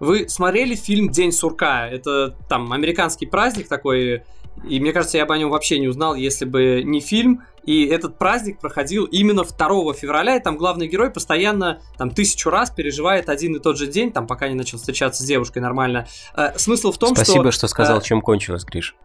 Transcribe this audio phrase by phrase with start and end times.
[0.00, 1.88] Вы смотрели фильм «День сурка»?
[1.88, 4.22] Это там американский праздник такой,
[4.68, 7.42] и мне кажется, я бы о нем вообще не узнал, если бы не фильм.
[7.64, 12.70] И этот праздник проходил именно 2 февраля, и там главный герой постоянно там тысячу раз
[12.70, 16.06] переживает один и тот же день, там пока не начал встречаться с девушкой нормально.
[16.34, 17.32] Э, смысл в том, Спасибо, что...
[17.32, 18.96] Спасибо, что сказал, э, чем кончилось, Гриш.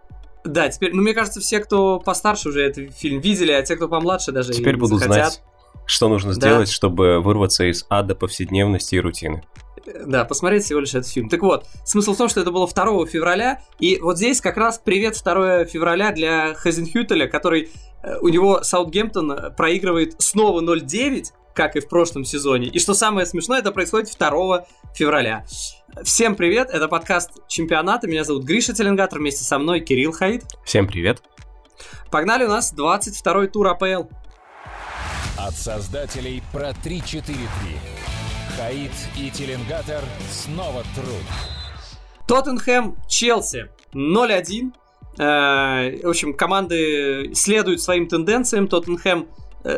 [0.45, 3.88] Да, теперь, ну, мне кажется, все, кто постарше уже этот фильм видели, а те, кто
[3.88, 5.34] помладше даже Теперь буду захотят.
[5.34, 5.43] знать,
[5.86, 6.36] что нужно да.
[6.36, 9.43] сделать, чтобы вырваться из ада повседневности и рутины.
[10.05, 11.27] Да, посмотреть всего лишь этот фильм.
[11.27, 14.79] Так вот, смысл в том, что это было 2 февраля, и вот здесь как раз
[14.83, 17.69] привет 2 февраля для Хазенхютеля, который
[18.04, 21.25] Э, у него Саутгемптон э, проигрывает снова 0-9,
[21.56, 22.68] как и в прошлом сезоне.
[22.68, 25.45] И что самое смешное, это происходит 2 февраля.
[26.04, 28.07] Всем привет, это подкаст чемпионата.
[28.07, 30.43] Меня зовут Гриша Теленгатор, вместе со мной Кирилл Хаид.
[30.65, 31.21] Всем привет.
[32.11, 34.03] Погнали, у нас 22-й тур АПЛ.
[35.38, 37.23] От создателей про 3-4-3.
[38.55, 41.23] Хаид и Теленгатор снова труд.
[42.28, 44.73] Тоттенхэм, Челси 0-1.
[45.17, 48.67] Э, в общем, команды следуют своим тенденциям.
[48.67, 49.28] Тоттенхэм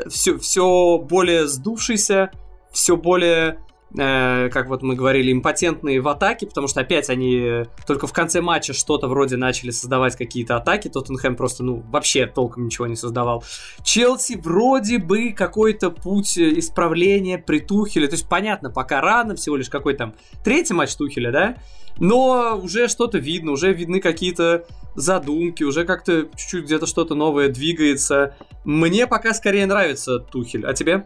[0.09, 2.31] все, э, все более сдувшийся,
[2.71, 3.59] все более
[3.97, 8.41] э, как вот мы говорили, импотентные в атаке, потому что опять они только в конце
[8.41, 10.87] матча что-то вроде начали создавать какие-то атаки.
[10.87, 13.43] Тоттенхэм просто, ну, вообще толком ничего не создавал.
[13.83, 18.07] Челси вроде бы какой-то путь исправления при Тухеле.
[18.07, 21.55] То есть, понятно, пока рано, всего лишь какой там третий матч Тухеля, да?
[21.97, 28.35] Но уже что-то видно, уже видны какие-то задумки, уже как-то чуть-чуть где-то что-то новое двигается.
[28.63, 31.05] Мне пока скорее нравится Тухель, а тебе?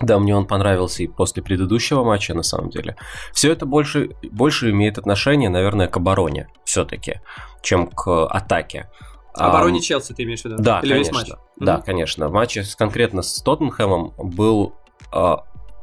[0.00, 2.96] Да, мне он понравился и после предыдущего матча, на самом деле.
[3.32, 7.20] Все это больше, больше имеет отношение, наверное, к обороне все-таки,
[7.62, 8.88] чем к атаке.
[9.34, 10.56] Обороне эм, Челси ты имеешь в виду?
[10.58, 11.18] Да, Или конечно.
[11.18, 11.38] Весь матч?
[11.58, 11.82] Да, mm-hmm.
[11.84, 12.28] конечно.
[12.28, 14.74] В матче с, конкретно с Тоттенхэмом был
[15.12, 15.40] э,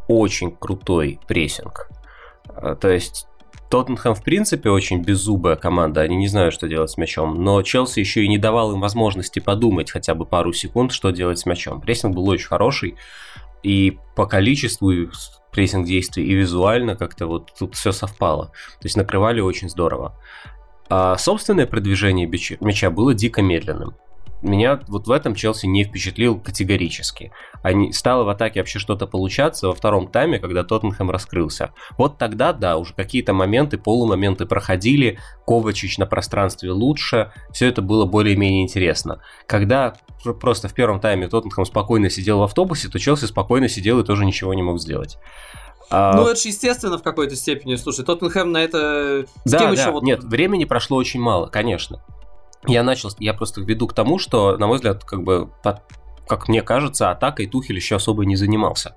[0.08, 1.90] очень крутой прессинг.
[2.48, 3.28] Э, то есть
[3.70, 8.00] Тоттенхэм, в принципе, очень беззубая команда, они не знают, что делать с мячом, но Челси
[8.00, 11.82] еще и не давал им возможности подумать хотя бы пару секунд, что делать с мячом.
[11.82, 12.96] Прессинг был очень хороший,
[13.68, 14.94] и по количеству
[15.52, 18.46] прессинг действий, и визуально как-то вот тут все совпало.
[18.80, 20.18] То есть накрывали очень здорово.
[20.90, 22.28] А собственное продвижение
[22.62, 23.96] мяча было дико медленным
[24.42, 27.32] меня вот в этом Челси не впечатлил категорически.
[27.64, 31.74] Они, стало в атаке вообще что-то получаться во втором тайме, когда Тоттенхэм раскрылся.
[31.98, 38.06] Вот тогда, да, уже какие-то моменты, полумоменты проходили, Ковачич на пространстве лучше, все это было
[38.06, 39.22] более-менее интересно.
[39.48, 39.96] Когда
[40.40, 44.26] просто в первом тайме Тоттенхэм спокойно сидел в автобусе, то Челси спокойно сидел и тоже
[44.26, 45.18] ничего не мог сделать.
[45.90, 46.16] А...
[46.16, 47.76] Ну, это же естественно в какой-то степени.
[47.76, 49.26] Слушай, Тоттенхэм на это...
[49.46, 49.82] С да, кем да.
[49.82, 50.04] еще вот...
[50.04, 52.02] Нет, времени прошло очень мало, конечно
[52.66, 55.50] я начал, я просто веду к тому, что, на мой взгляд, как бы,
[56.28, 58.96] как мне кажется, атакой Тухель еще особо не занимался.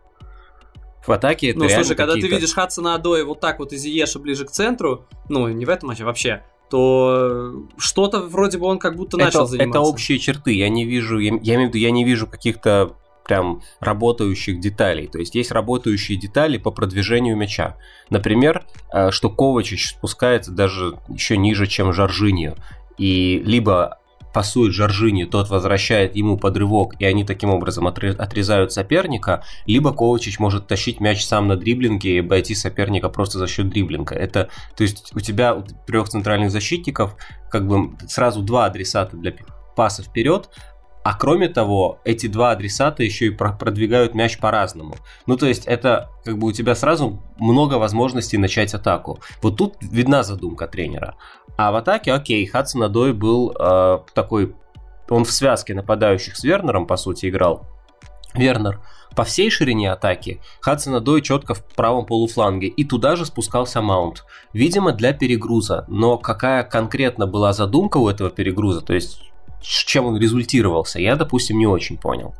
[1.06, 4.18] В атаке это Ну, слушай, когда ты видишь Хадсона Адоя вот так вот из Иеша
[4.18, 8.96] ближе к центру, ну, не в этом матче вообще, то что-то вроде бы он как
[8.96, 9.78] будто начал это, заниматься.
[9.78, 10.52] Это общие черты.
[10.52, 15.06] Я не вижу, я, я имею в виду, я не вижу каких-то прям работающих деталей.
[15.06, 17.76] То есть есть работающие детали по продвижению мяча.
[18.08, 22.54] Например, э, что Ковачич спускается даже еще ниже, чем Жоржиньо
[22.98, 23.98] и либо
[24.32, 30.66] пасует Жоржини, тот возвращает ему подрывок, и они таким образом отрезают соперника, либо Ковачич может
[30.66, 34.14] тащить мяч сам на дриблинге и обойти соперника просто за счет дриблинга.
[34.14, 37.16] Это, то есть у тебя у трех центральных защитников
[37.50, 39.34] как бы сразу два адресата для
[39.74, 40.50] паса вперед,
[41.02, 44.96] а кроме того, эти два адресата еще и продвигают мяч по-разному.
[45.26, 49.20] Ну, то есть, это как бы у тебя сразу много возможностей начать атаку.
[49.42, 51.16] Вот тут видна задумка тренера.
[51.56, 54.54] А в атаке, окей, Хадсон Адой был э, такой...
[55.08, 57.66] Он в связке нападающих с Вернером, по сути, играл.
[58.34, 58.80] Вернер
[59.14, 64.24] по всей ширине атаки, Хадсон Адой четко в правом полуфланге, и туда же спускался Маунт.
[64.52, 65.84] Видимо, для перегруза.
[65.88, 69.29] Но какая конкретно была задумка у этого перегруза, то есть
[69.60, 72.34] чем он результировался, я, допустим, не очень понял.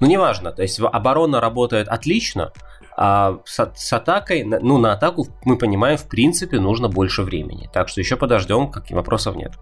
[0.00, 2.52] Но неважно, то есть оборона работает отлично,
[2.96, 7.70] а с, с атакой, ну, на атаку, мы понимаем, в принципе, нужно больше времени.
[7.72, 9.52] Так что еще подождем, каких вопросов нет.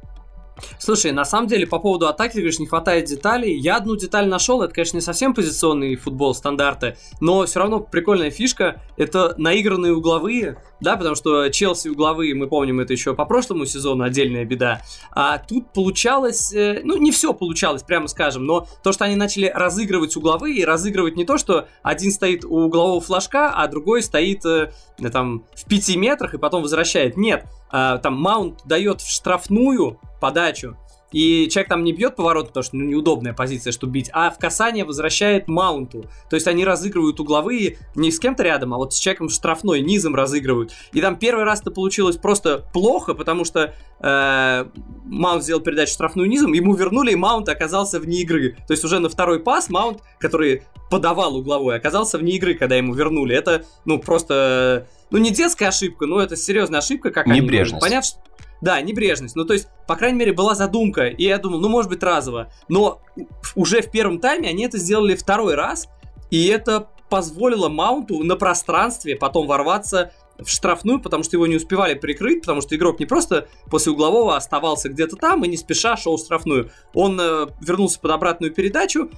[0.78, 3.58] Слушай, на самом деле, по поводу атаки, ты говоришь, не хватает деталей.
[3.58, 8.30] Я одну деталь нашел, это, конечно, не совсем позиционный футбол стандарты, но все равно прикольная
[8.30, 8.80] фишка.
[8.96, 14.04] Это наигранные угловые, да, потому что Челси угловые, мы помним, это еще по прошлому сезону
[14.04, 14.82] отдельная беда.
[15.10, 19.50] А тут получалось, э, ну, не все получалось, прямо скажем, но то, что они начали
[19.54, 24.44] разыгрывать угловые, и разыгрывать не то, что один стоит у углового флажка, а другой стоит
[24.44, 24.70] э,
[25.12, 27.16] там в пяти метрах и потом возвращает.
[27.16, 30.76] Нет, а, там Маунт дает в штрафную подачу,
[31.12, 34.38] и человек там не бьет поворот, потому что ну, неудобная позиция, чтобы бить, а в
[34.38, 36.06] касание возвращает маунту.
[36.28, 40.14] То есть они разыгрывают угловые не с кем-то рядом, а вот с человеком штрафной, низом
[40.14, 40.72] разыгрывают.
[40.92, 44.64] И там первый раз это получилось просто плохо, потому что э,
[45.04, 48.56] Маунт сделал передачу штрафную низом, ему вернули, и Маунт оказался вне игры.
[48.66, 52.94] То есть уже на второй пас Маунт, который подавал угловой, оказался вне игры, когда ему
[52.94, 53.34] вернули.
[53.34, 57.82] Это, ну, просто, ну, не детская ошибка, но это серьезная ошибка, как Небрежность.
[57.82, 58.18] они Понятно, что
[58.66, 59.36] да, небрежность.
[59.36, 62.52] Ну, то есть, по крайней мере, была задумка, и я думал, ну, может быть, разово.
[62.68, 63.00] Но
[63.54, 65.88] уже в первом тайме они это сделали второй раз,
[66.32, 71.94] и это позволило Маунту на пространстве потом ворваться в штрафную, потому что его не успевали
[71.94, 76.16] прикрыть, потому что игрок не просто после углового оставался где-то там и не спеша шел
[76.16, 76.72] в штрафную.
[76.92, 79.10] Он э, вернулся под обратную передачу,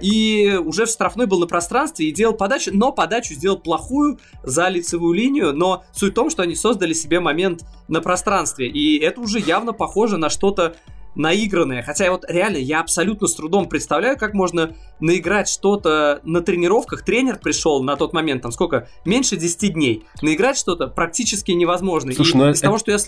[0.00, 4.68] и уже в штрафной был на пространстве и делал подачу, но подачу сделал плохую за
[4.68, 9.20] лицевую линию, но суть в том, что они создали себе момент на пространстве, и это
[9.20, 10.76] уже явно похоже на что-то
[11.16, 11.82] наигранное.
[11.82, 17.02] Хотя вот реально я абсолютно с трудом представляю, как можно наиграть что-то на тренировках.
[17.02, 18.88] Тренер пришел на тот момент, там сколько?
[19.04, 20.04] Меньше 10 дней.
[20.22, 22.12] Наиграть что-то практически невозможно.
[22.12, 22.98] Слушай, И ну из это, того, что я...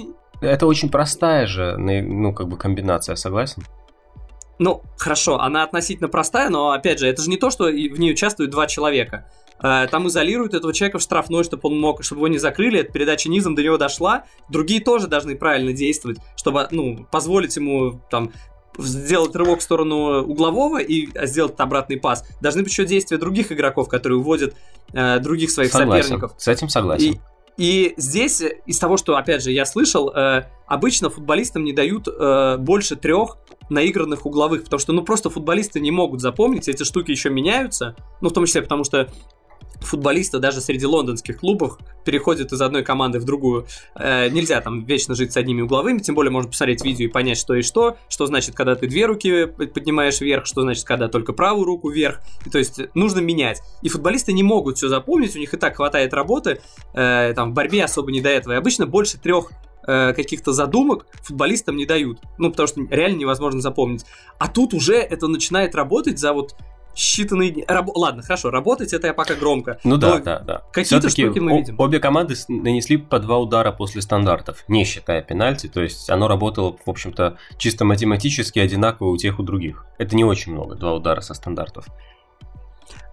[0.40, 3.64] Это очень простая же, ну, как бы комбинация, согласен?
[4.58, 8.12] Ну, хорошо, она относительно простая, но, опять же, это же не то, что в ней
[8.12, 9.30] участвуют два человека.
[9.62, 12.92] Э, там изолируют этого человека в штрафной, чтобы он мог, чтобы его не закрыли, эта
[12.92, 14.24] передача низом до него дошла.
[14.48, 18.32] Другие тоже должны правильно действовать, чтобы, ну, позволить ему там
[18.78, 22.24] сделать рывок в сторону углового и сделать обратный пас.
[22.40, 24.54] Должны быть еще действия других игроков, которые уводят
[24.92, 26.04] э, других своих согласен.
[26.04, 26.34] соперников.
[26.38, 27.14] С этим согласен.
[27.14, 27.20] И,
[27.58, 32.56] и здесь, из того, что, опять же, я слышал, э, обычно футболистам не дают э,
[32.56, 33.36] больше трех
[33.68, 38.28] наигранных угловых, потому что, ну, просто футболисты не могут запомнить, эти штуки еще меняются, ну,
[38.28, 39.08] в том числе потому, что
[39.80, 43.66] футболисты даже среди лондонских клубов переходят из одной команды в другую.
[43.94, 47.38] Э, нельзя там вечно жить с одними угловыми, тем более можно посмотреть видео и понять,
[47.38, 51.32] что и что, что значит, когда ты две руки поднимаешь вверх, что значит, когда только
[51.32, 52.20] правую руку вверх.
[52.44, 53.60] И, то есть нужно менять.
[53.82, 56.60] И футболисты не могут все запомнить, у них и так хватает работы,
[56.94, 58.54] э, там в борьбе особо не до этого.
[58.54, 59.50] И обычно больше трех
[59.86, 62.20] э, каких-то задумок футболистам не дают.
[62.38, 64.04] Ну, потому что реально невозможно запомнить.
[64.38, 66.54] А тут уже это начинает работать за вот
[66.98, 67.64] считанные дни.
[67.66, 67.88] Раб...
[67.94, 69.78] Ладно, хорошо, работать это я пока громко.
[69.84, 70.62] Ну да, да, да.
[70.72, 71.78] Какие-то штуки мы видим.
[71.78, 75.68] Обе команды нанесли по два удара после стандартов, не считая пенальти.
[75.68, 79.86] То есть оно работало, в общем-то, чисто математически одинаково у тех у других.
[79.98, 81.86] Это не очень много, два удара со стандартов.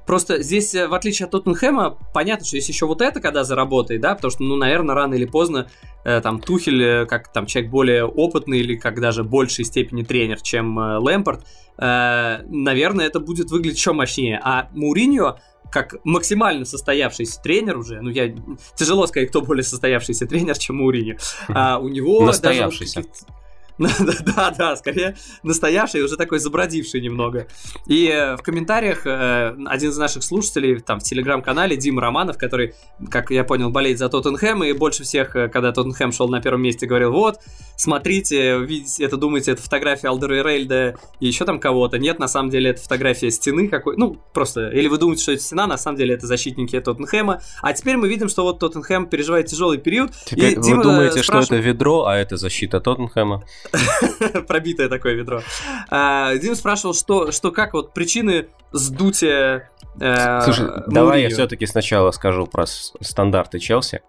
[0.05, 4.01] Просто здесь, э, в отличие от Тоттенхэма, понятно, что есть еще вот это, когда заработает,
[4.01, 5.69] да, потому что, ну, наверное, рано или поздно
[6.03, 10.41] э, там Тухель, э, как там человек более опытный или как даже большей степени тренер,
[10.41, 11.45] чем э, Лэмпорт,
[11.77, 14.39] э, наверное, это будет выглядеть еще мощнее.
[14.43, 15.39] А Муриньо,
[15.71, 18.33] как максимально состоявшийся тренер уже, ну, я
[18.75, 21.17] тяжело сказать, кто более состоявшийся тренер, чем Муриньо,
[21.47, 22.25] а у него...
[22.25, 23.01] Настоявшийся.
[23.01, 23.44] Даже
[24.25, 27.47] Да, да, скорее настоящий, уже такой забродивший немного.
[27.87, 32.73] И э, в комментариях э, один из наших слушателей там в телеграм-канале Дима Романов, который,
[33.09, 36.61] как я понял, болеет за Тоттенхэм, и больше всех, э, когда Тоттенхэм шел на первом
[36.61, 37.39] месте, говорил, вот,
[37.75, 41.97] смотрите, видите, это думаете, это фотография Алдера Рейльда и еще там кого-то.
[41.97, 45.41] Нет, на самом деле это фотография стены какой, ну, просто, или вы думаете, что это
[45.41, 47.41] стена, на самом деле это защитники Тоттенхэма.
[47.61, 50.11] А теперь мы видим, что вот Тоттенхэм переживает тяжелый период.
[50.25, 51.45] Теперь и вы Дима думаете, спрашивает...
[51.45, 53.43] что это ведро, а это защита Тоттенхэма?
[54.47, 55.41] Пробитое такое ведро.
[55.89, 59.69] А, Дим спрашивал, что, что как вот причины сдутия
[59.99, 64.01] э, Слушай, давай я все-таки сначала скажу про стандарты Челси.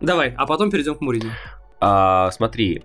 [0.00, 1.30] Давай, а потом перейдем к Муриню.
[1.80, 2.84] А, смотри,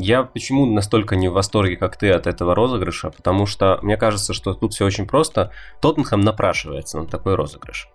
[0.00, 3.10] я почему настолько не в восторге, как ты, от этого розыгрыша?
[3.10, 5.52] Потому что мне кажется, что тут все очень просто.
[5.80, 7.88] Тоттенхэм напрашивается на такой розыгрыш.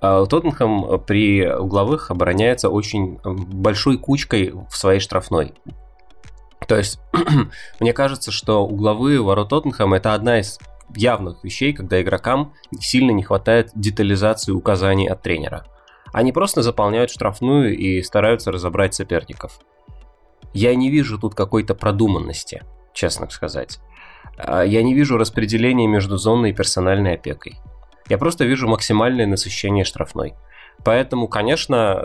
[0.00, 5.54] А, Тоттенхэм при угловых обороняется очень большой кучкой в своей штрафной.
[6.66, 7.00] То есть,
[7.80, 10.58] мне кажется, что угловые ворот Тоттенхэма это одна из
[10.94, 15.66] явных вещей, когда игрокам сильно не хватает детализации указаний от тренера.
[16.12, 19.58] Они просто заполняют штрафную и стараются разобрать соперников.
[20.54, 22.62] Я не вижу тут какой-то продуманности,
[22.94, 23.78] честно сказать.
[24.38, 27.58] А, я не вижу распределения между зонной и персональной опекой.
[28.08, 30.34] Я просто вижу максимальное насыщение штрафной.
[30.84, 32.04] Поэтому, конечно,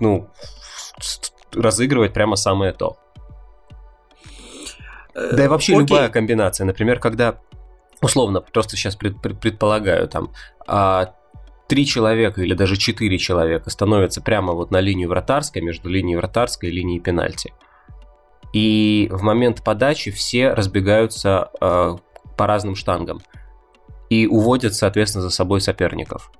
[0.00, 0.28] ну,
[1.52, 2.96] разыгрывать прямо самое то.
[5.14, 5.82] Да и вообще Окей.
[5.82, 6.64] любая комбинация.
[6.64, 7.38] Например, когда,
[8.00, 10.32] условно, просто сейчас пред, пред, предполагаю, там,
[10.66, 11.14] а,
[11.68, 16.68] три человека или даже четыре человека становятся прямо вот на линию вратарской, между линией вратарской
[16.68, 17.52] и линией пенальти.
[18.52, 21.96] И в момент подачи все разбегаются э,
[22.36, 23.22] по разным штангам
[24.10, 26.30] и уводят, соответственно, за собой соперников.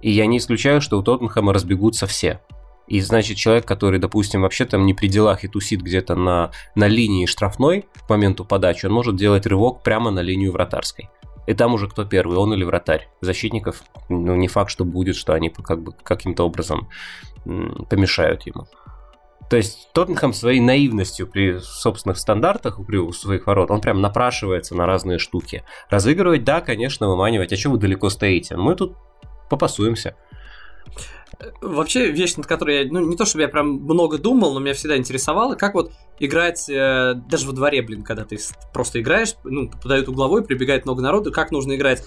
[0.00, 2.40] И я не исключаю, что у Тоттенхэма разбегутся все.
[2.88, 6.86] И значит, человек, который, допустим, вообще там не при делах и тусит где-то на, на
[6.88, 11.10] линии штрафной к моменту подачи, он может делать рывок прямо на линию вратарской.
[11.46, 13.08] И там уже кто первый, он или вратарь.
[13.20, 16.88] Защитников, ну, не факт, что будет, что они как бы каким-то образом
[17.44, 18.66] помешают ему.
[19.48, 24.84] То есть Тоттенхэм своей наивностью при собственных стандартах, при своих ворот, он прям напрашивается на
[24.84, 25.64] разные штуки.
[25.88, 27.52] Разыгрывать, да, конечно, выманивать.
[27.52, 28.56] А что вы далеко стоите?
[28.56, 28.96] Мы тут
[29.48, 30.16] попасуемся.
[31.60, 34.74] Вообще, вещь, над которой я, ну, не то чтобы я прям много думал, но меня
[34.74, 38.38] всегда интересовало, как вот играть э, даже во дворе, блин, когда ты
[38.72, 42.04] просто играешь, ну, подают угловой, прибегает много народу, как нужно играть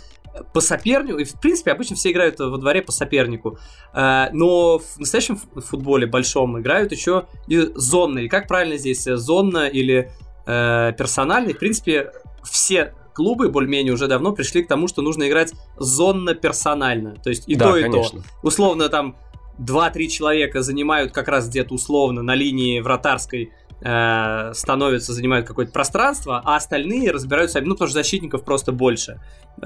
[0.54, 3.58] по сопернику, и в принципе обычно все играют во дворе по сопернику,
[3.94, 8.28] э, но в настоящем футболе большом играют еще и зонные.
[8.28, 10.12] Как правильно здесь, зонно или
[10.46, 11.54] э, персональный?
[11.54, 12.12] В принципе,
[12.44, 17.16] все клубы более-менее уже давно пришли к тому, что нужно играть зонно-персонально.
[17.16, 18.22] То есть и да, то, и конечно.
[18.22, 18.26] то.
[18.48, 19.16] Условно там
[19.60, 23.52] 2-3 человека занимают как раз где-то условно на линии вратарской
[23.82, 29.22] э, становятся, занимают какое-то пространство, а остальные разбираются, ну, потому что защитников просто больше.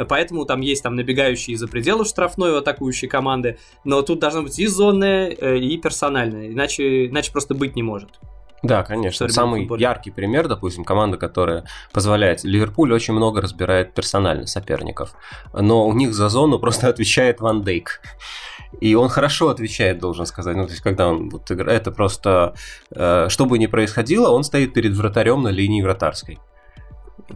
[0.10, 4.68] Поэтому там есть там набегающие из-за пределов штрафной атакующие команды, но тут должно быть и
[4.68, 8.20] зонная, э, и персональная, иначе, иначе просто быть не может.
[8.64, 9.28] Да, конечно.
[9.30, 9.82] Самый футболе.
[9.84, 12.44] яркий пример, допустим, команда, которая позволяет.
[12.44, 15.16] Ливерпуль очень много разбирает персонально соперников,
[15.54, 18.02] но у них за зону просто отвечает Ван Дейк.
[18.82, 20.56] И он хорошо отвечает, должен сказать.
[20.56, 22.56] Ну, то есть, когда он вот играет, это просто,
[22.92, 26.40] э, что бы ни происходило, он стоит перед вратарем на линии вратарской.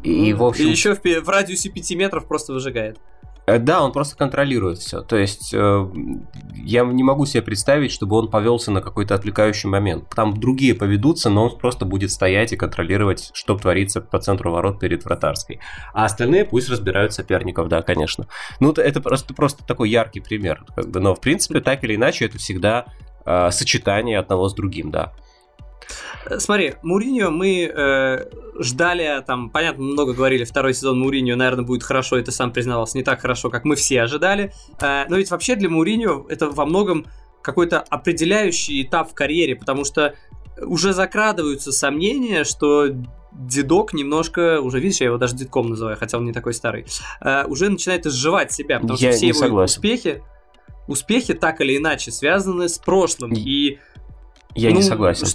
[0.03, 0.65] И, в общем...
[0.67, 2.97] И еще в, в радиусе 5 метров просто выжигает.
[3.49, 5.01] Э, да, он просто контролирует все.
[5.01, 5.87] То есть э,
[6.53, 10.09] я не могу себе представить, чтобы он повелся на какой-то отвлекающий момент.
[10.15, 14.79] Там другие поведутся, но он просто будет стоять и контролировать, что творится по центру ворот
[14.79, 15.59] перед вратарской.
[15.93, 18.27] А остальные пусть разбирают соперников, да, конечно.
[18.59, 20.63] Ну, это просто, просто такой яркий пример.
[20.75, 22.85] Но, в принципе, так или иначе, это всегда
[23.25, 25.13] э, сочетание одного с другим, да.
[26.37, 28.25] Смотри, Муриньо мы э,
[28.59, 32.97] ждали, там, понятно, много говорили, второй сезон Муриньо, наверное, будет хорошо, и ты сам признавался,
[32.97, 34.53] не так хорошо, как мы все ожидали.
[34.81, 37.05] Э, но ведь вообще для Муриньо это во многом
[37.41, 40.13] какой-то определяющий этап в карьере, потому что
[40.61, 42.89] уже закрадываются сомнения, что
[43.31, 46.85] дедок немножко, уже видишь, я его даже дедком называю, хотя он не такой старый,
[47.21, 49.77] э, уже начинает изживать себя, потому я что все его согласен.
[49.77, 50.23] успехи,
[50.87, 53.33] успехи так или иначе связаны с прошлым.
[53.33, 53.79] И,
[54.55, 55.27] я ну, не согласен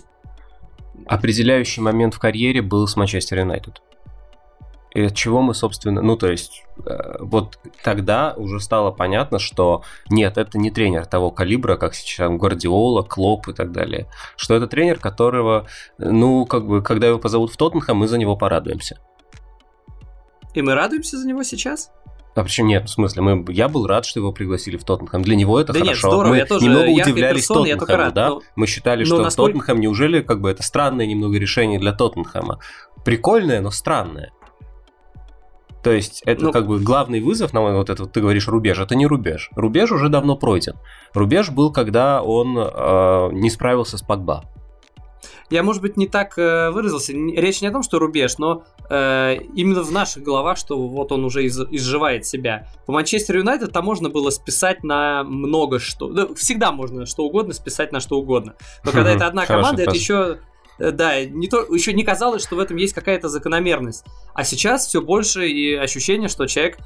[1.07, 3.83] определяющий момент в карьере был с Манчестер Юнайтед.
[4.95, 9.83] И от чего мы, собственно, ну, то есть, э, вот тогда уже стало понятно, что
[10.09, 14.07] нет, это не тренер того калибра, как сейчас Гвардиола, Клоп и так далее.
[14.37, 15.67] Что это тренер, которого,
[15.99, 19.01] ну, как бы, когда его позовут в Тоттенхэм, мы за него порадуемся.
[20.55, 21.91] И мы радуемся за него сейчас?
[22.35, 22.89] А почему нет?
[22.89, 25.23] В смысле, мы, я был рад, что его пригласили в Тоттенхэм.
[25.23, 25.91] Для него это да хорошо.
[25.91, 28.29] Нет, здорово, мы я тоже немного удивлялись персона, Тоттенхэму, рад, да?
[28.31, 28.43] Но...
[28.57, 29.53] Мы считали, что насколько...
[29.53, 32.59] Тоттенхэм, неужели как бы это странное немного решение для Тоттенхэма?
[33.05, 34.33] Прикольное, но странное.
[35.85, 38.95] То есть это ну, как бы главный вызов на вот это, ты говоришь рубеж, это
[38.95, 39.51] не рубеж.
[39.55, 40.77] Рубеж уже давно пройден.
[41.13, 44.45] Рубеж был, когда он э, не справился с Погба.
[45.51, 47.13] Я, может быть, не так э, выразился.
[47.13, 51.25] Речь не о том, что рубеж, но э, именно в наших головах, что вот он
[51.25, 52.69] уже из, изживает себя.
[52.87, 56.09] По Манчестер Юнайтед там можно было списать на много что.
[56.09, 58.55] Да, всегда можно что угодно списать на что угодно.
[58.85, 60.39] Но когда это одна команда, это еще
[60.79, 64.05] э, да, не то, еще не казалось, что в этом есть какая-то закономерность.
[64.35, 66.79] А сейчас все больше и ощущение, что человек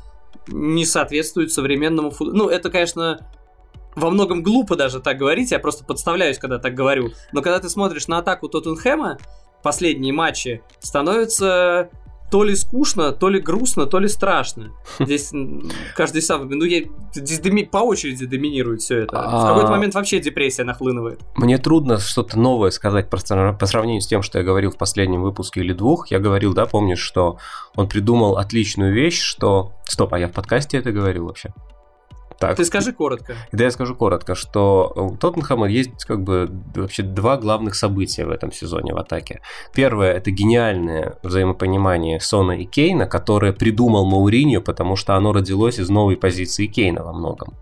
[0.49, 2.37] не соответствует современному футболу.
[2.37, 3.21] Ну, это, конечно,
[3.99, 7.11] во многом глупо даже так говорить, я просто подставляюсь, когда так говорю.
[7.33, 9.19] Но когда ты смотришь на атаку Тоттенхэма,
[9.63, 11.91] последние матчи, становится
[12.31, 14.73] то ли скучно, то ли грустно, то ли страшно.
[14.99, 15.33] Здесь
[15.97, 16.83] каждый сам, ну я
[17.15, 19.17] здесь доми, по очереди доминирует все это.
[19.17, 19.71] В какой-то а.
[19.71, 21.21] момент вообще депрессия нахлынывает.
[21.37, 25.23] Мне трудно что-то новое сказать по, по сравнению с тем, что я говорил в последнем
[25.23, 26.11] выпуске или двух.
[26.11, 27.39] Я говорил, да, помнишь, что
[27.75, 29.73] он придумал отличную вещь, что...
[29.85, 31.55] Стоп, а я в подкасте это говорил вообще?
[32.39, 32.57] Так.
[32.57, 33.35] Ты скажи коротко.
[33.51, 38.31] Да, я скажу коротко, что у Тоттенхэма есть как бы вообще два главных события в
[38.31, 39.41] этом сезоне в атаке.
[39.75, 45.89] Первое– это гениальное взаимопонимание Сона и Кейна, которое придумал Мауриньо, потому что оно родилось из
[45.89, 47.55] новой позиции Кейна во многом.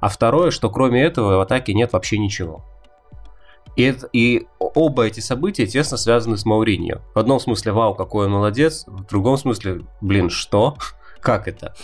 [0.00, 2.64] А второе, что кроме этого в атаке нет вообще ничего.
[3.76, 7.00] И, это, и оба эти события тесно связаны с Мауриньо.
[7.14, 10.76] В одном смысле, вау, какой он молодец, в другом смысле, блин, что?
[11.20, 11.74] Как это?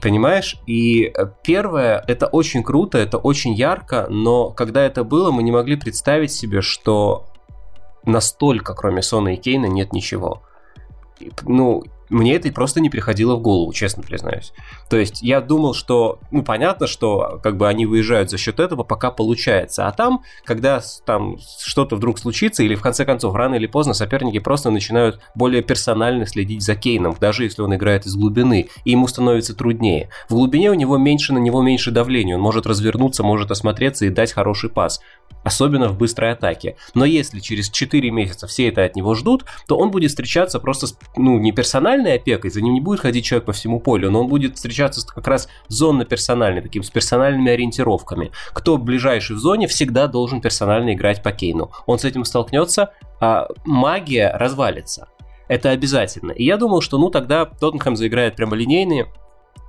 [0.00, 0.56] Понимаешь?
[0.66, 5.52] И э, первое, это очень круто, это очень ярко, но когда это было, мы не
[5.52, 7.26] могли представить себе, что
[8.04, 10.42] настолько, кроме Сона и Кейна, нет ничего.
[11.42, 14.52] Ну, мне это просто не приходило в голову, честно признаюсь.
[14.88, 18.82] То есть я думал, что, ну, понятно, что как бы они выезжают за счет этого,
[18.82, 19.86] пока получается.
[19.86, 24.38] А там, когда там что-то вдруг случится, или в конце концов, рано или поздно соперники
[24.38, 29.08] просто начинают более персонально следить за Кейном, даже если он играет из глубины, и ему
[29.08, 30.10] становится труднее.
[30.28, 34.10] В глубине у него меньше, на него меньше давления, он может развернуться, может осмотреться и
[34.10, 35.00] дать хороший пас
[35.46, 36.76] особенно в быстрой атаке.
[36.94, 40.88] Но если через 4 месяца все это от него ждут, то он будет встречаться просто
[40.88, 44.22] с, ну, не персональной опекой, за ним не будет ходить человек по всему полю, но
[44.22, 48.32] он будет встречаться как раз зонно-персональной, таким с персональными ориентировками.
[48.52, 51.70] Кто ближайший в зоне, всегда должен персонально играть по Кейну.
[51.86, 55.06] Он с этим столкнется, а магия развалится.
[55.46, 56.32] Это обязательно.
[56.32, 59.06] И я думал, что ну тогда Тоттенхэм заиграет прямо линейные,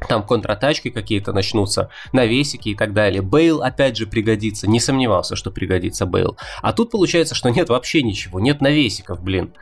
[0.08, 3.22] там контратачки какие-то начнутся, навесики и так далее.
[3.22, 6.38] Бейл опять же пригодится, не сомневался, что пригодится Бейл.
[6.62, 9.54] А тут получается, что нет вообще ничего, нет навесиков, блин.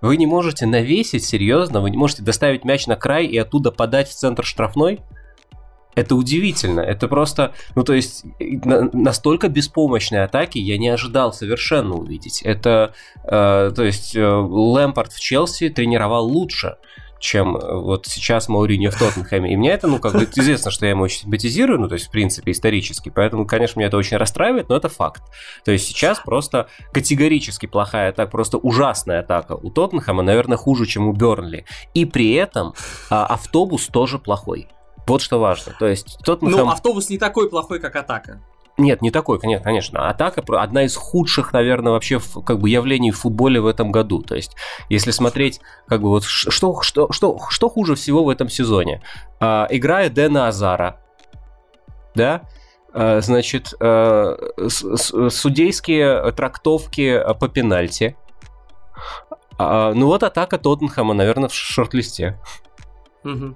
[0.00, 4.08] Вы не можете навесить, серьезно, вы не можете доставить мяч на край и оттуда подать
[4.08, 5.00] в центр штрафной?
[5.96, 12.42] Это удивительно, это просто, ну то есть настолько беспомощные атаки я не ожидал совершенно увидеть.
[12.42, 12.94] Это,
[13.24, 16.76] э, то есть э, Лэмпорт в Челси тренировал лучше
[17.20, 19.52] чем э, вот сейчас Мауриньо в Тоттенхэме.
[19.52, 22.08] И мне это, ну, как бы известно, что я ему очень симпатизирую, ну, то есть,
[22.08, 23.12] в принципе, исторически.
[23.14, 25.22] Поэтому, конечно, меня это очень расстраивает, но это факт.
[25.64, 31.08] То есть сейчас просто категорически плохая атака, просто ужасная атака у Тоттенхэма, наверное, хуже, чем
[31.08, 31.66] у Бернли.
[31.94, 32.74] И при этом
[33.10, 34.68] а, автобус тоже плохой.
[35.06, 35.74] Вот что важно.
[35.78, 36.66] То есть Тоттенхэм...
[36.66, 38.42] Ну, автобус не такой плохой, как атака.
[38.78, 40.08] Нет, не такой, конечно, конечно.
[40.08, 44.22] Атака одна из худших, наверное, вообще как бы явлений в футболе в этом году.
[44.22, 44.56] То есть,
[44.88, 49.02] если смотреть, как бы вот что, что, что, что хуже всего в этом сезоне?
[49.38, 51.00] А, игра Дэна Азара,
[52.14, 52.42] да,
[52.92, 54.36] а, значит, а,
[54.68, 58.16] судейские трактовки по пенальти.
[59.58, 62.38] А, ну вот атака Тоттенхэма, наверное, в шорт-листе.
[63.22, 63.54] Угу.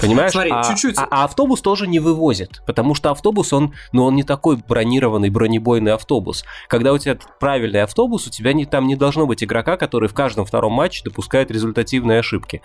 [0.00, 0.32] Понимаешь?
[0.32, 0.96] Смотри, а, чуть-чуть.
[0.96, 5.30] А, а автобус тоже не вывозит, потому что автобус, он, ну, он не такой бронированный,
[5.30, 6.44] бронебойный автобус.
[6.68, 10.14] Когда у тебя правильный автобус, у тебя не, там не должно быть игрока, который в
[10.14, 12.62] каждом втором матче допускает результативные ошибки.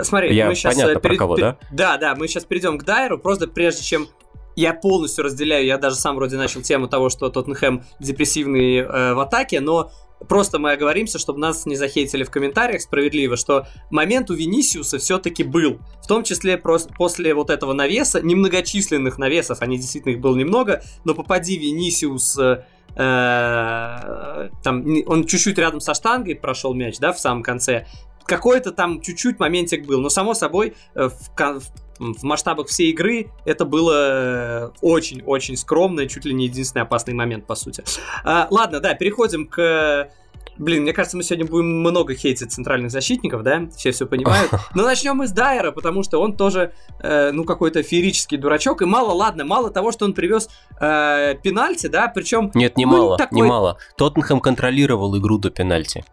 [0.00, 0.74] Смотри, Я мы сейчас...
[0.74, 1.02] Понятно, перед...
[1.02, 1.58] про кого, да?
[1.70, 4.08] Да, да, мы сейчас перейдем к Дайеру, просто прежде чем
[4.56, 9.20] я полностью разделяю, я даже сам вроде начал тему того, что Тоттенхэм депрессивный э, в
[9.20, 9.90] атаке, но
[10.28, 15.42] просто мы оговоримся, чтобы нас не захейтили в комментариях справедливо, что момент у Венисиуса все-таки
[15.42, 15.78] был.
[16.02, 20.82] В том числе просто после вот этого навеса, немногочисленных навесов, они действительно их было немного,
[21.04, 22.64] но попади Венисиус э,
[22.96, 27.86] э там, он чуть-чуть рядом со штангой прошел мяч, да, в самом конце.
[28.24, 33.30] Какой-то там чуть-чуть моментик был, но само собой э, в, в в масштабах всей игры
[33.44, 37.84] это было очень-очень скромно, чуть ли не единственный опасный момент, по сути.
[38.24, 40.10] А, ладно, да, переходим к
[40.58, 43.68] Блин, мне кажется, мы сегодня будем много хейтить центральных защитников, да?
[43.74, 44.50] Все все понимают.
[44.74, 48.82] Но начнем мы с Дайера, потому что он тоже, э, ну, какой-то феерический дурачок.
[48.82, 52.50] И мало, ладно, мало того, что он привез э, пенальти, да, причем...
[52.54, 53.36] Нет, не ну, мало, такой...
[53.36, 53.78] не мало.
[53.96, 56.04] Тоттенхэм контролировал игру до пенальти.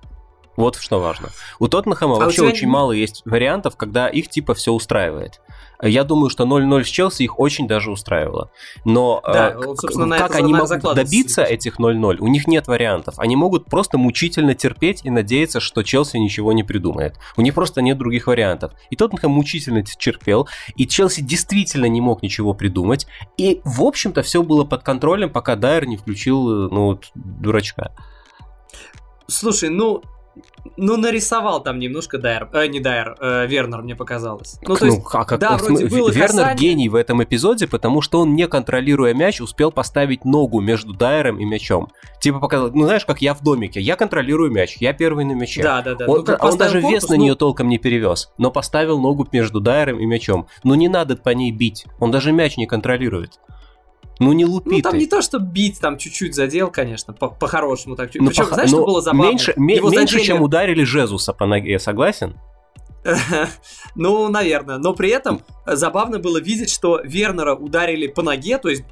[0.59, 1.29] Вот что важно.
[1.59, 5.39] У Тоттенхэма а вообще очень мало есть вариантов, когда их типа все устраивает.
[5.81, 8.51] Я думаю, что 0-0 с Челси их очень даже устраивало.
[8.83, 12.17] Но да, э, вот, как они могут добиться этих 0-0?
[12.19, 13.15] У них нет вариантов.
[13.19, 17.15] Они могут просто мучительно терпеть и надеяться, что Челси ничего не придумает.
[17.37, 18.73] У них просто нет других вариантов.
[18.89, 23.07] И Тоттенхэм мучительно терпел, и Челси действительно не мог ничего придумать.
[23.37, 27.93] И, в общем-то, все было под контролем, пока Дайер не включил, ну, вот, дурачка.
[29.27, 30.03] Слушай, ну,
[30.79, 34.57] ну, нарисовал там немножко Дайер, э, не Дайер, э, Вернер, мне показалось.
[34.61, 36.57] Ну, то ну, есть, а как, да, вроде было Вернер касание...
[36.57, 41.39] гений в этом эпизоде, потому что он, не контролируя мяч, успел поставить ногу между Дайером
[41.39, 41.89] и мячом.
[42.21, 45.61] Типа показал, ну знаешь, как я в домике, я контролирую мяч, я первый на мяче.
[45.61, 46.05] Да, да, да.
[46.07, 47.23] Он, ну, он даже корпус, вес на ну...
[47.23, 50.47] нее толком не перевез, но поставил ногу между Дайером и мячом.
[50.63, 53.39] Ну не надо по ней бить, он даже мяч не контролирует.
[54.19, 54.97] Ну не лупи Ну там ты.
[54.97, 58.11] не то, что бить, там чуть-чуть задел, конечно, по-хорошему так.
[58.15, 59.29] Ну, Причем, по- знаешь, что было забавно?
[59.29, 60.27] Меньше, Его меньше задели...
[60.27, 62.37] чем ударили Жезуса по ноге, согласен?
[63.95, 64.77] ну, наверное.
[64.77, 68.83] Но при этом забавно было видеть, что Вернера ударили по ноге, то есть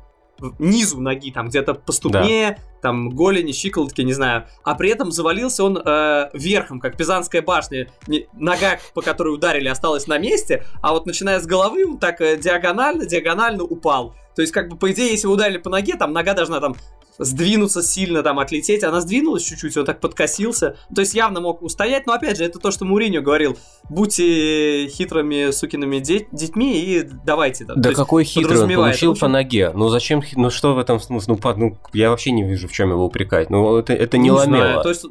[0.59, 2.63] низу ноги, там где-то по ступне, да.
[2.81, 4.45] Там голени, щиколотки, не знаю.
[4.63, 7.89] А при этом завалился он э, верхом, как Пизанская башня.
[8.07, 12.21] Не, нога, по которой ударили, осталась на месте, а вот начиная с головы он так
[12.21, 14.15] э, диагонально, диагонально упал.
[14.35, 16.75] То есть, как бы, по идее, если вы ударили по ноге, там нога должна там
[17.17, 18.84] сдвинуться сильно, там, отлететь.
[18.84, 20.77] Она сдвинулась чуть-чуть, он так подкосился.
[20.93, 23.58] То есть явно мог устоять, но опять же, это то, что Муриньо говорил.
[23.89, 27.65] Будьте хитрыми сукиными де- детьми и давайте.
[27.65, 29.21] Да, да какой хитрый, он получил общем...
[29.21, 29.71] по ноге.
[29.73, 31.38] Ну зачем, ну что в этом смысле?
[31.43, 33.49] Ну, ну, я вообще не вижу, в чем его упрекать.
[33.49, 34.84] Ну это, это не, не ламела.
[34.84, 35.06] То есть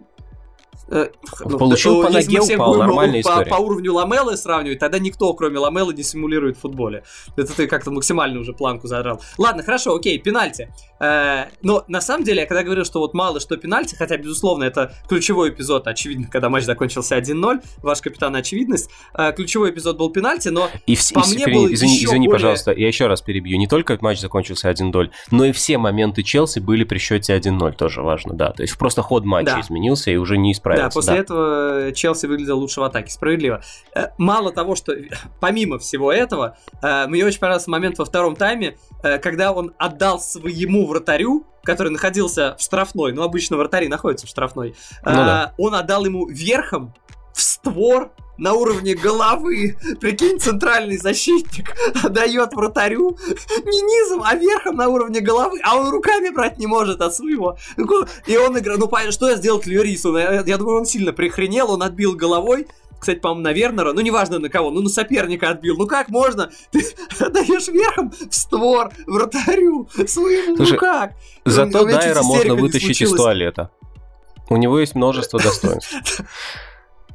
[0.88, 3.51] Получил по ноге, упал, нормальная по, история.
[3.51, 7.03] По уровню Ламелы сравнивать, тогда никто, кроме Ламелы, не симулирует в футболе.
[7.37, 9.20] Это ты как-то максимально уже планку задрал.
[9.38, 10.72] Ладно, хорошо, окей, пенальти.
[11.01, 14.64] Э, но на самом деле, я когда говорил, что вот мало что пенальти, хотя, безусловно,
[14.64, 20.11] это ключевой эпизод, очевидно, когда матч закончился 1-0, ваш капитан очевидность, э, ключевой эпизод был
[20.11, 22.31] пенальти, но и по и, мне был Извини, извини более...
[22.31, 23.59] пожалуйста, я еще раз перебью.
[23.59, 28.03] Не только матч закончился 1-0, но и все моменты Челси были при счете 1-0, тоже
[28.03, 28.53] важно, да.
[28.53, 29.61] То есть просто ход матча да.
[29.61, 30.76] изменился и уже не исправился.
[30.77, 31.21] Да, после да.
[31.21, 33.62] этого Челси выглядел лучше в атаке, справедливо.
[33.95, 34.95] Э, мало того, что
[35.41, 40.21] помимо всего этого, э, мне очень понравился момент во втором тайме, э, когда он отдал
[40.21, 45.53] своему вратарю, который находился в штрафной, ну обычно вратари находятся в штрафной, ну, да.
[45.59, 46.95] он отдал ему верхом
[47.37, 49.77] в створ на уровне головы.
[50.01, 51.75] Прикинь, центральный защитник
[52.11, 53.16] дает вратарю
[53.64, 57.57] не низом, а верхом на уровне головы, а он руками брать не может от своего.
[58.27, 60.16] И он играет, ну понятно, что я сделал Клюрису?
[60.16, 62.66] Я, я думаю, он сильно прихренел, он отбил головой,
[62.99, 65.77] кстати, по-моему, на Вернера, ну, неважно на кого, ну, на соперника отбил.
[65.77, 66.51] Ну, как можно?
[66.70, 66.81] Ты
[67.29, 71.12] даешь верхом в створ вратарю своему, Слушай, ну как?
[71.44, 73.70] Зато Дайера можно вытащить из туалета.
[74.49, 75.94] У него есть множество достоинств.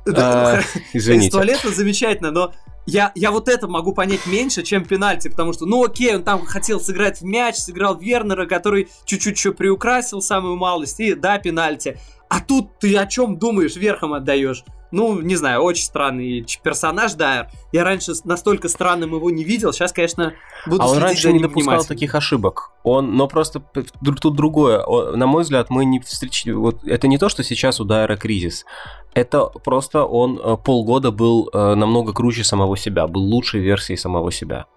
[0.08, 0.60] А,
[0.94, 1.28] извините.
[1.28, 2.54] Из туалета замечательно, но
[2.86, 6.44] я, я вот это могу понять меньше, чем пенальти, потому что, ну окей, он там
[6.46, 11.98] хотел сыграть в мяч, сыграл Вернера, который чуть-чуть что приукрасил самую малость, и да, пенальти.
[12.30, 14.64] А тут ты о чем думаешь, верхом отдаешь?
[14.92, 17.48] Ну, не знаю, очень странный персонаж Дайер.
[17.72, 20.34] Я раньше настолько странным его не видел, сейчас, конечно,
[20.66, 22.72] буду А он раньше не допускал таких ошибок.
[22.84, 23.64] Он, но просто
[24.04, 24.86] тут другое.
[25.16, 26.54] На мой взгляд, мы не встречали...
[26.54, 28.66] Вот это не то, что сейчас у Дайера кризис.
[29.14, 34.32] Это просто он э, полгода был э, намного круче самого себя, был лучшей версией самого
[34.32, 34.68] себя.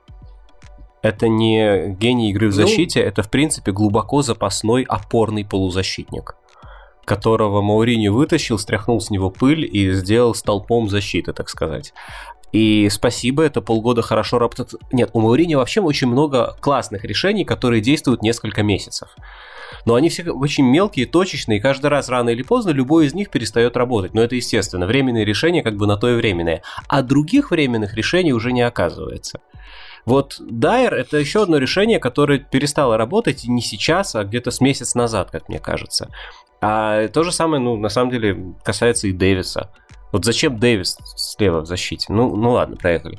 [1.03, 6.35] Это не гений игры в ну, защите, ну, это в принципе глубоко запасной опорный полузащитник
[7.05, 11.93] которого Маурини вытащил, стряхнул с него пыль и сделал столпом защиты, так сказать.
[12.55, 14.75] И спасибо, это полгода хорошо работает.
[14.93, 19.09] Нет, у Маурини вообще очень много классных решений, которые действуют несколько месяцев.
[19.87, 23.31] Но они все очень мелкие, точечные, и каждый раз рано или поздно любой из них
[23.31, 24.15] перестает работать.
[24.15, 26.63] Но это естественно, временные решения как бы на то и временные.
[26.87, 29.41] А других временных решений уже не оказывается.
[30.05, 34.95] Вот Дайер это еще одно решение, которое перестало работать не сейчас, а где-то с месяц
[34.95, 36.11] назад, как мне кажется.
[36.61, 39.71] А то же самое, ну, на самом деле, касается и Дэвиса.
[40.13, 42.13] Вот зачем Дэвис слева в защите?
[42.13, 43.19] Ну, ну ладно, проехали.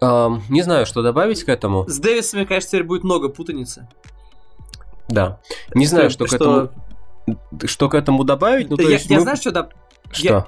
[0.00, 1.88] Uh, не знаю, что добавить к этому.
[1.88, 3.88] С Дэвисами, конечно, теперь будет много путаницы.
[5.08, 5.40] Да.
[5.74, 7.66] Не знаю, что, что к этому.
[7.66, 8.68] Что к этому добавить?
[8.70, 9.68] Ну, то я, есть, я знаю, что да.
[10.10, 10.26] Что?
[10.26, 10.46] Я,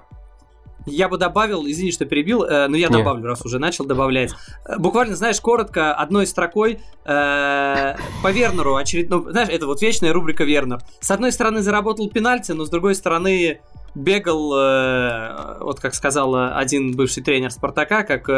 [0.89, 4.33] я бы добавил, извини, что перебил, э, но я добавлю, раз уже начал добавлять.
[4.65, 10.13] Э, буквально, знаешь, коротко, одной строкой э, по Вернеру очередно, ну, знаешь, это вот вечная
[10.13, 10.81] рубрика Вернер.
[11.01, 13.61] С одной стороны заработал пенальти, но с другой стороны
[13.95, 18.29] бегал, э, вот как сказал один бывший тренер Спартака, как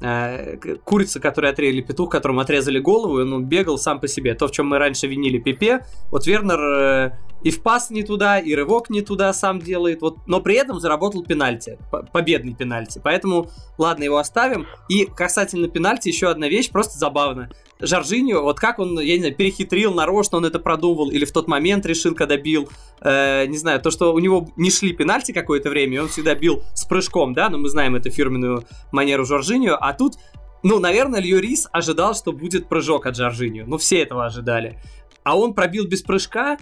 [0.00, 4.34] э, курица, которая отрезали петух, которому отрезали голову, и он бегал сам по себе.
[4.34, 7.12] То, в чем мы раньше винили Пипе, вот Вернер
[7.44, 10.80] и в пас не туда, и рывок не туда сам делает, вот, но при этом
[10.80, 11.78] заработал пенальти,
[12.12, 13.00] победный пенальти.
[13.02, 14.66] Поэтому, ладно, его оставим.
[14.88, 17.50] И касательно пенальти еще одна вещь, просто забавно.
[17.80, 21.48] Жоржиньо, вот как он, я не знаю, перехитрил, нарочно он это продумывал, или в тот
[21.48, 22.68] момент решил, когда бил,
[23.00, 26.34] э, не знаю, то, что у него не шли пенальти какое-то время, и он всегда
[26.36, 30.14] бил с прыжком, да, но мы знаем эту фирменную манеру Жоржиньо, а тут,
[30.62, 34.78] ну, наверное, Льюрис ожидал, что будет прыжок от Жоржиньо, ну, все этого ожидали.
[35.24, 36.58] А он пробил без прыжка,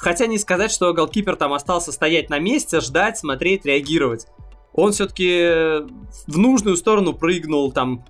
[0.00, 4.26] хотя не сказать, что голкипер там остался стоять на месте, ждать, смотреть, реагировать.
[4.72, 5.84] Он все-таки
[6.26, 8.04] в нужную сторону прыгнул, там,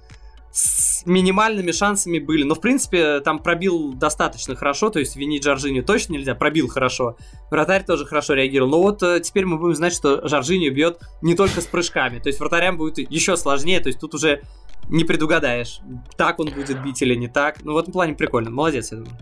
[0.53, 2.42] с минимальными шансами были.
[2.42, 7.16] Но, в принципе, там пробил достаточно хорошо, то есть винить Жоржиню точно нельзя, пробил хорошо.
[7.50, 8.70] Вратарь тоже хорошо реагировал.
[8.70, 12.18] Но вот э, теперь мы будем знать, что Жоржиню бьет не только с прыжками.
[12.18, 14.42] То есть вратарям будет еще сложнее, то есть тут уже
[14.88, 15.81] не предугадаешь,
[16.16, 17.62] так он будет бить или не так.
[17.62, 18.50] Ну, в этом плане прикольно.
[18.50, 19.16] Молодец, я думаю.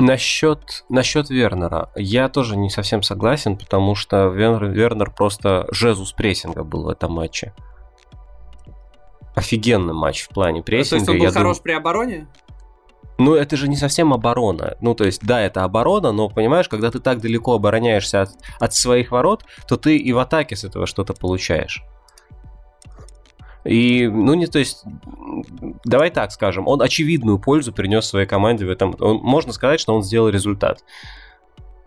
[0.00, 1.90] Насчет, насчет Вернера.
[1.94, 7.12] Я тоже не совсем согласен, потому что Вернер, Вернер просто жезус прессинга был в этом
[7.12, 7.52] матче
[9.34, 11.06] офигенный матч в плане прессинга.
[11.06, 11.62] То есть он был хорош дум...
[11.62, 12.28] при обороне?
[13.18, 14.76] Ну, это же не совсем оборона.
[14.80, 18.74] Ну, то есть, да, это оборона, но, понимаешь, когда ты так далеко обороняешься от, от
[18.74, 21.82] своих ворот, то ты и в атаке с этого что-то получаешь.
[23.64, 24.84] И, ну, не, то есть,
[25.84, 28.94] давай так скажем, он очевидную пользу принес своей команде в этом.
[29.00, 30.82] Он, можно сказать, что он сделал результат.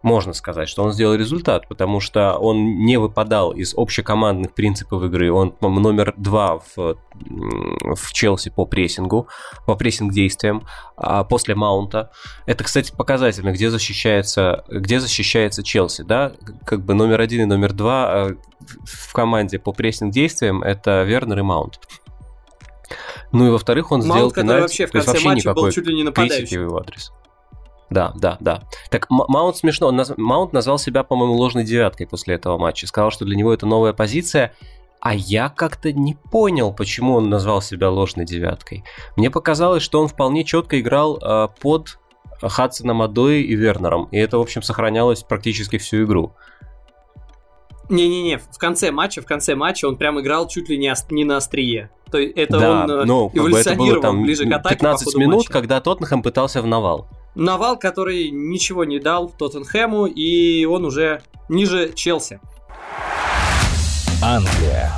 [0.04, 5.32] можно сказать, что он сделал результат, потому что он не выпадал из общекомандных принципов игры.
[5.32, 9.28] Он, номер два в, в Челси по прессингу,
[9.66, 10.66] по прессинг-действиям
[10.98, 12.12] а после маунта.
[12.46, 16.34] Это, кстати, показательно, где защищается, где защищается Челси, да?
[16.66, 18.36] Как бы номер один и номер два а,
[18.86, 21.80] в команде по прессинг-действиям это Вернер и Маунт.
[23.32, 25.96] Ну и во-вторых, он Маунт, сделал пенальти, вообще в конце вообще никакой был чуть ли
[25.96, 27.12] не критики в его адрес.
[27.90, 28.64] Да, да, да.
[28.90, 29.88] Так Маунт смешно.
[29.88, 30.14] Он наз...
[30.18, 32.88] Маунт назвал себя, по-моему, ложной девяткой после этого матча.
[32.88, 34.54] Сказал, что для него это новая позиция.
[35.00, 38.84] А я как-то не понял, почему он назвал себя ложной девяткой.
[39.18, 42.00] Мне показалось, что он вполне четко играл э, под
[42.42, 44.06] Хадсоном Адой и Вернером.
[44.12, 46.34] И это, в общем, сохранялось практически всю игру.
[47.90, 51.26] Не-не-не, в конце матча, в конце матча он прям играл чуть ли не, ос- не
[51.26, 51.90] на острие.
[52.12, 55.16] То есть это да, он э, ну, эволюционировал это было, там, ближе к атаке 15
[55.16, 55.52] минут, матча.
[55.52, 57.08] когда Тоттенхэм пытался в навал.
[57.36, 62.40] Навал, который ничего не дал Тоттенхэму, и он уже ниже Челси.
[64.24, 64.92] Англия.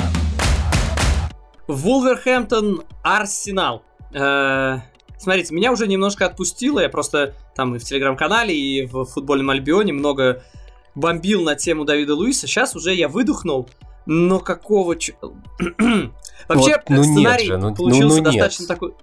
[1.67, 3.83] Вулверхэмптон, Арсенал.
[4.13, 4.79] Э,
[5.17, 6.79] смотрите, меня уже немножко отпустило.
[6.79, 10.43] Я просто там и в телеграм-канале, и в футбольном Альбионе много
[10.95, 12.47] бомбил на тему Давида Луиса.
[12.47, 13.69] Сейчас уже я выдохнул.
[14.05, 14.95] Но какого...
[14.95, 15.15] Ч...
[16.47, 18.67] Вообще, вот, ну сценарий же, ну, получился ну, ну достаточно нет.
[18.67, 18.93] такой...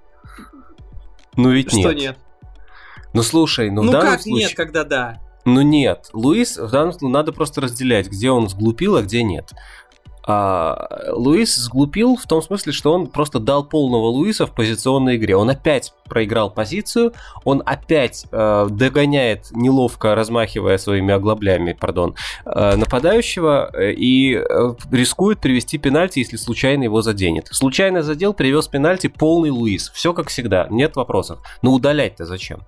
[1.37, 1.96] Ну ведь Что нет.
[1.96, 2.18] нет?
[3.14, 4.46] Ну слушай, ну, ну в данном как случае...
[4.46, 5.20] нет, когда да?
[5.44, 9.50] Ну нет, Луис, в данном случае надо просто разделять, где он сглупил, а где нет.
[10.26, 15.37] А, Луис сглупил в том смысле, что он просто дал полного Луиса в позиционной игре.
[15.37, 17.12] Он опять проиграл позицию,
[17.44, 25.40] он опять э, догоняет, неловко размахивая своими оглоблями, пардон, э, нападающего э, и э, рискует
[25.40, 27.48] привести пенальти, если случайно его заденет.
[27.50, 29.90] Случайно задел, привез пенальти полный Луис.
[29.94, 31.40] Все как всегда, нет вопросов.
[31.62, 32.61] Но удалять-то зачем?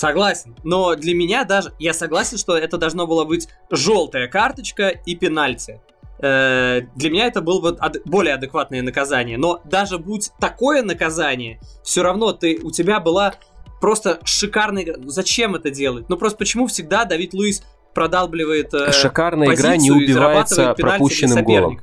[0.00, 0.56] Согласен.
[0.64, 1.74] Но для меня даже...
[1.78, 5.78] Я согласен, что это должно было быть желтая карточка и пенальти.
[6.20, 9.36] Э, для меня это было бы ад- более адекватное наказание.
[9.36, 13.34] Но даже будь такое наказание, все равно ты, у тебя была
[13.78, 14.86] просто шикарная...
[15.04, 16.08] Зачем это делать?
[16.08, 21.78] Ну просто почему всегда Давид Луис продалбливает э, Шикарная игра не убивается пропущенным голом.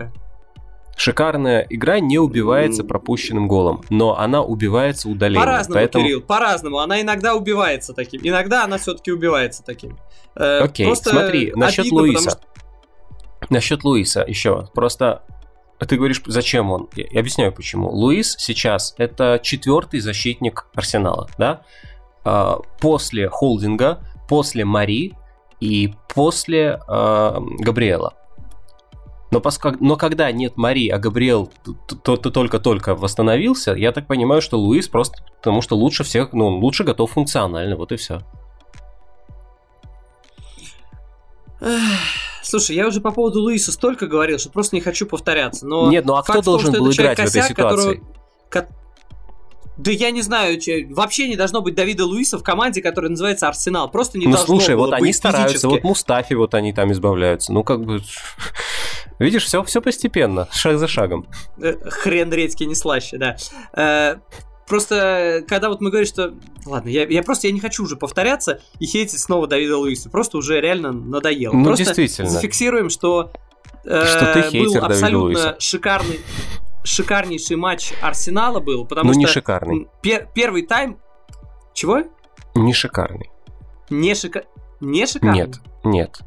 [0.97, 5.45] Шикарная игра не убивается пропущенным голом, но она убивается удалением.
[5.45, 6.03] По-разному, поэтому...
[6.03, 6.79] Кирилл, по-разному.
[6.79, 9.95] Она иногда убивается таким, иногда она все-таки убивается таким.
[10.35, 12.29] Э, Окей, Просто смотри, насчет обидно, Луиса.
[12.31, 12.41] Что...
[13.51, 14.69] Насчет Луиса еще.
[14.73, 15.21] Просто
[15.77, 16.89] ты говоришь, зачем он?
[16.95, 17.89] Я объясняю почему.
[17.89, 21.61] Луис сейчас это четвертый защитник Арсенала, да?
[22.23, 25.13] А, после холдинга, после Мари
[25.59, 28.15] и после э, Габриэла.
[29.29, 31.51] Но, поскольку, но когда нет Мари, а Габриэл
[32.01, 37.11] только-только восстановился, я так понимаю, что Луис просто потому что лучше всех, ну, лучше готов
[37.11, 38.21] функционально, вот и все.
[42.41, 45.65] Слушай, я уже по поводу Луиса столько говорил, что просто не хочу повторяться.
[45.65, 48.01] Но Нет, ну а кто должен том, был играть в этой ситуации?
[48.49, 48.77] Которого,
[49.77, 50.59] да я не знаю,
[50.89, 53.91] вообще не должно быть Давида Луиса в команде, которая называется Арсенал.
[53.91, 57.53] Просто не ну, должно слушай, вот они стараются, вот Мустафи вот они там избавляются.
[57.53, 58.01] Ну, как бы...
[59.19, 61.27] Видишь, все, все постепенно, шаг за шагом.
[61.59, 63.35] Э, хрен редьки не слаще, да.
[63.73, 64.17] Э,
[64.67, 66.33] просто, когда вот мы говорим, что...
[66.65, 70.09] Ладно, я, я просто я не хочу уже повторяться и хейтить снова Давида Луиса.
[70.09, 71.53] Просто уже реально надоело.
[71.53, 72.29] Ну, просто действительно.
[72.29, 73.31] зафиксируем, что,
[73.85, 75.55] э, что ты был абсолютно Луиса.
[75.59, 76.19] шикарный
[76.87, 79.19] шикарнейший матч Арсенала был, потому ну, что...
[79.19, 79.87] не шикарный.
[80.01, 80.97] Пер первый тайм...
[81.73, 82.03] Чего?
[82.55, 83.29] Не шикарный.
[83.89, 84.45] Не, шика...
[84.79, 85.37] не шикарный?
[85.37, 86.19] Нет, нет.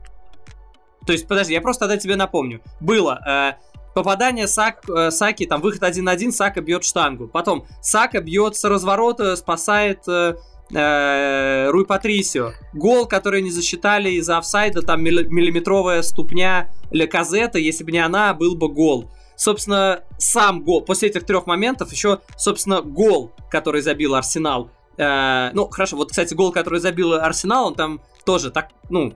[1.07, 2.61] То есть, подожди, я просто тогда тебе напомню.
[2.81, 7.29] Было э, попадание Сак, э, Саки, там выход 1-1, Сака бьет штангу.
[7.29, 10.35] Потом Сака бьет с разворота, спасает э,
[10.73, 12.53] э, Руй Патрисио.
[12.73, 18.57] Гол, который не засчитали из-за офсайда, там миллиметровая ступня Леказета, если бы не она, был
[18.57, 19.11] бы гол.
[19.37, 24.71] Собственно, сам гол, после этих трех моментов еще, собственно, гол, который забил Арсенал.
[24.99, 29.15] Э, ну, хорошо, вот, кстати, гол, который забил Арсенал, он там тоже так, ну,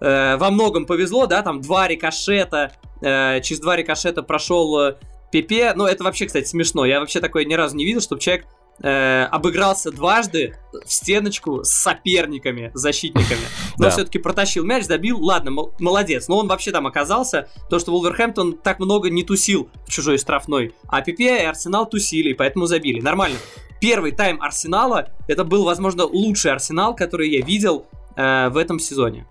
[0.00, 4.96] э, во многом повезло, да, там два рикошета, э, через два рикошета прошел э,
[5.30, 8.46] Пепе, ну, это вообще, кстати, смешно, я вообще такое ни разу не видел, чтобы человек
[8.82, 13.40] э, обыгрался дважды в стеночку с соперниками, защитниками.
[13.76, 13.90] Но да.
[13.90, 15.22] все-таки протащил мяч, забил.
[15.22, 16.28] Ладно, молодец.
[16.28, 17.48] Но он вообще там оказался.
[17.70, 20.74] То, что Вулверхэмптон так много не тусил в чужой штрафной.
[20.88, 23.00] А Пепе и Арсенал тусили, поэтому забили.
[23.00, 23.38] Нормально.
[23.80, 29.26] Первый тайм Арсенала, это был, возможно, лучший Арсенал, который я видел э, в этом сезоне.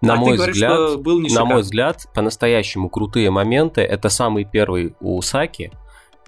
[0.00, 4.44] На, а мой, говоришь, взгляд, был не на мой взгляд, по-настоящему крутые моменты это самый
[4.44, 5.72] первый у Саки,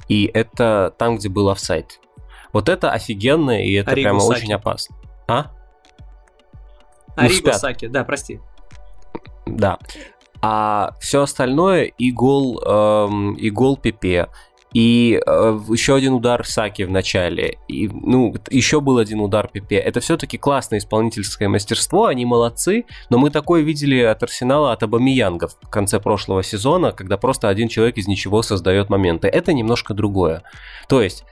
[0.08, 2.00] и это там, где был офсайд.
[2.52, 4.38] Вот это офигенно, и это Ариго прямо Саки.
[4.38, 4.96] очень опасно.
[5.28, 5.50] А?
[7.16, 8.40] Ариго, ну, Саки, да, прости.
[9.46, 9.78] Да.
[10.42, 14.28] А все остальное и гол, эм, и гол Пепе,
[14.76, 19.76] и э, еще один удар Саки в начале, и, ну, еще был один удар Пепе.
[19.76, 25.48] Это все-таки классное исполнительское мастерство, они молодцы, но мы такое видели от Арсенала, от Абамиянга
[25.48, 29.28] в конце прошлого сезона, когда просто один человек из ничего создает моменты.
[29.28, 30.42] Это немножко другое.
[30.90, 31.24] То есть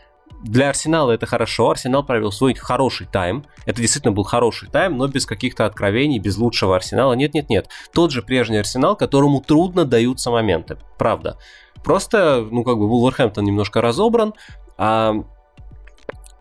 [0.42, 1.68] для Арсенала это хорошо.
[1.68, 3.44] Арсенал провел свой хороший тайм.
[3.66, 7.12] Это действительно был хороший тайм, но без каких-то откровений, без лучшего Арсенала.
[7.12, 7.68] Нет-нет-нет.
[7.92, 10.78] Тот же прежний Арсенал, которому трудно даются моменты.
[10.96, 11.36] Правда.
[11.84, 14.34] Просто, ну, как бы, Вулверхэмптон немножко разобран,
[14.78, 15.14] а,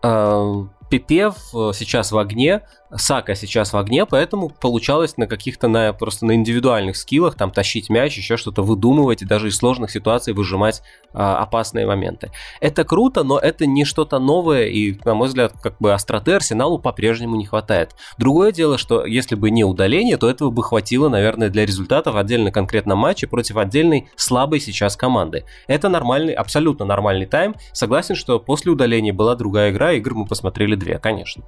[0.02, 2.62] а Пепев сейчас в огне,
[2.96, 7.90] Сака сейчас в огне, поэтому получалось на каких-то, на, просто на индивидуальных скиллах там тащить
[7.90, 12.30] мяч, еще что-то выдумывать и даже из сложных ситуаций выжимать а, опасные моменты.
[12.60, 16.78] Это круто, но это не что-то новое и, на мой взгляд, как бы остроты Арсеналу
[16.78, 17.96] по-прежнему не хватает.
[18.18, 22.52] Другое дело, что если бы не удаление, то этого бы хватило, наверное, для результатов отдельно
[22.52, 25.44] конкретном матче против отдельной слабой сейчас команды.
[25.66, 27.56] Это нормальный, абсолютно нормальный тайм.
[27.72, 31.44] Согласен, что после удаления была другая игра, игр мы посмотрели две, конечно.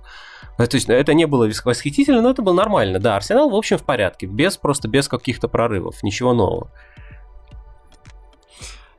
[0.57, 2.99] То есть это не было восхитительно, но это было нормально.
[2.99, 4.27] Да, Арсенал, в общем, в порядке.
[4.27, 6.03] Без, просто без каких-то прорывов.
[6.03, 6.71] Ничего нового.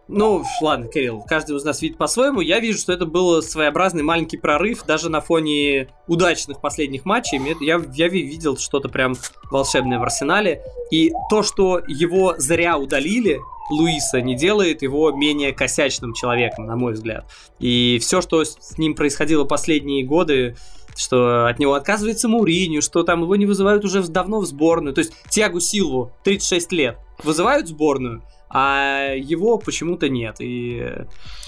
[0.10, 2.40] Ну, ладно, Кирилл, каждый из нас видит по-своему.
[2.40, 7.42] Я вижу, что это был своеобразный маленький прорыв, даже на фоне удачных последних матчей.
[7.60, 9.16] Я, я видел что-то прям
[9.52, 10.62] волшебное в Арсенале.
[10.92, 16.94] И то, что его зря удалили, Луиса, не делает его менее косячным человеком, на мой
[16.94, 17.26] взгляд.
[17.60, 20.56] И все, что с ним происходило последние годы,
[20.98, 24.94] что от него отказывается Муриню, что там его не вызывают уже давно в сборную.
[24.94, 30.38] То есть Тиагу Силву, 36 лет, вызывают в сборную, а его почему-то нет.
[30.40, 30.84] И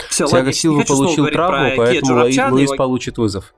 [0.09, 2.35] все, Тиаго ладно, Силва получил травму, поэтому Луис
[2.69, 2.75] его...
[2.75, 3.53] получит вызов.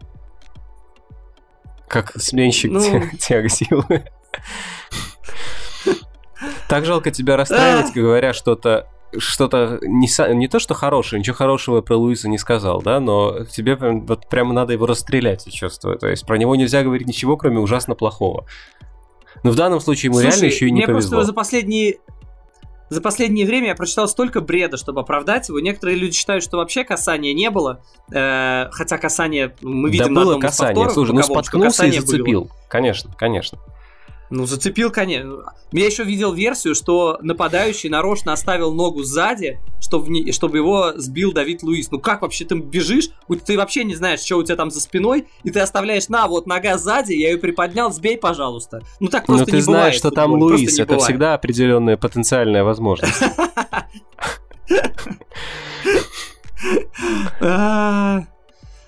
[1.88, 3.04] Как сменщик ну...
[3.20, 4.04] Тиаго Силвы.
[6.68, 11.96] Так жалко тебя расстраивать, говоря что-то что-то не, не то, что хорошее, ничего хорошего про
[11.96, 15.98] Луиса не сказал, да, но тебе прям, вот прямо надо его расстрелять, я чувствую.
[15.98, 18.46] То есть про него нельзя говорить ничего, кроме ужасно плохого.
[19.44, 21.18] Но в данном случае ему Слушай, реально еще и не мне повезло.
[21.18, 21.98] просто за последние
[22.90, 25.62] за последнее время я прочитал столько бреда, чтобы оправдать его.
[25.62, 30.36] Некоторые люди считают, что вообще касания не было, э, хотя касание мы видим да было
[30.36, 30.76] на касание.
[30.76, 32.42] Повторов, Слушай, ну споткнулся и зацепил.
[32.42, 32.52] Было.
[32.68, 33.60] Конечно, конечно.
[34.32, 35.54] Ну, зацепил, конечно.
[35.74, 41.34] Я еще видел версию, что нападающий нарочно оставил ногу сзади, чтобы, не, чтобы его сбил
[41.34, 41.92] Давид Луис.
[41.92, 43.10] Ну как вообще ты бежишь,
[43.46, 46.48] ты вообще не знаешь, что у тебя там за спиной, и ты оставляешь, на, вот
[46.48, 48.82] нога сзади, я ее приподнял, сбей, пожалуйста.
[49.02, 49.96] Ну так просто Но ты не знаешь, бывает.
[49.96, 51.04] что там Луис, это бывает.
[51.04, 53.22] всегда определенная потенциальная возможность.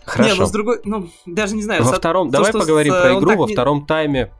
[0.05, 0.23] Хорошо.
[0.23, 1.83] Не, ну с другой, ну даже не знаю.
[1.83, 3.35] Во втором, давай поговорим про игру.
[3.35, 4.31] Во втором тайме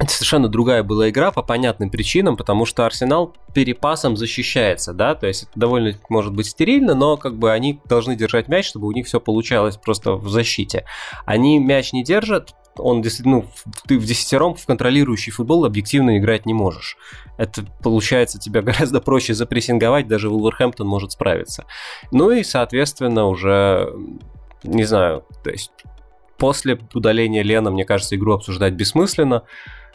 [0.00, 5.26] это совершенно другая была игра по понятным причинам, потому что Арсенал перепасом защищается, да, то
[5.28, 8.92] есть это довольно может быть стерильно, но как бы они должны держать мяч, чтобы у
[8.92, 10.84] них все получалось просто в защите.
[11.24, 13.44] Они мяч не держат, он ну,
[13.86, 16.96] ты в десятером в контролирующий футбол объективно играть не можешь.
[17.36, 21.66] Это получается тебя гораздо проще запрессинговать, даже Вулверхэмптон может справиться.
[22.10, 23.92] Ну и, соответственно, уже,
[24.64, 25.70] не знаю, то есть
[26.36, 29.44] после удаления Лена, мне кажется, игру обсуждать бессмысленно.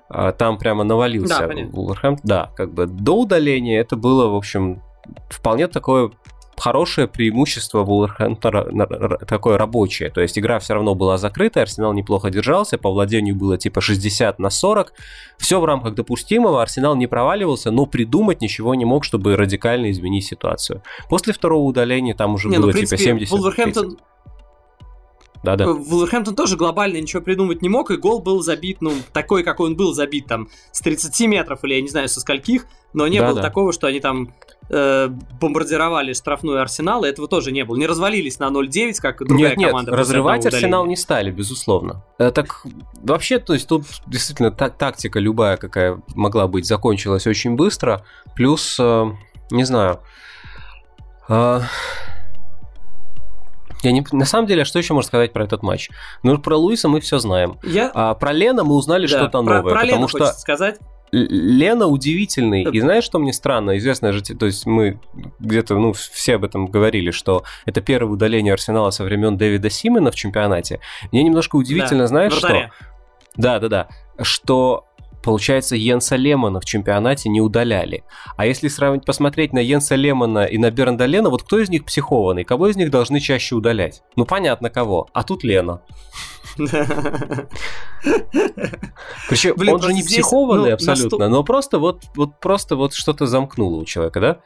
[0.09, 2.27] А, там прямо навалился да, Вулверхэмптон.
[2.27, 4.81] Да, как бы до удаления это было, в общем,
[5.29, 6.11] вполне такое
[6.59, 10.09] хорошее преимущество Вулверхэмптона, такое рабочее.
[10.09, 14.39] То есть игра все равно была закрыта, Арсенал неплохо держался, по владению было типа 60
[14.39, 14.93] на 40.
[15.37, 20.25] Все в рамках допустимого, Арсенал не проваливался, но придумать ничего не мог, чтобы радикально изменить
[20.25, 20.83] ситуацию.
[21.09, 23.97] После второго удаления там уже не, ну, было ну, принципе, типа 70 Вулверхэмптон...
[25.41, 25.71] 30 да, да.
[25.71, 29.75] Вулверхэмптон тоже глобально ничего придумать не мог, и гол был забит, ну, такой, какой он
[29.75, 33.27] был забит, там, с 30 метров, или я не знаю, со скольких, но не да,
[33.27, 33.41] было да.
[33.41, 34.33] такого, что они там
[34.69, 37.77] э, бомбардировали штрафную Арсенал, и этого тоже не было.
[37.77, 39.91] Не развалились на 0-9, как другая нет, команда.
[39.91, 42.03] Нет, разрывать Арсенал не стали, безусловно.
[42.17, 42.65] Э, так,
[43.01, 48.03] вообще, то есть тут действительно так, тактика любая, какая могла быть, закончилась очень быстро,
[48.35, 49.05] плюс, э,
[49.51, 49.99] не знаю...
[51.27, 51.61] Э,
[53.81, 55.89] я не, на самом деле, а что еще можно сказать про этот матч?
[56.23, 57.59] Ну, про Луиса мы все знаем.
[57.63, 57.91] Я...
[57.93, 59.61] А про Лена мы узнали да, что-то новое.
[59.61, 60.79] Про потому Лена что сказать.
[61.11, 62.63] Лена удивительный.
[62.63, 63.77] И знаешь, что мне странно?
[63.77, 64.99] Известно же, то есть мы
[65.39, 70.11] где-то, ну, все об этом говорили, что это первое удаление Арсенала со времен Дэвида Симона
[70.11, 70.79] в чемпионате.
[71.11, 72.69] Мне немножко удивительно, да, знаешь, что...
[73.35, 73.87] Да, да, да.
[74.21, 74.85] Что
[75.23, 78.03] получается, Йенса Лемона в чемпионате не удаляли.
[78.37, 81.85] А если сравнить, посмотреть на Йенса Лемона и на Бернда Лена, вот кто из них
[81.85, 82.43] психованный?
[82.43, 84.03] Кого из них должны чаще удалять?
[84.15, 85.07] Ну, понятно, кого.
[85.13, 85.81] А тут Лена.
[89.29, 92.93] Причем Блин, он же не здесь, психованный ну, абсолютно, но просто вот, вот просто вот
[92.93, 94.41] что-то замкнуло у человека, да?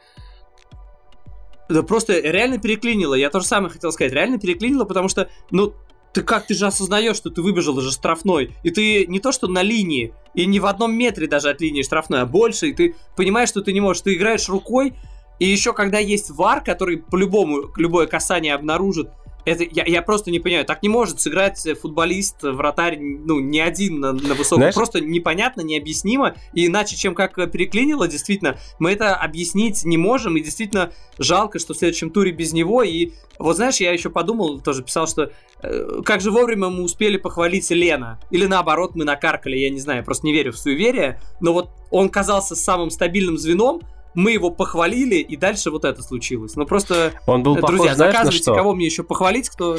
[1.68, 3.14] Да просто реально переклинило.
[3.14, 4.12] Я тоже самое хотел сказать.
[4.12, 5.74] Реально переклинило, потому что, ну,
[6.14, 9.48] ты как, ты же осознаешь, что ты выбежал уже штрафной, и ты не то что
[9.48, 12.94] на линии, и не в одном метре даже от линии штрафной, а больше, и ты
[13.16, 14.94] понимаешь, что ты не можешь, ты играешь рукой,
[15.40, 19.10] и еще когда есть вар, который по-любому любое касание обнаружит,
[19.44, 24.00] это, я, я просто не понимаю, так не может сыграть футболист, вратарь, ну, не один
[24.00, 24.62] на, на высоком.
[24.62, 24.74] Знаешь...
[24.74, 26.34] Просто непонятно, необъяснимо.
[26.52, 30.36] И иначе, чем как переклинило, действительно, мы это объяснить не можем.
[30.36, 32.82] И действительно жалко, что в следующем туре без него.
[32.82, 35.30] И вот знаешь, я еще подумал, тоже писал, что
[35.62, 38.20] э, как же вовремя мы успели похвалить Лена.
[38.30, 41.20] Или наоборот, мы накаркали, я не знаю, я просто не верю в суеверие.
[41.40, 43.80] Но вот он казался самым стабильным звеном,
[44.14, 46.56] мы его похвалили, и дальше вот это случилось.
[46.56, 49.78] Ну просто, Он был друзья, похож, знаешь, заказывайте, кого мне еще похвалить, кто...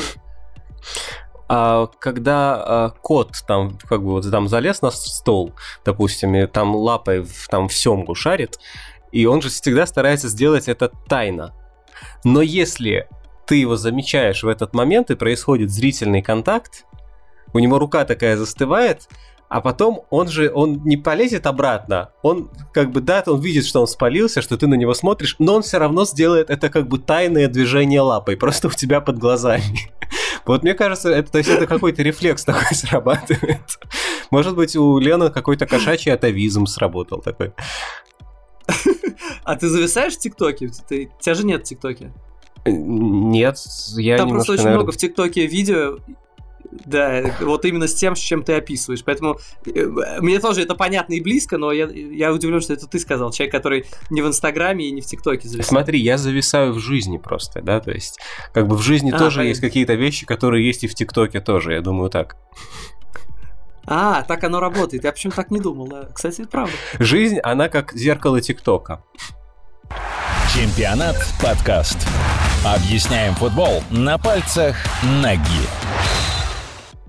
[1.47, 6.75] А, когда а, кот там как бы вот там залез на стол, допустим, и там
[6.75, 8.57] лапой в, там в семгу шарит,
[9.11, 11.53] и он же всегда старается сделать это тайно.
[12.23, 13.07] Но если
[13.45, 16.85] ты его замечаешь в этот момент и происходит зрительный контакт,
[17.53, 19.07] у него рука такая застывает,
[19.49, 23.81] а потом он же, он не полезет обратно, он как бы, да, он видит, что
[23.81, 26.97] он спалился, что ты на него смотришь, но он все равно сделает это как бы
[26.99, 29.63] тайное движение лапой, просто у тебя под глазами.
[30.45, 33.79] Вот мне кажется, это, то есть это какой-то рефлекс такой срабатывает.
[34.29, 37.51] Может быть, у Лены какой-то кошачий атовизм сработал такой.
[39.43, 40.69] А ты зависаешь в ТикТоке?
[40.87, 42.13] Ты, у тебя же нет в ТикТоке.
[42.65, 43.57] Нет,
[43.95, 44.83] я Там просто очень наверное...
[44.83, 45.97] много в ТикТоке видео,
[46.85, 49.03] да, вот именно с тем, с чем ты описываешь.
[49.03, 49.85] Поэтому э,
[50.19, 53.31] мне тоже это понятно и близко, но я, я удивлен, что это ты сказал.
[53.31, 55.67] Человек, который не в Инстаграме и не в ТикТоке зависает.
[55.67, 58.19] Смотри, я зависаю в жизни просто, да, то есть
[58.53, 59.49] как бы в жизни а, тоже понятно.
[59.49, 62.37] есть какие-то вещи, которые есть и в ТикТоке тоже, я думаю так.
[63.87, 65.03] А, так оно работает.
[65.03, 65.87] Я почему так не думал.
[65.87, 66.09] Да.
[66.13, 66.73] Кстати, это правда.
[66.97, 69.03] Жизнь, она как зеркало ТикТока.
[70.53, 71.97] Чемпионат подкаст.
[72.65, 74.75] Объясняем футбол на пальцах
[75.21, 75.84] ноги.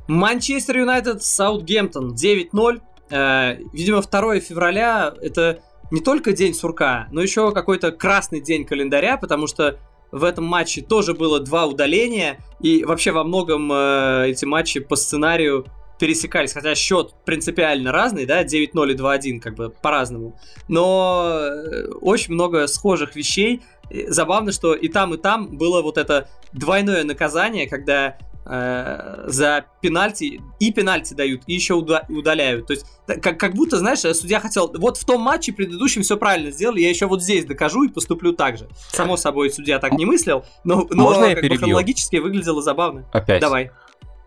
[0.09, 2.81] Манчестер Юнайтед, Саутгемптон 9-0.
[3.11, 9.17] Э, видимо, 2 февраля это не только день сурка, но еще какой-то красный день календаря,
[9.17, 9.79] потому что
[10.11, 14.97] в этом матче тоже было два удаления, и вообще во многом э, эти матчи по
[14.97, 15.67] сценарию
[15.99, 20.39] пересекались, хотя счет принципиально разный, да, 9-0 и 2-1, как бы по-разному.
[20.69, 23.63] Но э, очень много схожих вещей.
[24.09, 30.41] Забавно, что и там, и там было вот это двойное наказание, когда э, за пенальти,
[30.61, 32.67] и пенальти дают, и еще удаляют.
[32.67, 36.51] То есть, как, как будто, знаешь, судья хотел, вот в том матче предыдущем все правильно
[36.51, 38.69] сделали, я еще вот здесь докажу и поступлю так же.
[38.89, 43.05] Само собой, судья так не мыслил, но, но Можно как бы хронологически выглядело забавно.
[43.13, 43.41] Опять.
[43.41, 43.71] Давай.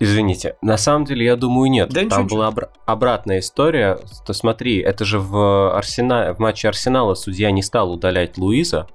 [0.01, 1.89] Извините, на самом деле, я думаю, нет.
[1.89, 3.99] Да Там была обра- обратная история.
[4.25, 6.33] То смотри, это же в, Арсена...
[6.33, 8.87] в матче Арсенала судья не стал удалять Луиза,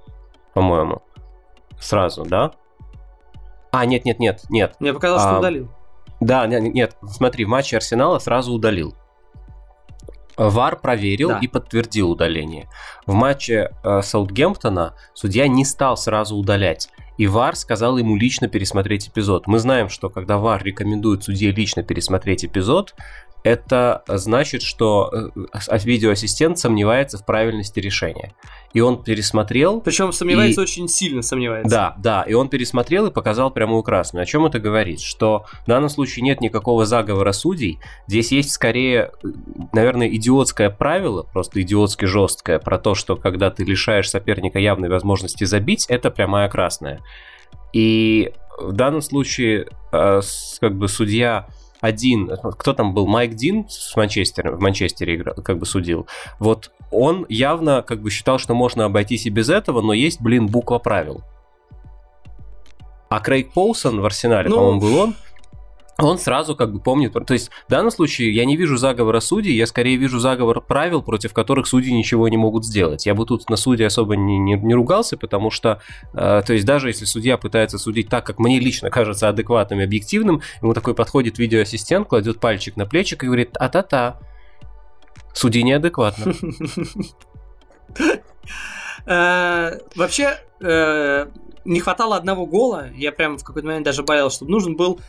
[0.54, 1.02] по-моему,
[1.78, 2.52] сразу, да?
[3.74, 4.76] А, нет, нет, нет, нет.
[4.80, 5.68] Мне показалось, а, что удалил.
[6.20, 8.94] Да, нет, нет, смотри, в матче Арсенала сразу удалил.
[10.36, 11.38] Вар проверил да.
[11.38, 12.68] и подтвердил удаление.
[13.06, 16.88] В матче э, Саутгемптона судья не стал сразу удалять.
[17.18, 19.46] И Вар сказал ему лично пересмотреть эпизод.
[19.46, 22.94] Мы знаем, что когда Вар рекомендует судье лично пересмотреть эпизод,
[23.44, 28.34] это значит, что э, видеоассистент сомневается в правильности решения.
[28.72, 29.82] И он пересмотрел.
[29.82, 30.64] Причем сомневается и...
[30.64, 31.70] очень сильно сомневается.
[31.70, 32.22] Да, да.
[32.22, 34.22] И он пересмотрел и показал прямую красную.
[34.22, 35.00] О чем это говорит?
[35.00, 37.78] Что в данном случае нет никакого заговора судей.
[38.06, 39.12] Здесь есть скорее,
[39.74, 45.44] наверное, идиотское правило, просто идиотски жесткое, про то, что когда ты лишаешь соперника явной возможности
[45.44, 47.00] забить, это прямая красная.
[47.74, 50.20] И в данном случае, э,
[50.60, 51.46] как бы судья
[51.84, 56.06] один, кто там был, Майк Дин с Манчестером, в Манчестере играл, как бы судил,
[56.38, 60.46] вот он явно как бы считал, что можно обойтись и без этого, но есть, блин,
[60.46, 61.22] буква правил.
[63.10, 65.14] А Крейг Полсон в Арсенале, ну, по-моему, был он,
[65.98, 67.12] он сразу как бы помнит.
[67.12, 71.02] То есть в данном случае я не вижу заговора судей, я скорее вижу заговор правил,
[71.02, 73.06] против которых судьи ничего не могут сделать.
[73.06, 75.80] Я бы тут на судьи особо не, не, не ругался, потому что,
[76.12, 79.84] э, то есть даже если судья пытается судить так, как мне лично кажется адекватным и
[79.84, 84.18] объективным, ему такой подходит видеоассистент, кладет пальчик на плечик и говорит «а-та-та».
[85.32, 86.34] Суди неадекватно.
[89.06, 91.26] Э, вообще, э,
[91.64, 92.88] не хватало одного гола.
[92.94, 95.00] Я прям в какой-то момент даже боялся, что нужен был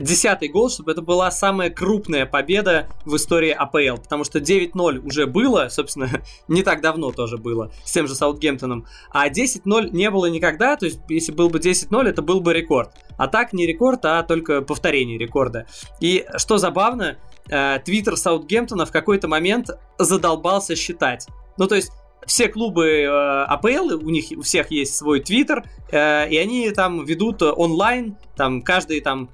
[0.00, 5.26] десятый гол, чтобы это была самая крупная победа в истории АПЛ, потому что 9-0 уже
[5.26, 6.08] было, собственно,
[6.48, 10.86] не так давно тоже было, с тем же Саутгемптоном, а 10-0 не было никогда, то
[10.86, 12.90] есть если был бы 10-0, это был бы рекорд.
[13.16, 15.66] А так не рекорд, а только повторение рекорда.
[16.00, 17.18] И что забавно,
[17.48, 21.26] э, твиттер Саутгемптона в какой-то момент задолбался считать.
[21.58, 21.92] Ну, то есть
[22.26, 27.04] все клубы э, АПЛ, у них у всех есть свой твиттер, э, и они там
[27.04, 29.30] ведут онлайн, там каждый там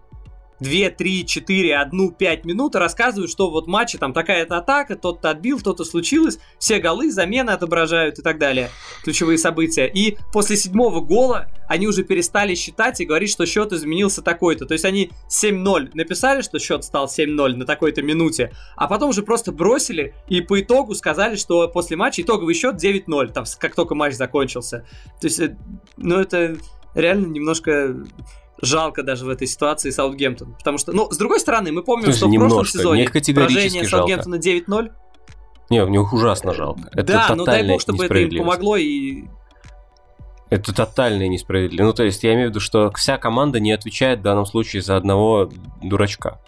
[0.61, 4.97] 2, 3, 4, 1, 5 минут и рассказывают, что вот в матче там такая-то атака,
[4.97, 8.71] тот-то отбил, то-то случилось, все голы, замены отображают и так далее,
[9.03, 9.87] ключевые события.
[9.87, 14.67] И после седьмого гола они уже перестали считать и говорить, что счет изменился такой-то.
[14.67, 19.23] То есть они 7-0 написали, что счет стал 7-0 на такой-то минуте, а потом уже
[19.23, 23.95] просто бросили и по итогу сказали, что после матча итоговый счет 9-0, там, как только
[23.95, 24.87] матч закончился.
[25.21, 25.57] То есть, э,
[25.97, 26.57] ну это
[26.95, 27.95] реально немножко
[28.63, 30.55] жалко даже в этой ситуации Саутгемптон.
[30.55, 33.85] Потому что, ну, с другой стороны, мы помним, Слушай, что в немножко, прошлом сезоне поражение
[33.87, 34.91] Саутгемптона 9-0.
[35.71, 36.89] Не, мне ужасно жалко.
[36.93, 39.25] Это да, ну дай бог, чтобы это им помогло и
[40.51, 41.87] это тотальная несправедливость.
[41.87, 44.83] Ну, то есть, я имею в виду, что вся команда не отвечает в данном случае
[44.83, 45.51] за одного
[45.83, 46.41] дурачка.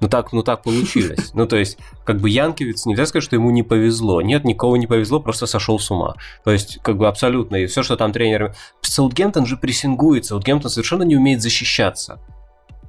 [0.00, 1.32] Ну так, ну так получилось.
[1.34, 4.22] Ну то есть, как бы Янкевиц, нельзя сказать, что ему не повезло.
[4.22, 6.14] Нет, никого не повезло, просто сошел с ума.
[6.44, 8.54] То есть, как бы абсолютно, и все, что там тренер...
[8.80, 12.18] Саутгемптон же прессингует, Саутгемптон совершенно не умеет защищаться.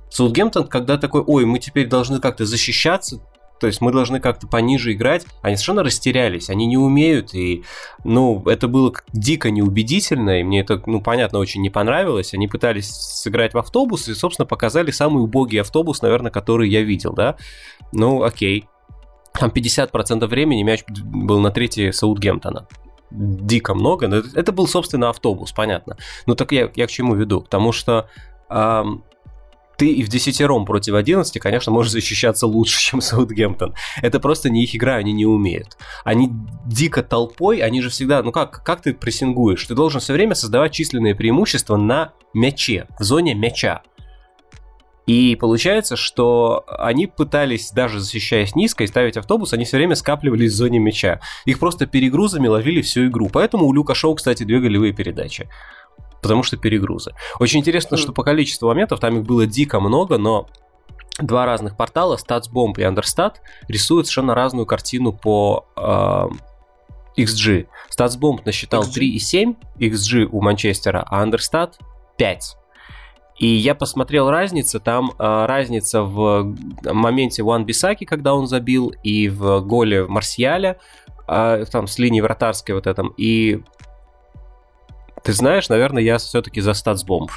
[0.09, 3.21] Саутгемптон, когда такой, ой, мы теперь должны как-то защищаться,
[3.61, 5.27] то есть мы должны как-то пониже играть.
[5.43, 7.63] Они совершенно растерялись, они не умеют, и,
[8.03, 12.33] ну, это было дико неубедительно, и мне это, ну, понятно, очень не понравилось.
[12.33, 17.13] Они пытались сыграть в автобус, и, собственно, показали самый убогий автобус, наверное, который я видел,
[17.13, 17.37] да.
[17.91, 18.65] Ну, окей.
[19.39, 22.67] Там 50% времени мяч был на третьей Саутгемптона
[23.11, 25.97] дико много, но это был, собственно, автобус, понятно.
[26.27, 27.41] Ну так я, я к чему веду?
[27.41, 28.09] Потому что
[28.49, 29.03] эм,
[29.81, 33.73] ты и в десятером против 11, конечно, можешь защищаться лучше, чем Саутгемптон.
[34.03, 35.75] Это просто не их игра, они не умеют.
[36.03, 36.29] Они
[36.67, 39.65] дико толпой, они же всегда, ну как, как ты прессингуешь?
[39.65, 43.81] Ты должен все время создавать численные преимущества на мяче, в зоне мяча.
[45.07, 50.51] И получается, что они пытались, даже защищаясь низко и ставить автобус, они все время скапливались
[50.51, 51.21] в зоне мяча.
[51.45, 53.29] Их просто перегрузами ловили всю игру.
[53.33, 55.49] Поэтому у Люка Шоу, кстати, две голевые передачи
[56.21, 57.13] потому что перегрузы.
[57.39, 60.47] Очень интересно, что по количеству моментов там их было дико много, но
[61.19, 63.35] два разных портала, StatsBomb и Understat,
[63.67, 66.27] рисуют совершенно разную картину по э,
[67.21, 67.67] XG.
[67.95, 71.73] StatsBomb насчитал 3,7 XG у Манчестера, а Understat
[72.17, 72.57] 5.
[73.39, 79.29] И я посмотрел разницу, там э, разница в моменте Ван Бисаки, когда он забил, и
[79.29, 80.77] в голе Марсиаля,
[81.27, 83.63] э, там с линии вратарской вот этом, и
[85.23, 87.31] ты знаешь, наверное, я все-таки за статсбомб.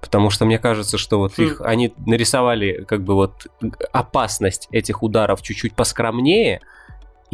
[0.00, 1.64] Потому что мне кажется, что вот их, хм.
[1.64, 3.46] они нарисовали как бы вот
[3.92, 6.60] опасность этих ударов чуть-чуть поскромнее,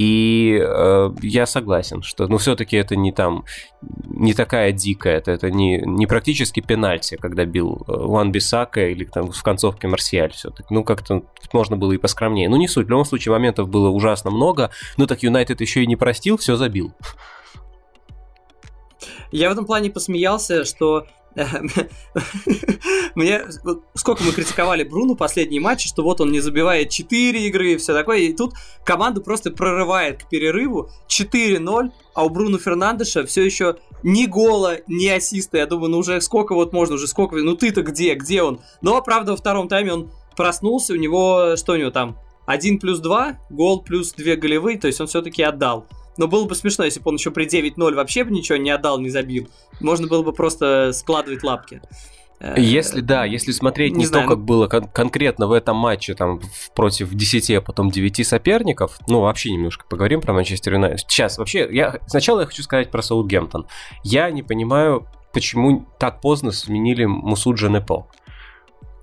[0.00, 3.44] и э, я согласен, что, ну, все-таки это не там,
[3.82, 9.04] не такая дикая, это, это не, не практически пенальти, когда бил Ван э, Бисака или
[9.04, 10.68] там в концовке Марсиаль все-таки.
[10.70, 12.48] Ну, как-то можно было и поскромнее.
[12.48, 15.86] Ну, не суть, в любом случае моментов было ужасно много, ну, так Юнайтед еще и
[15.86, 16.94] не простил, все забил.
[19.30, 21.06] Я в этом плане посмеялся, что
[23.14, 23.42] мне
[23.94, 27.94] сколько мы критиковали Бруну последние матчи, что вот он не забивает 4 игры и все
[27.94, 28.54] такое, и тут
[28.84, 35.06] команду просто прорывает к перерыву 4-0, а у Бруно Фернандеша все еще ни гола, ни
[35.06, 35.58] ассиста.
[35.58, 38.60] Я думаю, ну уже сколько вот можно, уже сколько, ну ты-то где, где он?
[38.82, 42.98] Но, правда, во втором тайме он проснулся, у него, что у него там, 1 плюс
[42.98, 45.86] 2, гол плюс 2 голевые, то есть он все-таки отдал.
[46.20, 49.00] Но было бы смешно, если бы он еще при 9-0 вообще бы ничего не отдал,
[49.00, 49.48] не забил.
[49.80, 51.80] Можно было бы просто складывать лапки.
[52.40, 55.52] Э, если да, если смотреть не, не знаю, то, как ну было кон- конкретно в
[55.52, 56.42] этом матче там
[56.74, 61.10] против 10, а потом 9 соперников, ну вообще немножко поговорим про Манчестер Юнайтед.
[61.10, 63.66] Сейчас вообще, я сначала я хочу сказать про Саутгемптон.
[64.04, 68.08] Я не понимаю, почему так поздно сменили Мусуджа Непо.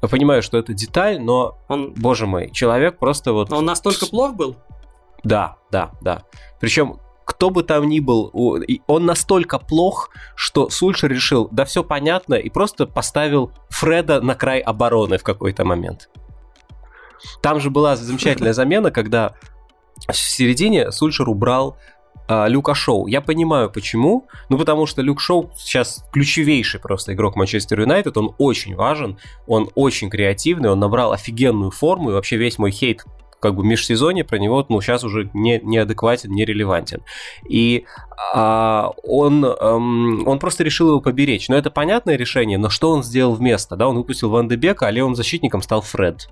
[0.04, 3.52] Я понимаю, что это деталь, но, он, боже мой, человек просто вот...
[3.52, 4.56] Он настолько плох был?
[5.24, 6.22] Да, да, да.
[6.60, 8.32] Причем кто бы там ни был,
[8.88, 14.60] он настолько плох, что Сульшер решил, да все понятно, и просто поставил Фреда на край
[14.60, 16.10] обороны в какой-то момент.
[17.42, 19.34] Там же была замечательная замена, когда
[20.08, 21.78] в середине Сульшер убрал
[22.30, 23.08] а, Люка Шоу.
[23.08, 24.28] Я понимаю, почему.
[24.48, 28.18] Ну, потому что Люк Шоу сейчас ключевейший просто игрок Манчестер Юнайтед.
[28.18, 29.18] Он очень важен,
[29.48, 33.04] он очень креативный, он набрал офигенную форму, и вообще весь мой хейт
[33.40, 37.02] как бы межсезонье про него, ну, сейчас уже не, неадекватен, нерелевантен.
[37.48, 37.86] И
[38.34, 41.50] а, он, эм, он просто решил его поберечь.
[41.50, 43.76] Но это понятное решение, но что он сделал вместо?
[43.76, 46.30] Да, он выпустил Ван Дебека, а левым защитником стал Фред.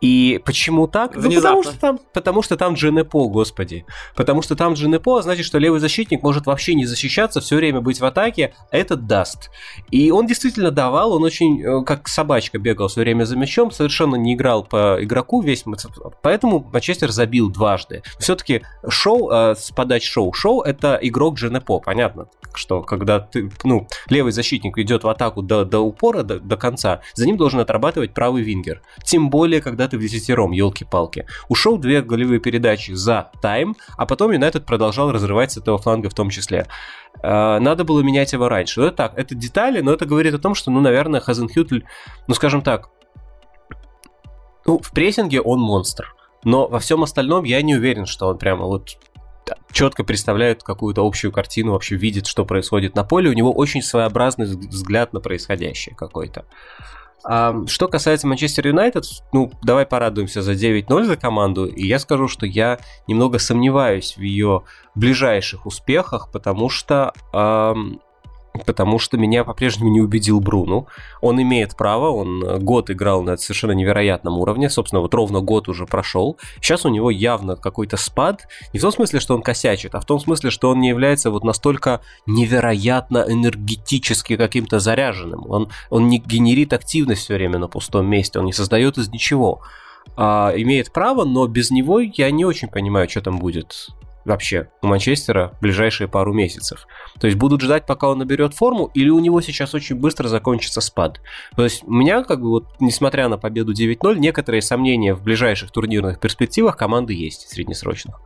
[0.00, 1.14] И почему так?
[1.14, 3.84] Ну, потому что там, потому что там Дженепо, господи.
[4.16, 8.00] Потому что там Дженепо, значит, что левый защитник может вообще не защищаться, все время быть
[8.00, 9.50] в атаке, а этот даст.
[9.90, 14.16] И он действительно давал, он очень, э, как собачка бегал все время за мячом, совершенно
[14.16, 15.64] не играл по игроку весь,
[16.22, 18.02] поэтому Манчестер забил дважды.
[18.18, 23.86] Все-таки шоу, э, с подач шоу, шоу это игрок Дженепо, понятно, что когда ты, ну,
[24.08, 28.14] левый защитник идет в атаку до, до упора, до, до конца, за ним должен отрабатывать
[28.14, 28.82] правый вингер.
[29.04, 31.26] Тем более, когда ты в десятером, елки-палки.
[31.48, 36.14] Ушел две голевые передачи за тайм, а потом Юнайтед продолжал разрывать с этого фланга в
[36.14, 36.66] том числе.
[37.22, 38.80] Э, надо было менять его раньше.
[38.82, 41.82] Это так, это детали, но это говорит о том, что, ну, наверное, Хазенхютль,
[42.26, 42.90] ну, скажем так,
[44.66, 46.14] ну, в прессинге он монстр.
[46.44, 48.96] Но во всем остальном я не уверен, что он прямо вот
[49.72, 53.30] четко представляет какую-то общую картину, вообще видит, что происходит на поле.
[53.30, 56.46] У него очень своеобразный взгляд на происходящее какой-то.
[57.24, 62.28] А, что касается Манчестер Юнайтед, ну, давай порадуемся за 9-0 за команду, и я скажу,
[62.28, 64.62] что я немного сомневаюсь в ее
[64.94, 68.00] ближайших успехах, потому что эм,
[68.66, 70.86] потому что меня по-прежнему не убедил Бруну.
[71.20, 75.68] Он имеет право, он э, год играл на совершенно невероятном уровне, собственно, вот ровно год
[75.68, 76.36] уже прошел.
[76.60, 80.04] Сейчас у него явно какой-то спад, не в том смысле, что он косячит, а в
[80.04, 85.48] том смысле, что он не является вот настолько невероятно энергетически каким-то заряженным.
[85.48, 89.62] Он, он не генерит активность все время на пустом месте, он не создает из ничего.
[90.16, 93.88] А, имеет право, но без него я не очень понимаю, что там будет
[94.24, 96.86] вообще у Манчестера в ближайшие пару месяцев.
[97.18, 100.80] То есть будут ждать, пока он наберет форму, или у него сейчас очень быстро закончится
[100.80, 101.20] спад.
[101.56, 105.70] То есть у меня, как бы, вот, несмотря на победу 9-0, некоторые сомнения в ближайших
[105.70, 108.20] турнирных перспективах команды есть среднесрочных.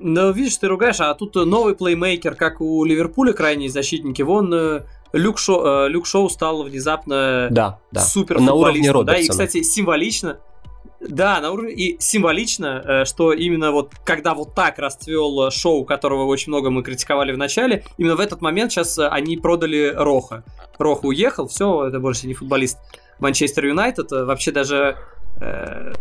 [0.00, 4.82] Ну, видишь, ты ругаешь, а тут новый плеймейкер, как у Ливерпуля, крайние защитники, вон э,
[5.14, 8.00] Люк, Шо, э, Люк Шоу стал внезапно да, да.
[8.00, 10.40] супер на уровне Да, и, кстати, символично,
[11.08, 16.24] да, на уровне и символично, э, что именно вот когда вот так расцвел шоу, которого
[16.24, 20.44] очень много мы критиковали в начале, именно в этот момент сейчас э, они продали Роха.
[20.78, 22.78] Роха уехал, все, это больше не футболист
[23.18, 24.12] Манчестер Юнайтед.
[24.12, 24.96] Э, вообще даже
[25.40, 25.92] э,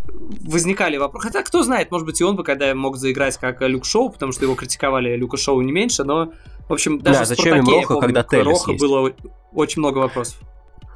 [0.41, 1.27] возникали вопросы.
[1.27, 4.31] Хотя, кто знает, может быть, и он бы когда мог заиграть как Люк Шоу, потому
[4.31, 6.31] что его критиковали Люка Шоу не меньше, но,
[6.67, 8.83] в общем, даже да, зачем им Роха, помню, когда Роха есть?
[8.83, 9.11] было
[9.53, 10.39] очень много вопросов.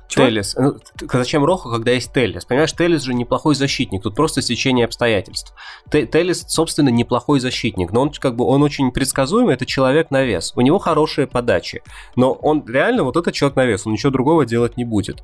[0.07, 0.55] Телес.
[0.57, 0.77] Ну,
[1.11, 2.45] зачем Роху, когда есть Телес?
[2.45, 5.53] Понимаешь, Телес же неплохой защитник, тут просто стечение обстоятельств.
[5.91, 10.53] Телес, собственно, неплохой защитник, но он как бы он очень предсказуемый, это человек на вес.
[10.55, 11.81] У него хорошие подачи,
[12.15, 15.23] но он реально вот этот человек на вес, он ничего другого делать не будет.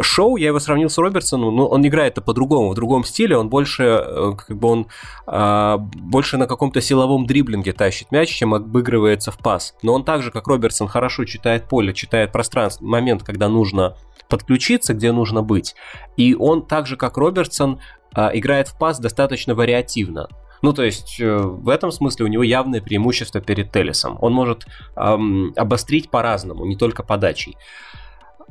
[0.00, 3.82] Шоу, я его сравнил с Робертсоном, но он играет по-другому, в другом стиле, он больше,
[3.82, 4.86] э, как бы он
[5.26, 9.74] а, больше на каком-то силовом дриблинге тащит мяч, чем обыгрывается в пас.
[9.82, 13.96] Но он также, как Робертсон, хорошо читает поле, читает пространство, момент, когда нужно
[14.28, 15.74] подключиться, где нужно быть.
[16.16, 17.80] И он так же, как Робертсон,
[18.14, 20.28] а, играет в пас достаточно вариативно.
[20.62, 24.16] Ну, то есть, э, в этом смысле у него явное преимущество перед Телесом.
[24.20, 24.64] Он может
[24.96, 27.56] эм, обострить по-разному, не только подачей.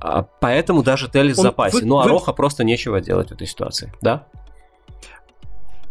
[0.01, 1.77] А, поэтому даже Телес в запасе.
[1.77, 2.09] Вы, ну, а вы...
[2.09, 4.25] Роха просто нечего делать в этой ситуации, да?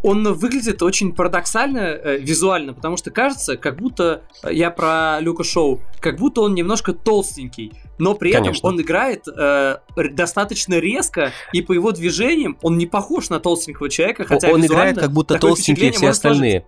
[0.03, 5.43] он выглядит очень парадоксально э, визуально, потому что кажется, как будто э, я про Люка
[5.43, 8.67] Шоу, как будто он немножко толстенький, но при Конечно.
[8.67, 13.89] этом он играет э, достаточно резко, и по его движениям он не похож на толстенького
[13.89, 16.65] человека, хотя он играет как будто толстенькие все остальные.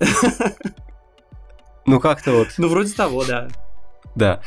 [1.84, 2.48] Ну как-то вот.
[2.58, 3.48] Ну вроде того, да.
[4.14, 4.40] Да.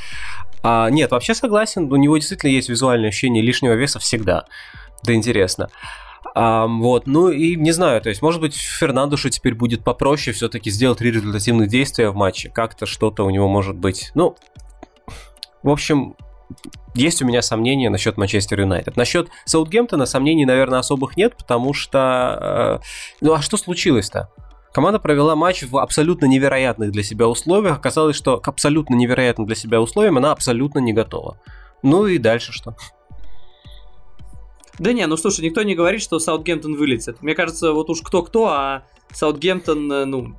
[0.68, 4.46] А, нет, вообще согласен, у него действительно есть визуальное ощущение лишнего веса всегда.
[5.04, 5.70] Да интересно.
[6.34, 10.72] А, вот, ну и не знаю, то есть, может быть, Фернандушу теперь будет попроще все-таки
[10.72, 12.50] сделать три результативных действия в матче.
[12.50, 14.10] Как-то что-то у него может быть.
[14.16, 14.38] Ну,
[15.62, 16.16] в общем,
[16.96, 18.98] есть у меня сомнения насчет Манчестер Юнайтед.
[18.98, 22.82] Насчет Саутгемптона сомнений, наверное, особых нет, потому что...
[22.82, 22.86] Э,
[23.22, 24.32] ну а что случилось-то?
[24.76, 27.78] Команда провела матч в абсолютно невероятных для себя условиях.
[27.78, 31.40] Оказалось, что к абсолютно невероятным для себя условиям она абсолютно не готова.
[31.82, 32.76] Ну и дальше что?
[34.78, 37.22] Да не, ну слушай, никто не говорит, что Саутгемптон вылетит.
[37.22, 40.36] Мне кажется, вот уж кто-кто, а Саутгемптон, э, ну,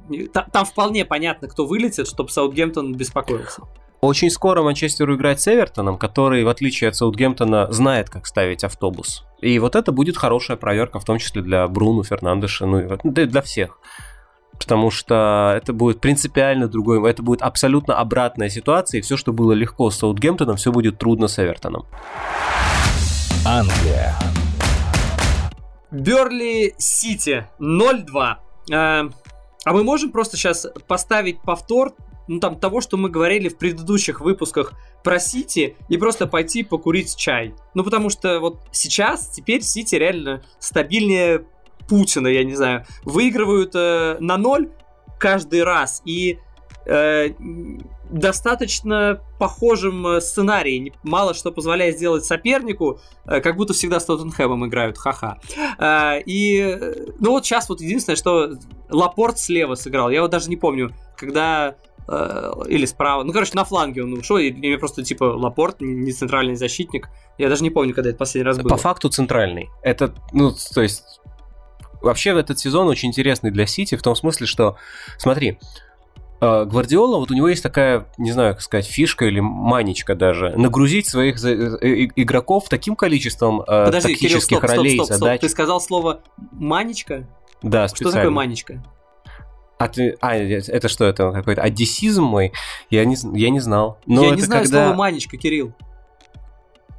[0.52, 3.62] там, вполне понятно, кто вылетит, чтобы Саутгемптон беспокоился.
[4.02, 9.24] Очень скоро Манчестеру играть с Эвертоном, который, в отличие от Саутгемптона, знает, как ставить автобус.
[9.40, 13.40] И вот это будет хорошая проверка, в том числе для Бруну, Фернандеша, ну и для
[13.40, 13.80] всех
[14.58, 19.52] потому что это будет принципиально другой, это будет абсолютно обратная ситуация, и все, что было
[19.52, 21.86] легко с Саутгемптоном, все будет трудно с Эвертоном.
[23.44, 24.14] Англия.
[25.90, 28.36] Берли Сити 0-2.
[28.72, 29.08] А,
[29.64, 31.94] а мы можем просто сейчас поставить повтор
[32.28, 34.72] ну, там, того, что мы говорили в предыдущих выпусках
[35.04, 37.54] про Сити, и просто пойти покурить чай.
[37.74, 41.44] Ну, потому что вот сейчас, теперь Сити реально стабильнее
[41.88, 42.84] Путина, я не знаю.
[43.04, 44.70] Выигрывают э, на ноль
[45.18, 46.38] каждый раз, и
[46.86, 47.30] э,
[48.10, 50.92] достаточно похожим э, сценарий.
[51.02, 55.38] Мало что позволяет сделать сопернику, э, как будто всегда с Тоттенхэмом играют, ха-ха.
[55.78, 56.78] Э, и,
[57.18, 58.52] ну вот сейчас вот единственное, что
[58.88, 60.10] Лапорт слева сыграл.
[60.10, 61.76] Я вот даже не помню, когда
[62.68, 63.24] или справа.
[63.24, 67.08] Ну, короче, на фланге он ушел, и мне просто, типа, Лапорт, не центральный защитник.
[67.36, 68.68] Я даже не помню, когда это последний раз было.
[68.68, 69.70] По факту центральный.
[69.82, 71.20] Это, ну, то есть,
[72.02, 74.76] вообще этот сезон очень интересный для Сити в том смысле, что,
[75.18, 75.58] смотри,
[76.40, 80.50] а, Гвардиола, вот у него есть такая, не знаю, как сказать, фишка или манечка даже,
[80.56, 85.18] нагрузить своих э, э, игроков таким количеством э, Подожди, тактических Кирилл, стоп, ролей, стоп, стоп,
[85.18, 85.40] задач.
[85.40, 86.20] Ты сказал слово
[86.52, 87.26] манечка?
[87.62, 88.10] Да, специально.
[88.10, 88.82] Что такое манечка?
[89.78, 92.52] А, ты, а это что, это какой-то одессизм мой?
[92.90, 93.98] Я не, я не знал.
[94.06, 94.84] Но я не знаю когда...
[94.84, 95.74] слово манечка, Кирилл.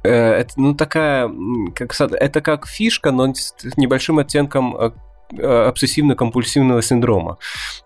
[0.02, 1.30] Это, ну, такая,
[1.74, 4.94] как, это как фишка, но с небольшим оттенком
[5.36, 7.36] Э, обсессивно-компульсивного синдрома.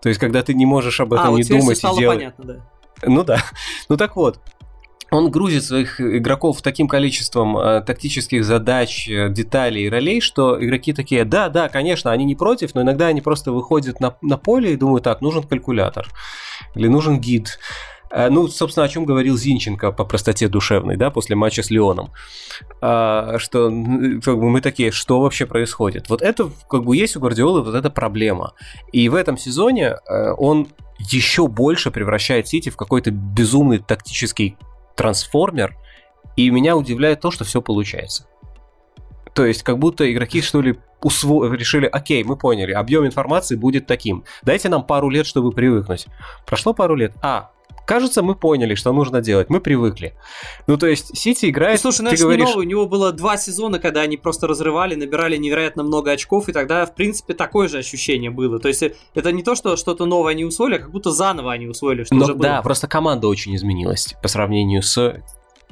[0.01, 2.19] То есть, когда ты не можешь об этом а, не вот думать и делать...
[2.19, 2.55] понятно, да.
[3.05, 3.43] Ну да.
[3.89, 4.39] Ну так вот,
[5.11, 10.93] он грузит своих игроков таким количеством э, тактических задач, э, деталей и ролей, что игроки
[10.93, 14.71] такие, да, да, конечно, они не против, но иногда они просто выходят на, на поле
[14.71, 16.07] и думают, так, нужен калькулятор
[16.75, 17.59] или нужен гид.
[18.13, 22.11] Э, ну, собственно, о чем говорил Зинченко по простоте душевной, да, после матча с Леоном.
[22.79, 23.69] А, что
[24.23, 26.09] как бы, мы такие, что вообще происходит?
[26.09, 28.53] Вот это, как бы, есть у Гвардиолы вот эта проблема.
[28.91, 30.67] И в этом сезоне э, он
[30.99, 34.57] еще больше превращает Сити в какой-то безумный тактический
[34.95, 35.75] трансформер,
[36.35, 38.27] и меня удивляет то, что все получается.
[39.33, 41.51] То есть, как будто игроки, что ли, усво...
[41.51, 44.23] решили, окей, мы поняли, объем информации будет таким.
[44.43, 46.05] Дайте нам пару лет, чтобы привыкнуть.
[46.45, 47.13] Прошло пару лет.
[47.23, 47.49] А,
[47.85, 50.13] Кажется, мы поняли, что нужно делать, мы привыкли.
[50.67, 51.79] Ну, то есть, Сити играет...
[51.83, 52.49] Ну, слушай, ну, это говоришь...
[52.49, 56.53] новый, у него было два сезона, когда они просто разрывали, набирали невероятно много очков, и
[56.53, 58.59] тогда, в принципе, такое же ощущение было.
[58.59, 61.67] То есть, это не то, что что-то новое они усвоили, а как будто заново они
[61.67, 62.43] усвоили, что Но, уже было.
[62.43, 65.21] Да, просто команда очень изменилась по сравнению с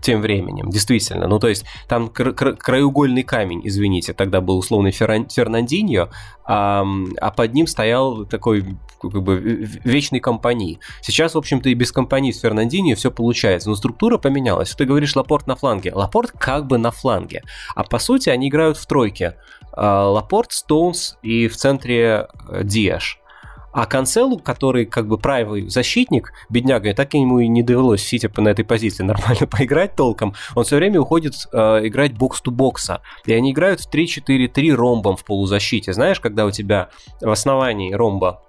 [0.02, 1.28] тем временем, действительно.
[1.28, 6.10] Ну, то есть, там кра- кра- краеугольный камень, извините, тогда был условный Ферран- Фернандиньо,
[6.44, 6.84] а,
[7.22, 8.66] а под ним стоял такой
[9.10, 9.38] как бы
[9.84, 10.80] вечный компании.
[11.02, 14.76] Сейчас, в общем-то, и без компании с Фернандиньо все получается, но структура поменялась.
[14.76, 15.94] Ты говоришь Лапорт на фланге.
[15.94, 17.44] Лапорт как бы на фланге.
[17.76, 19.36] А по сути они играют в тройке.
[19.72, 23.22] А, Лапорт, Стоунс и в центре э, Диаш.
[23.74, 28.30] А Канцелу, который как бы правый защитник, бедняга, так ему и не довелось в Сити
[28.38, 33.02] на этой позиции нормально поиграть толком, он все время уходит э, играть бокс-ту-бокса.
[33.26, 35.94] И они играют в 3-4-3 ромбом в полузащите.
[35.94, 36.90] Знаешь, когда у тебя
[37.22, 38.42] в основании ромба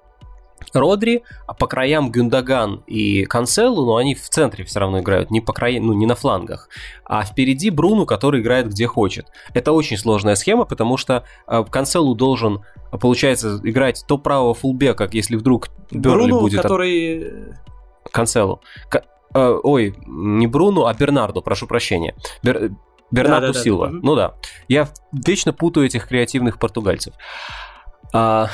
[0.72, 5.40] Родри, а по краям Гюндаган и Канцелу, но они в центре все равно играют, не
[5.40, 6.68] по краям, ну не на флангах.
[7.04, 9.26] А впереди Бруну, который играет где хочет.
[9.54, 15.36] Это очень сложная схема, потому что э, Канцелу должен, получается, играть то правого фулбека, если
[15.36, 16.62] вдруг Берли Бруну, будет...
[16.62, 17.54] который...
[18.10, 18.60] Канцелу.
[18.88, 19.04] К...
[19.34, 22.14] Э, ой, не Бруну, а Бернарду, прошу прощения.
[22.42, 22.72] Бер...
[23.12, 23.86] Бернарду да, да, Силва.
[23.88, 23.98] Да, да.
[24.02, 24.34] Ну да.
[24.68, 27.14] Я вечно путаю этих креативных португальцев.
[28.12, 28.48] А,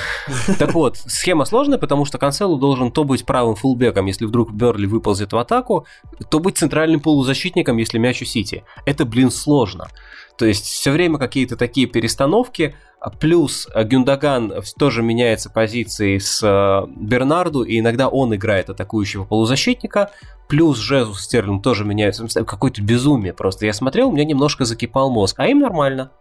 [0.58, 4.86] так вот, схема сложная, потому что Канцелу должен то быть правым фулбеком, если вдруг Берли
[4.86, 5.86] выползет в атаку,
[6.30, 8.64] то быть центральным полузащитником, если мяч у Сити.
[8.86, 9.88] Это, блин, сложно.
[10.36, 12.76] То есть все время какие-то такие перестановки,
[13.18, 20.12] плюс Гюндаган тоже меняется позицией с э, Бернарду, и иногда он играет атакующего полузащитника,
[20.48, 22.26] плюс Жезус Стерлинг тоже меняется.
[22.44, 23.66] Какое-то безумие просто.
[23.66, 26.12] Я смотрел, у меня немножко закипал мозг, а им нормально.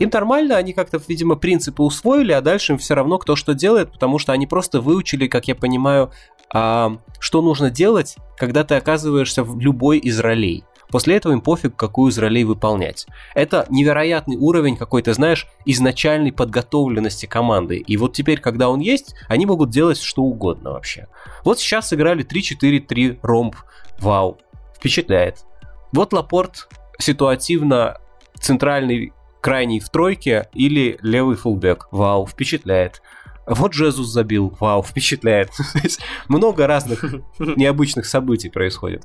[0.00, 3.92] Им нормально, они как-то, видимо, принципы усвоили, а дальше им все равно кто что делает,
[3.92, 6.10] потому что они просто выучили, как я понимаю,
[6.52, 10.64] а, что нужно делать, когда ты оказываешься в любой из ролей.
[10.88, 13.06] После этого им пофиг, какую из ролей выполнять.
[13.34, 17.76] Это невероятный уровень какой-то, знаешь, изначальной подготовленности команды.
[17.76, 21.08] И вот теперь, когда он есть, они могут делать что угодно вообще.
[21.44, 23.54] Вот сейчас сыграли 3-4-3 ромб.
[24.00, 24.38] Вау.
[24.74, 25.44] Впечатляет.
[25.92, 27.98] Вот Лапорт ситуативно
[28.40, 31.88] центральный крайний в тройке или левый фулбэк.
[31.90, 33.02] Вау, впечатляет.
[33.46, 34.56] Вот Джезус забил.
[34.60, 35.50] Вау, впечатляет.
[36.28, 37.04] Много разных
[37.38, 39.04] необычных событий происходит.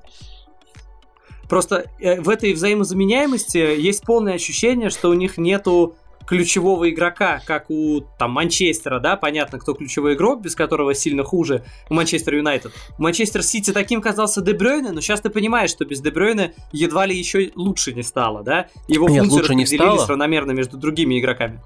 [1.50, 5.96] Просто э, в этой взаимозаменяемости есть полное ощущение, что у них нету
[6.28, 11.64] ключевого игрока, как у там Манчестера, да, понятно, кто ключевой игрок, без которого сильно хуже,
[11.90, 12.72] у Манчестер Юнайтед.
[12.98, 17.52] Манчестер Сити таким казался Дебрёйне, но сейчас ты понимаешь, что без Дебрёйне едва ли еще
[17.56, 18.68] лучше не стало, да?
[18.88, 20.06] Его Нет, лучше не стало.
[20.08, 21.62] равномерно между другими игроками.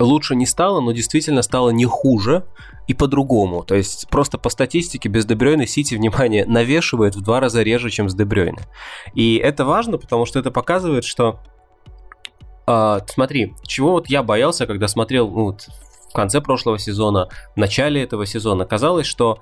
[0.00, 2.44] лучше не стало, но действительно стало не хуже
[2.88, 3.62] и по-другому.
[3.62, 8.08] То есть просто по статистике без Дебрёйна Сити, внимание, навешивает в два раза реже, чем
[8.08, 8.62] с Дебрёйна.
[9.14, 11.38] И это важно, потому что это показывает, что...
[12.66, 15.68] а, смотри, чего вот я боялся, когда смотрел ну, вот
[16.10, 19.40] в конце прошлого сезона, в начале этого сезона, казалось, что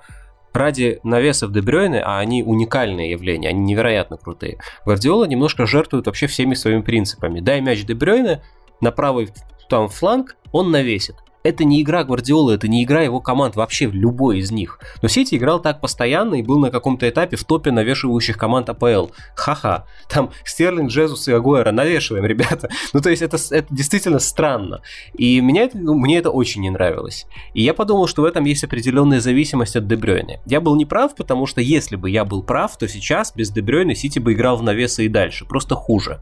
[0.53, 6.53] ради навесов Дебрёйны, а они уникальные явления, они невероятно крутые, Гвардиола немножко жертвует вообще всеми
[6.53, 7.39] своими принципами.
[7.39, 8.43] Дай мяч Дебрёйне
[8.81, 9.29] на правый
[9.69, 11.15] там фланг, он навесит.
[11.43, 14.79] Это не игра Гвардиолы, это не игра его команд, вообще любой из них.
[15.01, 19.07] Но Сити играл так постоянно и был на каком-то этапе в топе навешивающих команд АПЛ.
[19.35, 19.85] Ха-ха.
[20.07, 22.69] Там Стерлинг, Джезус и Агуэра навешиваем, ребята.
[22.93, 24.81] Ну, то есть это, это действительно странно.
[25.17, 27.25] И меня это, ну, мне это очень не нравилось.
[27.53, 30.39] И я подумал, что в этом есть определенная зависимость от Дебрёйны.
[30.45, 34.19] Я был неправ, потому что если бы я был прав, то сейчас без Дебрёйны Сити
[34.19, 35.45] бы играл в навесы и дальше.
[35.45, 36.19] Просто хуже.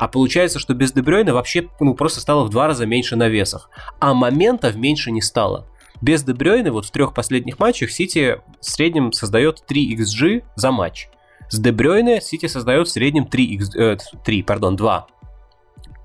[0.00, 3.68] А получается, что без Дебрёйна вообще ну, просто стало в два раза меньше навесов.
[3.98, 5.66] А моментов меньше не стало.
[6.00, 11.10] Без Дебрёйна вот в трех последних матчах Сити в среднем создает 3 XG за матч.
[11.50, 15.06] С Дебрёйна Сити создает в среднем 3, X, э, 3 пардон, 2.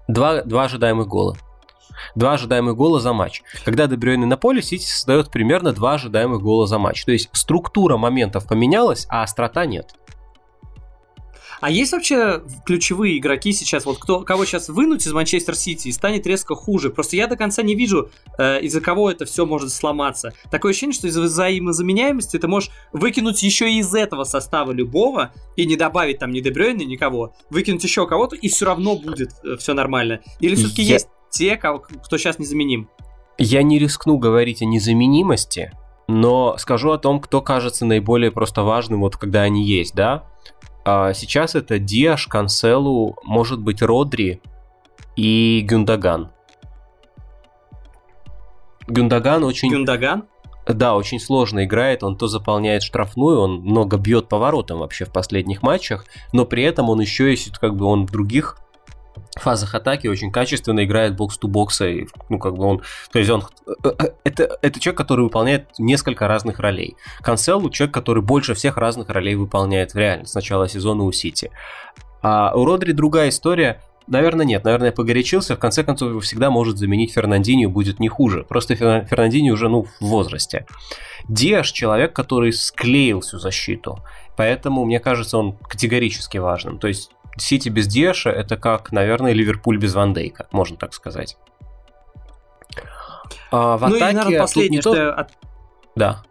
[0.09, 0.41] 2.
[0.41, 1.37] 2 ожидаемых гола.
[2.15, 3.43] Два ожидаемых гола за матч.
[3.63, 7.05] Когда Дебрёйне на поле, Сити создает примерно два ожидаемых гола за матч.
[7.05, 9.95] То есть структура моментов поменялась, а острота нет.
[11.61, 15.91] А есть вообще ключевые игроки сейчас, вот кто, кого сейчас вынуть из Манчестер Сити и
[15.91, 16.89] станет резко хуже?
[16.89, 20.33] Просто я до конца не вижу, э, из-за кого это все может сломаться.
[20.51, 25.65] Такое ощущение, что из-за взаимозаменяемости ты можешь выкинуть еще и из этого состава любого и
[25.65, 29.73] не добавить там ни Дебрёйна, никого, выкинуть еще кого-то, и все равно будет э, все
[29.73, 30.21] нормально.
[30.39, 32.89] Или все-таки Я- есть те, кого, кто сейчас незаменим?
[33.37, 35.71] Я не рискну говорить о незаменимости,
[36.07, 40.23] но скажу о том, кто кажется наиболее просто важным, вот когда они есть, да?
[40.85, 44.39] А сейчас это Диаш, Канцелу, может быть Родри
[45.15, 46.29] и Гюндаган.
[48.87, 49.71] Гюндаган очень...
[49.71, 50.25] Гюндаган?
[50.67, 55.11] Да, очень сложно играет, он то заполняет штрафную, он много бьет по воротам вообще в
[55.11, 58.57] последних матчах, но при этом он еще есть, как бы он в других
[59.35, 63.89] фазах атаки очень качественно играет бокс-ту-бокса, и, ну, как бы он, то есть он, э,
[63.99, 66.95] э, это, это человек, который выполняет несколько разных ролей.
[67.21, 71.51] Канцелу человек, который больше всех разных ролей выполняет в реальности с начала сезона у Сити.
[72.21, 74.63] А у Родри другая история, Наверное, нет.
[74.63, 75.55] Наверное, погорячился.
[75.55, 78.43] В конце концов, его всегда может заменить Фернандинho, будет не хуже.
[78.43, 80.67] Просто Фер- Фернандинho уже, ну, в возрасте.
[81.27, 83.99] Диаш человек, который склеил всю защиту.
[84.37, 86.77] Поэтому, мне кажется, он категорически важным.
[86.77, 91.37] То есть, Сити без Диаша это как, наверное, Ливерпуль без Ван Дейка, можно так сказать.
[93.51, 95.01] А, в ну и, атаке наверное, тут последнее, не то- что...
[95.01, 95.31] я от-
[95.95, 96.23] Да.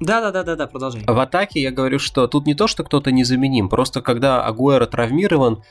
[0.00, 1.02] Да-да-да-да, продолжай.
[1.06, 5.62] В атаке я говорю, что тут не то, что кто-то незаменим, просто когда Агуэро травмирован,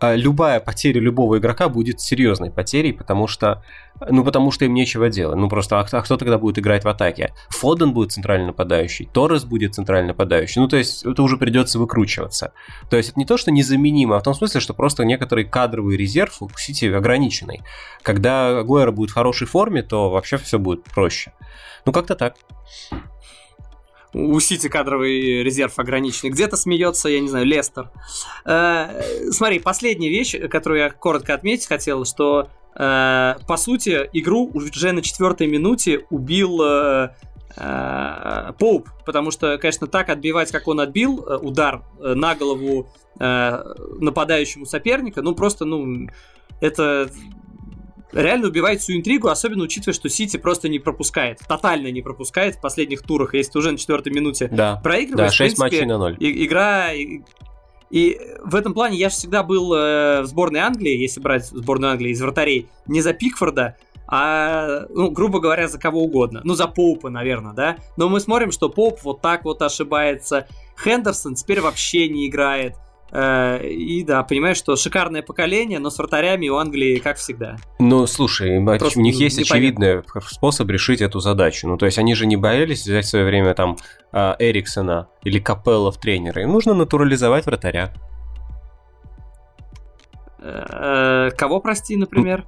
[0.00, 3.64] любая потеря любого игрока будет серьезной потерей, потому что,
[4.08, 5.36] ну, потому что им нечего делать.
[5.36, 7.32] Ну, просто, а а кто тогда будет играть в атаке?
[7.50, 10.60] Фоден будет центральный нападающий, Торрес будет центральный нападающий.
[10.60, 12.52] Ну, то есть, это уже придется выкручиваться.
[12.90, 15.96] То есть, это не то, что незаменимо, а в том смысле, что просто некоторый кадровый
[15.96, 17.62] резерв у Сити ограниченный.
[18.02, 21.32] Когда Агуэро будет в хорошей форме, то вообще все будет проще.
[21.84, 22.36] Ну, как-то так.
[24.14, 26.30] У Сити кадровый резерв ограниченный.
[26.30, 27.90] Где-то смеется, я не знаю, Лестер.
[28.44, 34.92] Э, смотри, последняя вещь, которую я коротко отметить хотел, что э, по сути игру уже
[34.92, 37.10] на четвертой минуте убил э,
[37.56, 42.88] э, Поуп, потому что, конечно, так отбивать, как он отбил удар на голову
[43.18, 46.08] нападающему соперника, ну просто, ну,
[46.60, 47.10] это
[48.12, 52.60] реально убивает всю интригу, особенно учитывая, что Сити просто не пропускает, тотально не пропускает в
[52.60, 54.80] последних турах, если ты уже на четвертой минуте Да.
[54.82, 56.16] проигрываешь, Да, в 6 принципе, матчей на 0.
[56.18, 56.92] и- игра...
[56.92, 57.20] И,
[57.90, 61.92] и в этом плане я же всегда был э, в сборной Англии, если брать сборную
[61.92, 63.76] Англии из вратарей, не за Пикфорда,
[64.10, 66.40] а, ну, грубо говоря, за кого угодно.
[66.44, 67.76] Ну, за Поупа, наверное, да?
[67.98, 70.46] Но мы смотрим, что Поуп вот так вот ошибается.
[70.82, 72.74] Хендерсон теперь вообще не играет.
[73.10, 77.56] Э, и да, понимаешь, что шикарное поколение, но с вратарями у Англии как всегда.
[77.78, 81.68] Ну, слушай, Просто у них есть очевидный способ решить эту задачу.
[81.68, 83.76] Ну, то есть они же не боялись взять в свое время там
[84.12, 86.42] а, Эриксона или Капелла в тренеры.
[86.42, 87.94] Им нужно натурализовать вратаря.
[90.40, 92.46] Э, кого, прости, например?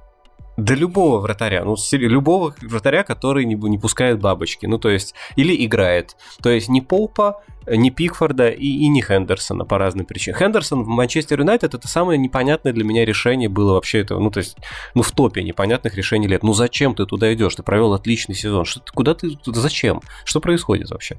[0.61, 5.65] Да любого вратаря, ну, любого вратаря, который не, не пускает бабочки, ну, то есть, или
[5.65, 6.15] играет.
[6.43, 10.39] То есть, не Поупа, не Пикфорда и, и не Хендерсона по разным причинам.
[10.39, 14.37] Хендерсон в Манчестер Юнайтед это самое непонятное для меня решение было вообще это, ну, то
[14.37, 14.55] есть,
[14.93, 16.43] ну, в топе непонятных решений лет.
[16.43, 17.55] Ну, зачем ты туда идешь?
[17.55, 18.65] Ты провел отличный сезон.
[18.65, 20.01] Что, куда ты, зачем?
[20.25, 21.17] Что происходит вообще?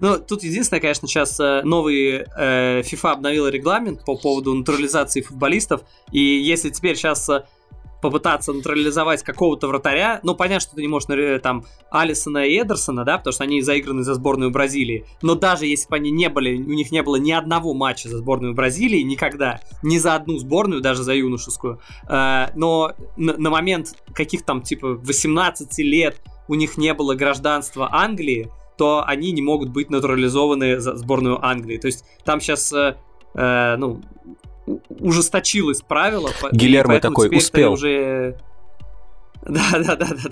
[0.00, 5.82] Ну, тут единственное, конечно, сейчас э, новый э, FIFA обновил регламент по поводу натурализации футболистов,
[6.10, 7.44] и если теперь сейчас э,
[8.04, 11.08] попытаться натурализовать какого-то вратаря, ну, понятно, что ты не можешь
[11.42, 15.88] там Алисона и Эдерсона, да, потому что они заиграны за сборную Бразилии, но даже если
[15.88, 19.60] бы они не были, у них не было ни одного матча за сборную Бразилии, никогда,
[19.82, 25.78] ни за одну сборную, даже за юношескую, э, но на момент каких там, типа, 18
[25.78, 31.44] лет у них не было гражданства Англии, то они не могут быть натурализованы за сборную
[31.44, 31.78] Англии.
[31.78, 32.96] То есть там сейчас, э,
[33.34, 34.00] э, ну,
[34.88, 36.30] ужесточилось правило.
[36.52, 37.72] Гильермо такой успел.
[37.72, 38.38] Уже...
[39.46, 40.30] Да, да, да, да,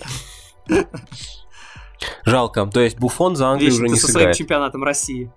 [0.69, 0.85] да.
[2.25, 2.65] Жалко.
[2.67, 4.35] То есть Буфон за Англию уже не со сыграет.
[4.35, 5.31] своим чемпионатом России.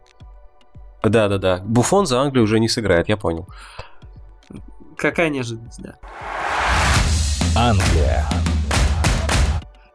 [1.03, 1.61] Да, да, да.
[1.65, 3.47] Буфон за Англию уже не сыграет, я понял.
[4.97, 5.95] Какая неожиданность, да.
[7.55, 8.25] Англия.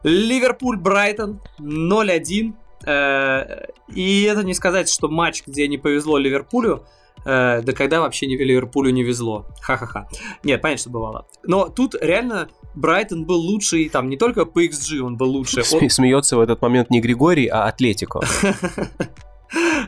[0.03, 2.53] Ливерпуль Брайтон 0-1.
[2.85, 6.83] Э, и это не сказать, что матч, где не повезло Ливерпулю,
[7.25, 9.45] э, да когда вообще не Ливерпулю не везло.
[9.61, 10.07] Ха-ха-ха.
[10.43, 11.25] Нет, понятно, что бывало.
[11.43, 15.63] Но тут реально Брайтон был лучший, там не только по XG он был лучше.
[15.73, 15.89] Он...
[15.89, 18.21] Смеется в этот момент не Григорий, а Атлетико.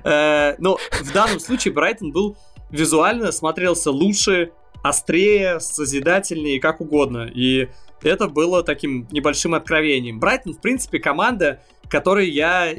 [0.03, 2.35] Э, но в данном случае Брайтон был
[2.69, 4.51] визуально смотрелся лучше,
[4.83, 7.31] острее, созидательнее, как угодно.
[7.33, 7.69] И
[8.01, 10.19] это было таким небольшим откровением.
[10.19, 11.61] Брайтон, в принципе, команда,
[11.93, 12.73] которой я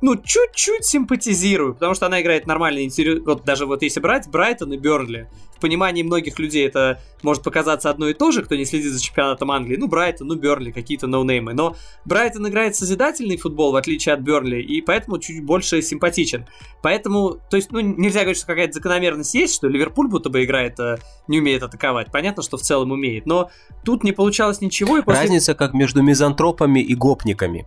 [0.00, 3.20] ну, чуть-чуть симпатизирую, потому что она играет нормально, интерес...
[3.24, 7.90] вот даже вот если брать Брайтон и Бернли, в понимании многих людей это может показаться
[7.90, 11.06] одно и то же, кто не следит за чемпионатом Англии, ну, Брайтон, ну, Бернли, какие-то
[11.06, 16.46] ноунеймы, но Брайтон играет созидательный футбол, в отличие от Бернли, и поэтому чуть больше симпатичен.
[16.82, 20.80] Поэтому, то есть, ну, нельзя говорить, что какая-то закономерность есть, что Ливерпуль будто бы играет,
[20.80, 20.96] а
[21.28, 22.10] не умеет атаковать.
[22.10, 23.50] Понятно, что в целом умеет, но
[23.84, 24.96] тут не получалось ничего.
[24.96, 25.22] И после...
[25.22, 27.66] Разница как между мизантропами и гопниками.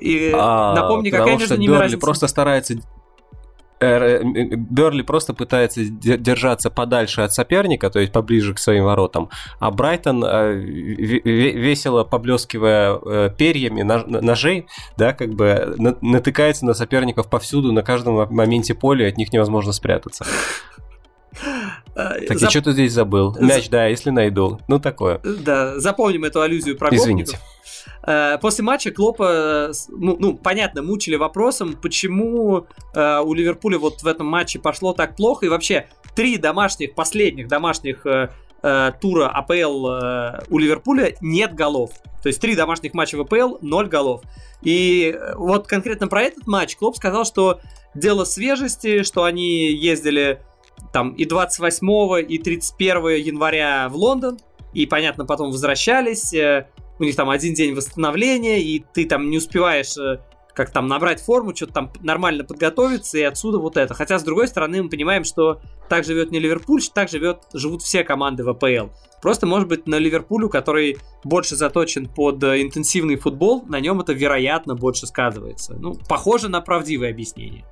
[0.00, 2.00] И а, напомни, какая между ними разница?
[2.00, 2.74] просто старается
[3.80, 9.70] э, Берли просто пытается держаться подальше от соперника, то есть поближе к своим воротам, а
[9.70, 14.66] Брайтон, э, весело поблескивая э, перьями ножей,
[14.96, 20.24] да, как бы натыкается на соперников повсюду, на каждом моменте поля, от них невозможно спрятаться.
[21.94, 22.48] Так, Зап...
[22.48, 23.36] и что ты здесь забыл?
[23.38, 24.60] Мяч, да, если найду.
[24.66, 25.20] Ну, такое.
[25.22, 27.36] Да, запомним эту аллюзию про Извините.
[27.36, 27.53] Гопников.
[28.06, 34.06] Э, после матча Клопа, ну, ну, понятно, мучили вопросом, почему э, у Ливерпуля вот в
[34.06, 38.30] этом матче пошло так плохо, и вообще три домашних, последних домашних э,
[38.62, 41.90] э, тура АПЛ э, у Ливерпуля нет голов.
[42.22, 44.22] То есть три домашних матча в АПЛ, ноль голов.
[44.62, 47.60] И вот конкретно про этот матч Клоп сказал, что
[47.94, 50.40] дело свежести, что они ездили
[50.92, 54.38] там и 28 и 31 января в Лондон,
[54.72, 56.34] и, понятно, потом возвращались,
[56.98, 60.20] у них там один день восстановления, и ты там не успеваешь э,
[60.54, 63.92] как там набрать форму, что-то там нормально подготовиться, и отсюда вот это.
[63.94, 68.04] Хотя, с другой стороны, мы понимаем, что так живет не Ливерпуль, так живет, живут все
[68.04, 68.90] команды в АПЛ.
[69.20, 74.12] Просто, может быть, на Ливерпулю, который больше заточен под э, интенсивный футбол, на нем это,
[74.12, 75.74] вероятно, больше сказывается.
[75.74, 77.64] Ну, похоже на правдивое объяснение.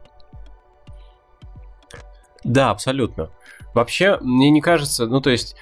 [2.45, 3.31] Да, абсолютно.
[3.75, 5.57] Вообще, мне не кажется, ну, то есть,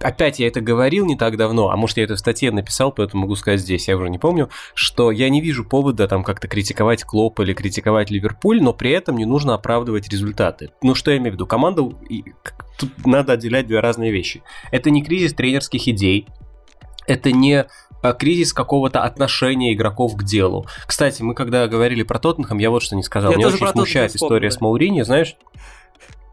[0.00, 3.22] опять я это говорил не так давно, а может я это в статье написал, поэтому
[3.22, 7.04] могу сказать здесь, я уже не помню, что я не вижу повода там как-то критиковать
[7.04, 10.70] Клоп или критиковать Ливерпуль, но при этом не нужно оправдывать результаты.
[10.82, 11.46] Ну что я имею в виду?
[11.46, 11.82] Команда,
[12.78, 14.42] тут надо отделять две разные вещи.
[14.70, 16.26] Это не кризис тренерских идей,
[17.06, 17.66] это не
[18.02, 20.66] а, кризис какого-то отношения игроков к делу.
[20.86, 23.32] Кстати, мы когда говорили про Тоттенхэм, я вот что не сказал.
[23.32, 25.36] Я Меня очень смущает история с Маурини, знаешь?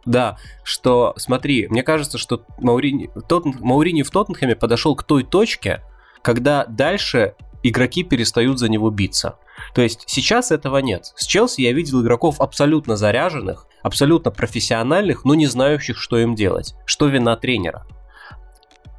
[0.08, 5.84] Да, что, смотри, мне кажется, что Маурини, тот, Маурини в Тоттенхэме подошел к той точке,
[6.22, 9.36] когда дальше игроки перестают за него биться.
[9.76, 11.12] То есть сейчас этого нет.
[11.18, 16.74] С Челси я видел игроков абсолютно заряженных, абсолютно профессиональных, но не знающих, что им делать.
[16.86, 17.86] Что вина тренера.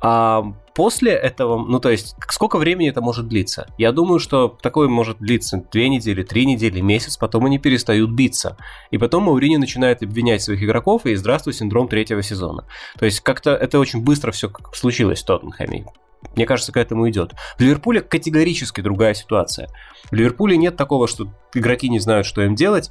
[0.01, 0.45] А
[0.75, 3.67] после этого, ну то есть, сколько времени это может длиться?
[3.79, 8.57] Я думаю, что такое может длиться две недели, три недели, месяц, потом они перестают биться.
[8.91, 12.65] И потом Маурини начинает обвинять своих игроков, и здравствуй, синдром третьего сезона.
[12.99, 15.87] То есть, как-то это очень быстро все случилось в Тоттенхэме.
[16.35, 17.35] Мне кажется, к этому идет.
[17.59, 19.69] В Ливерпуле категорически другая ситуация.
[20.11, 22.91] В Ливерпуле нет такого, что игроки не знают, что им делать,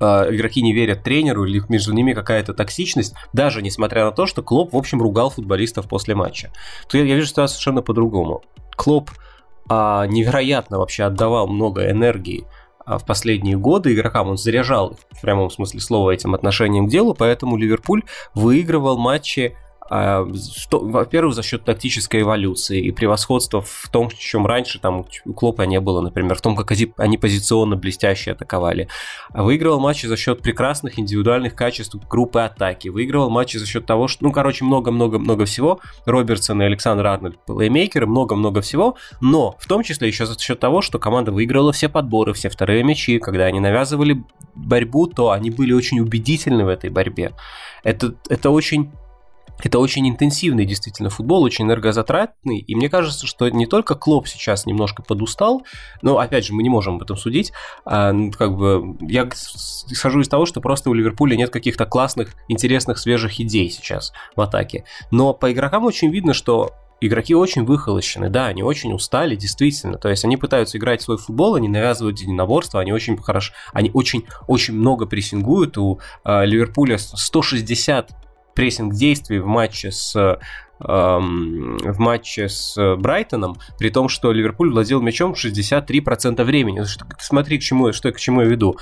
[0.00, 4.42] э, игроки не верят тренеру или между ними какая-то токсичность, даже несмотря на то, что
[4.42, 6.52] Клоп, в общем, ругал футболистов после матча.
[6.88, 8.42] То я, я вижу ситуацию совершенно по-другому.
[8.76, 9.10] Клоп
[9.68, 12.46] а, невероятно вообще отдавал много энергии
[12.84, 17.14] а, в последние годы игрокам, он заряжал в прямом смысле слова этим отношением к делу,
[17.14, 19.56] поэтому Ливерпуль выигрывал матчи
[19.88, 20.26] а,
[20.70, 25.80] во-первых, за счет тактической эволюции и превосходства в том, чем раньше там у Клопа не
[25.80, 28.88] было, например, в том, как они позиционно блестяще атаковали.
[29.32, 32.88] Выигрывал матчи за счет прекрасных индивидуальных качеств группы атаки.
[32.88, 35.80] Выигрывал матчи за счет того, что, ну, короче, много-много-много всего.
[36.04, 38.96] Робертсон и Александр Арнольд плеймейкеры, много-много всего.
[39.20, 42.82] Но в том числе еще за счет того, что команда выиграла все подборы, все вторые
[42.82, 43.18] мячи.
[43.18, 44.24] Когда они навязывали
[44.54, 47.32] борьбу, то они были очень убедительны в этой борьбе.
[47.84, 48.90] Это, это очень
[49.62, 54.66] это очень интенсивный действительно футбол, очень энергозатратный, и мне кажется, что не только Клоп сейчас
[54.66, 55.64] немножко подустал,
[56.02, 57.52] но, опять же, мы не можем об этом судить,
[57.84, 62.34] а, ну, как бы, я схожу из того, что просто у Ливерпуля нет каких-то классных,
[62.48, 68.30] интересных, свежих идей сейчас в атаке, но по игрокам очень видно, что игроки очень выхолощены,
[68.30, 69.98] да, они очень устали, действительно.
[69.98, 74.24] То есть они пытаются играть свой футбол, они навязывают единоборство, они очень хорошо, они очень,
[74.46, 75.76] очень много прессингуют.
[75.78, 78.10] У э, Ливерпуля 160
[78.56, 80.16] прессинг действий в матче с
[80.80, 86.82] эм, в матче с Брайтоном, при том, что Ливерпуль владел мячом 63% времени.
[87.18, 88.76] Смотри, к чему, что, к чему я веду.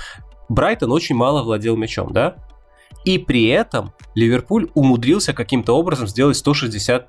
[0.48, 2.36] Брайтон очень мало владел мячом, да?
[3.04, 7.08] И при этом Ливерпуль умудрился каким-то образом сделать 160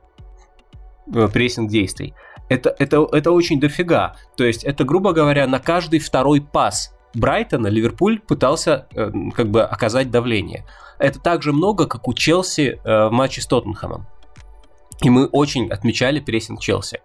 [1.13, 2.13] э, прессинг действий.
[2.49, 4.16] Это, это, это очень дофига.
[4.36, 9.63] То есть это, грубо говоря, на каждый второй пас Брайтона Ливерпуль пытался э, как бы
[9.63, 10.66] оказать давление.
[11.00, 14.08] Это так же много, как у Челси э, в матче с Тоттенхэмом.
[15.02, 17.02] И мы очень отмечали прессинг Челси.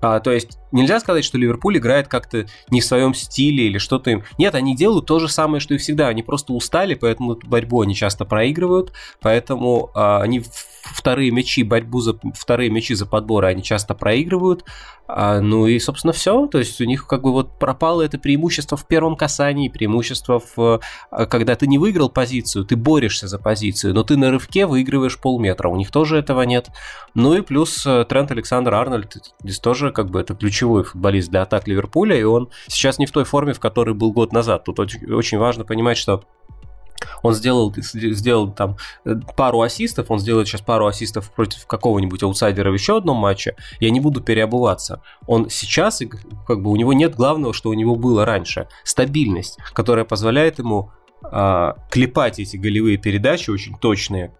[0.00, 4.10] А, то есть нельзя сказать, что Ливерпуль играет как-то не в своем стиле или что-то
[4.10, 4.24] им.
[4.38, 6.08] Нет, они делают то же самое, что и всегда.
[6.08, 10.42] Они просто устали, поэтому эту борьбу они часто проигрывают, поэтому а, они
[10.94, 14.64] вторые мячи, борьбу за вторые мячи за подборы они часто проигрывают.
[15.08, 16.46] А, ну и, собственно, все.
[16.46, 20.80] То есть у них как бы вот пропало это преимущество в первом касании, преимущество в...
[21.10, 25.18] А, когда ты не выиграл позицию, ты борешься за позицию, но ты на рывке выигрываешь
[25.18, 25.68] полметра.
[25.68, 26.68] У них тоже этого нет.
[27.14, 31.42] Ну и плюс э, Трент Александр Арнольд здесь тоже как бы это ключевой футболист для
[31.42, 34.64] атак Ливерпуля, и он сейчас не в той форме, в которой был год назад.
[34.64, 36.24] Тут очень, очень важно понимать, что
[37.22, 42.70] он сделал, сделал там э, пару ассистов, он сделает сейчас пару ассистов против какого-нибудь аутсайдера
[42.70, 45.02] в еще одном матче, я не буду переобуваться.
[45.26, 46.00] Он сейчас,
[46.46, 50.90] как бы у него нет главного, что у него было раньше, стабильность, которая позволяет ему
[51.22, 54.32] а, клепать эти голевые передачи очень точные,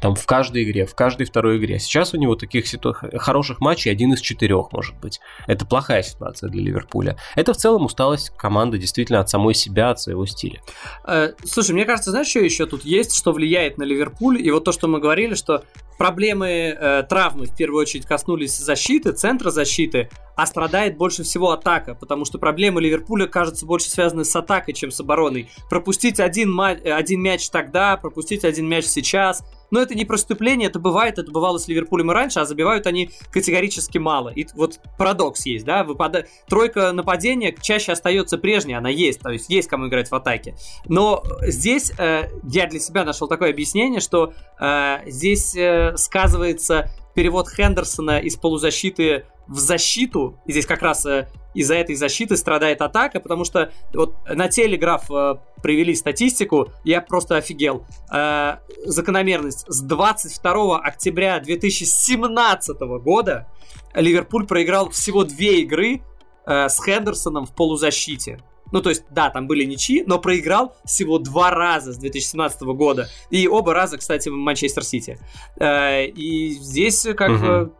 [0.00, 1.78] там в каждой игре, в каждой второй игре.
[1.78, 2.94] Сейчас у него таких ситу...
[3.14, 5.20] хороших матчей один из четырех, может быть.
[5.46, 7.16] Это плохая ситуация для Ливерпуля.
[7.34, 10.60] Это в целом усталость команды действительно от самой себя, от своего стиля.
[11.04, 14.40] Э, слушай, мне кажется, знаешь, что еще тут есть, что влияет на Ливерпуль?
[14.40, 15.64] И вот то, что мы говорили, что
[15.98, 21.94] проблемы э, травмы в первую очередь коснулись защиты, центра защиты, а страдает больше всего атака,
[21.94, 25.48] потому что проблемы Ливерпуля, кажется, больше связаны с атакой, чем с обороной.
[25.70, 30.78] Пропустить один, ма- один мяч тогда, пропустить один мяч сейчас– но это не преступление, это
[30.78, 34.28] бывает, это бывало с Ливерпулем и раньше, а забивают они категорически мало.
[34.30, 36.26] И вот парадокс есть, да, выпада...
[36.48, 40.56] тройка нападения чаще остается прежней, она есть, то есть есть кому играть в атаке.
[40.86, 47.48] Но здесь э, я для себя нашел такое объяснение, что э, здесь э, сказывается перевод
[47.48, 50.38] Хендерсона из полузащиты в защиту.
[50.46, 55.10] И здесь как раз э, из-за этой защиты страдает атака, потому что вот на телеграф
[55.10, 57.86] э, привели статистику, я просто офигел.
[58.12, 59.64] Э, закономерность.
[59.68, 63.48] С 22 октября 2017 года
[63.94, 66.02] Ливерпуль проиграл всего две игры
[66.44, 68.38] э, с Хендерсоном в полузащите.
[68.72, 73.08] Ну, то есть, да, там были ничьи, но проиграл всего два раза с 2017 года.
[73.30, 75.18] И оба раза, кстати, в Манчестер Сити.
[75.58, 77.38] Э, и здесь как угу.
[77.38, 77.72] бы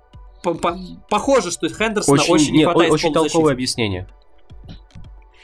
[1.09, 4.07] похоже, что Хендерсона очень, очень не хватает Очень толковое объяснение.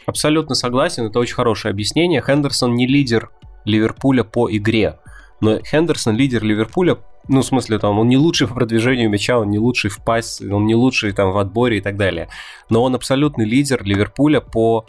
[0.06, 2.22] Абсолютно согласен, это очень хорошее объяснение.
[2.22, 3.30] Хендерсон не лидер
[3.64, 4.98] Ливерпуля по игре,
[5.40, 9.48] но Хендерсон лидер Ливерпуля ну, в смысле, там, он не лучший по продвижению мяча, он
[9.50, 12.28] не лучший в пасе, он не лучший там в отборе и так далее.
[12.68, 14.86] Но он абсолютный лидер Ливерпуля по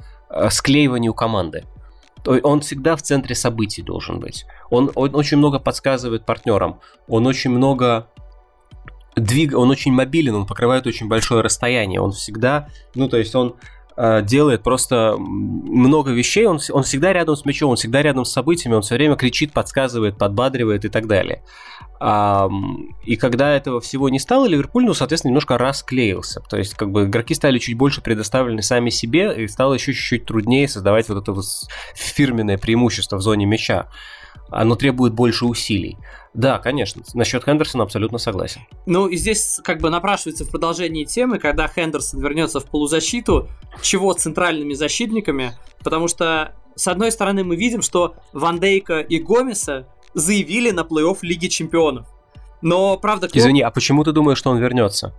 [0.49, 1.65] склеиванию команды.
[2.25, 4.45] Он всегда в центре событий должен быть.
[4.69, 6.79] Он, он очень много подсказывает партнерам.
[7.07, 8.07] Он очень много
[9.15, 13.55] двиг, он очень мобилен, он покрывает очень большое расстояние, он всегда, ну то есть он
[13.95, 18.31] э, делает просто много вещей, он, он всегда рядом с мячом, он всегда рядом с
[18.31, 21.43] событиями, он все время кричит, подсказывает, подбадривает и так далее.
[22.01, 26.41] И когда этого всего не стало, Ливерпуль, ну, соответственно, немножко расклеился.
[26.49, 30.25] То есть, как бы, игроки стали чуть больше предоставлены сами себе, и стало еще чуть-чуть
[30.25, 31.45] труднее создавать вот это вот
[31.95, 33.87] фирменное преимущество в зоне мяча.
[34.49, 35.97] Оно требует больше усилий.
[36.33, 37.03] Да, конечно.
[37.13, 38.61] Насчет Хендерсона абсолютно согласен.
[38.85, 43.47] Ну, и здесь как бы напрашивается в продолжении темы, когда Хендерсон вернется в полузащиту,
[43.81, 45.53] чего центральными защитниками,
[45.83, 51.17] потому что, с одной стороны, мы видим, что Ван Дейка и Гомеса заявили на плей-офф
[51.21, 52.07] Лиги Чемпионов.
[52.61, 53.37] Но, правда, Клоп...
[53.37, 55.13] Извини, а почему ты думаешь, что он вернется?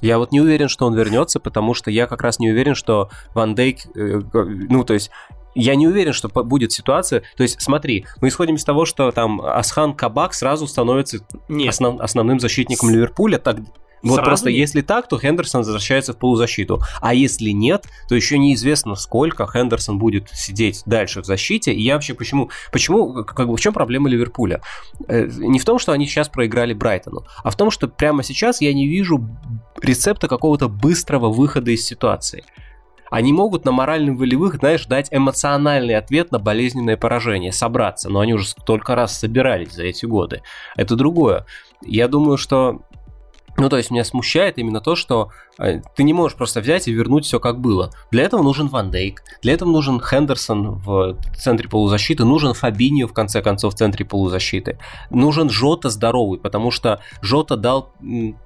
[0.00, 3.10] Я вот не уверен, что он вернется, потому что я как раз не уверен, что
[3.34, 5.10] Ван Дейк, э, ну, то есть
[5.54, 7.22] я не уверен, что будет ситуация.
[7.36, 11.70] То есть, смотри, мы исходим из того, что там Асхан Кабак сразу становится Нет.
[11.70, 13.38] Основ, основным защитником Ливерпуля.
[13.38, 13.58] Так,
[14.02, 14.58] вот Сразу просто нет?
[14.58, 16.80] если так, то Хендерсон возвращается в полузащиту.
[17.00, 21.72] А если нет, то еще неизвестно, сколько Хендерсон будет сидеть дальше в защите.
[21.72, 22.50] И я вообще почему...
[22.72, 23.24] Почему...
[23.24, 24.60] Как бы в чем проблема Ливерпуля?
[25.08, 28.60] Э, не в том, что они сейчас проиграли Брайтону, а в том, что прямо сейчас
[28.60, 29.26] я не вижу
[29.82, 32.44] рецепта какого-то быстрого выхода из ситуации.
[33.10, 38.34] Они могут на моральных волевых, знаешь, дать эмоциональный ответ на болезненное поражение, собраться, но они
[38.34, 40.42] уже столько раз собирались за эти годы.
[40.76, 41.46] Это другое.
[41.82, 42.82] Я думаю, что
[43.58, 46.92] ну, то есть меня смущает именно то, что э, ты не можешь просто взять и
[46.92, 47.90] вернуть все как было.
[48.10, 53.12] Для этого нужен Ван Дейк, для этого нужен Хендерсон в центре полузащиты, нужен Фабиньо в
[53.12, 54.78] конце концов в центре полузащиты,
[55.10, 57.92] нужен Жота здоровый, потому что Жота дал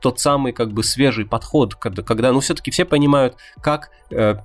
[0.00, 4.36] тот самый как бы свежий подход, когда, когда ну, все-таки все понимают, как э,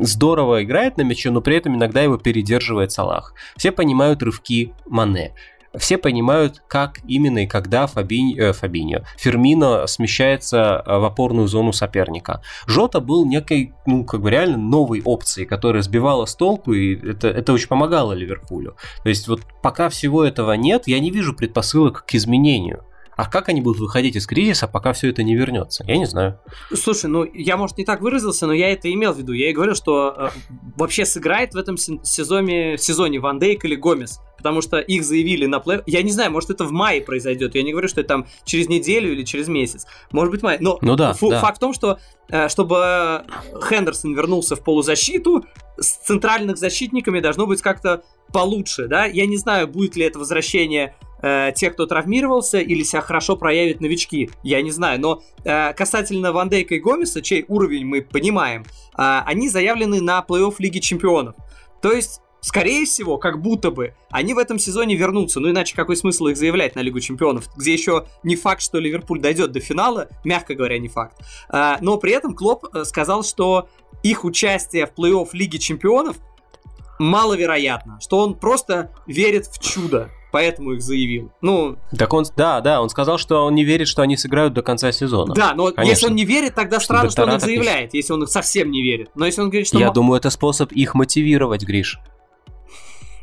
[0.00, 3.34] здорово играет на мяче, но при этом иногда его передерживает Салах.
[3.56, 5.34] Все понимают рывки Мане
[5.78, 11.72] все понимают, как именно и когда Фабинь, э, Фабиньо, Фермино смещается э, в опорную зону
[11.72, 12.42] соперника.
[12.66, 17.28] Жота был некой, ну, как бы реально новой опцией, которая сбивала с толку, и это,
[17.28, 18.76] это очень помогало Ливерпулю.
[19.02, 22.84] То есть вот пока всего этого нет, я не вижу предпосылок к изменению.
[23.16, 25.84] А как они будут выходить из кризиса, пока все это не вернется?
[25.86, 26.40] Я не знаю.
[26.72, 29.32] Слушай, ну я, может, не так выразился, но я это имел в виду.
[29.32, 30.28] Я и говорю, что э,
[30.76, 34.20] вообще сыграет в этом сезоне, сезоне Ван Дейк или Гомес.
[34.44, 37.54] Потому что их заявили на плей Я не знаю, может, это в мае произойдет.
[37.54, 39.86] Я не говорю, что это там через неделю или через месяц.
[40.12, 40.58] Может быть, май.
[40.60, 41.40] Но ну, да, фу- да.
[41.40, 41.98] факт в том, что
[42.28, 43.24] э, чтобы
[43.66, 45.46] Хендерсон вернулся в полузащиту,
[45.78, 48.04] с центральных защитниками должно быть как-то
[48.34, 49.06] получше, да?
[49.06, 53.80] Я не знаю, будет ли это возвращение э, тех, кто травмировался, или себя хорошо проявят
[53.80, 54.28] новички.
[54.42, 55.00] Я не знаю.
[55.00, 60.22] Но э, касательно Ван Дейка и Гомеса, чей уровень мы понимаем, э, они заявлены на
[60.28, 61.34] плей-офф Лиги Чемпионов.
[61.80, 65.40] То есть скорее всего, как будто бы, они в этом сезоне вернутся.
[65.40, 69.20] Ну иначе какой смысл их заявлять на Лигу Чемпионов, где еще не факт, что Ливерпуль
[69.20, 71.16] дойдет до финала, мягко говоря, не факт.
[71.48, 73.68] А, но при этом Клоп э, сказал, что
[74.02, 76.18] их участие в плей-офф Лиги Чемпионов
[76.98, 81.30] маловероятно, что он просто верит в чудо поэтому их заявил.
[81.42, 84.62] Ну, так он, да, да, он сказал, что он не верит, что они сыграют до
[84.62, 85.32] конца сезона.
[85.32, 85.88] Да, но Конечно.
[85.88, 88.82] если он не верит, тогда странно, что он их заявляет, если он их совсем не
[88.82, 89.10] верит.
[89.14, 89.78] Но если он говорит, что...
[89.78, 92.00] Я думаю, это способ их мотивировать, Гриш.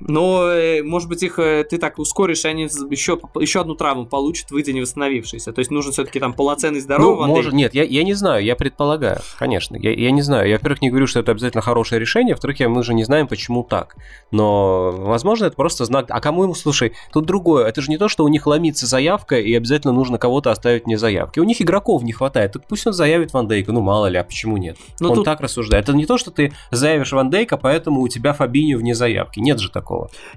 [0.07, 4.06] Но, э, может быть, их э, ты так ускоришь, и они еще, еще одну травму
[4.06, 5.53] получат, выйдя не восстановившиеся.
[5.53, 8.56] То есть нужен все-таки там полноценный здоровый ну, может, Нет, я, я не знаю, я
[8.56, 9.76] предполагаю, конечно.
[9.78, 10.49] Я, я не знаю.
[10.49, 13.64] Я, во-первых, не говорю, что это обязательно хорошее решение, во-вторых, мы же не знаем, почему
[13.64, 13.95] так.
[14.32, 16.07] Но, возможно, это просто знак.
[16.10, 17.65] А кому ему, слушай, тут другое.
[17.65, 20.98] Это же не то, что у них ломится заявка, и обязательно нужно кого-то оставить вне
[20.98, 21.40] заявки.
[21.40, 22.53] У них игроков не хватает.
[22.53, 24.78] Так пусть он заявит Ван Дейка, ну мало ли, а почему нет?
[24.99, 25.26] Но он тут...
[25.26, 25.88] так рассуждает.
[25.88, 29.40] Это не то, что ты заявишь Ван Дейка, поэтому у тебя Фабинho вне заявки.
[29.40, 29.90] Нет же такого.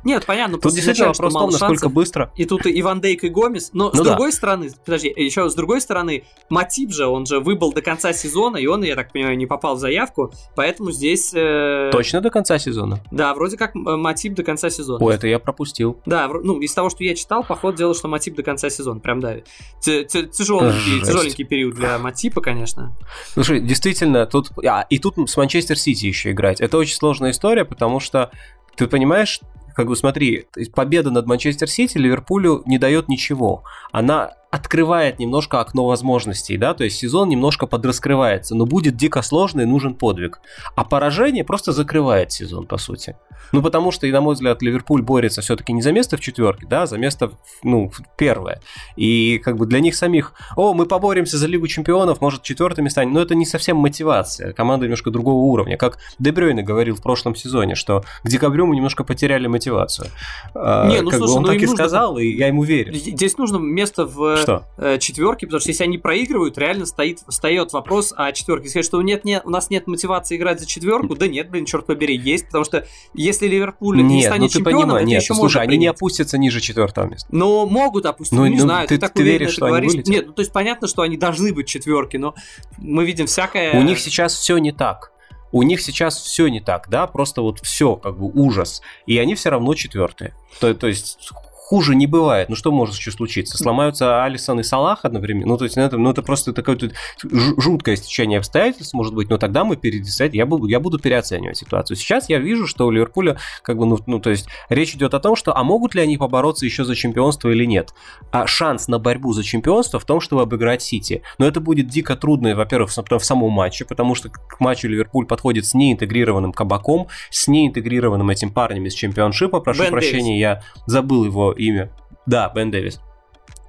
[0.04, 0.58] Нет, понятно.
[0.58, 2.32] Тут действительно вопрос в том, насколько быстро.
[2.36, 3.70] И тут и Ван Дейк, и Гомес.
[3.72, 4.10] Но ну с да.
[4.10, 8.56] другой стороны, подожди, еще с другой стороны, Матип же, он же выбыл до конца сезона,
[8.56, 11.32] и он, я так понимаю, не попал в заявку, поэтому здесь...
[11.34, 11.90] Э...
[11.92, 13.00] Точно до конца сезона?
[13.10, 15.04] Да, вроде как Матип до конца сезона.
[15.04, 15.98] О, это я пропустил.
[16.06, 19.00] Да, ну, из того, что я читал, поход дело, что Матип до конца сезона.
[19.00, 19.36] Прям, да.
[19.80, 22.96] Тяжеленький, тяжеленький период для Матипа, конечно.
[23.32, 24.50] Слушай, действительно, тут...
[24.66, 26.60] А, и тут с Манчестер Сити еще играть.
[26.60, 28.30] Это очень сложная история, потому что
[28.76, 29.40] ты понимаешь,
[29.74, 33.64] как бы смотри, победа над Манчестер Сити Ливерпулю не дает ничего.
[33.92, 39.62] Она открывает немножко окно возможностей, да, то есть сезон немножко подраскрывается, но будет дико сложно
[39.62, 40.40] и нужен подвиг.
[40.76, 43.16] А поражение просто закрывает сезон, по сути.
[43.50, 46.66] Ну, потому что, и на мой взгляд, Ливерпуль борется все-таки не за место в четверке,
[46.68, 47.32] да, а за место,
[47.64, 48.60] ну, первое.
[48.94, 53.12] И как бы для них самих, о, мы поборемся за Лигу Чемпионов, может, четвертыми станем,
[53.12, 55.76] но это не совсем мотивация, команда немножко другого уровня.
[55.76, 60.10] Как Дебрёйне говорил в прошлом сезоне, что к декабрю мы немножко потеряли мотивацию.
[60.54, 61.76] Не, ну, как слушай, бы он ну, так и нужно...
[61.76, 62.94] сказал, и я ему верю.
[62.94, 64.64] Здесь нужно место в что?
[64.78, 68.68] Э, четверки, потому что если они проигрывают, реально стоит, встает вопрос о четверке.
[68.68, 71.86] Сказать, что нет, нет, у нас нет мотивации играть за четверку, да нет, блин, черт
[71.86, 75.34] побери, есть, потому что если Ливерпуль нет, не станет ну, чемпионом, понимаешь, это нет, еще
[75.34, 77.28] слушай, они не опустятся ниже четвертого места.
[77.30, 79.92] Но могут опуститься, ну, не ну, знаю, ты, ты так ты веришь, что говоришь.
[79.92, 80.12] они вылетят?
[80.12, 82.34] Нет, ну то есть понятно, что они должны быть четверки, но
[82.78, 83.78] мы видим всякое...
[83.78, 85.10] У них сейчас все не так
[85.54, 89.36] у них сейчас все не так, да, просто вот все как бы ужас, и они
[89.36, 90.34] все равно четвертые.
[90.58, 91.30] То, то есть
[91.64, 92.50] хуже не бывает.
[92.50, 93.56] Ну что может еще случиться?
[93.56, 95.46] Сломаются Алисон и Салах одновременно?
[95.46, 96.92] Ну, то есть, ну, это, ну, это просто такое тут
[97.22, 101.96] жуткое стечение обстоятельств, может быть, но тогда мы передесать, я буду, я буду переоценивать ситуацию.
[101.96, 105.20] Сейчас я вижу, что у Ливерпуля, как бы, ну, ну, то есть, речь идет о
[105.20, 107.94] том, что, а могут ли они побороться еще за чемпионство или нет?
[108.30, 111.22] А шанс на борьбу за чемпионство в том, чтобы обыграть Сити.
[111.38, 115.26] Но это будет дико трудно, во-первых, в, в самом матче, потому что к матчу Ливерпуль
[115.26, 120.40] подходит с неинтегрированным кабаком, с неинтегрированным этим парнем из чемпионшипа, прошу Бен прощения, Дэвис.
[120.40, 121.90] я забыл его имя.
[122.26, 123.00] Да, Бен Дэвис.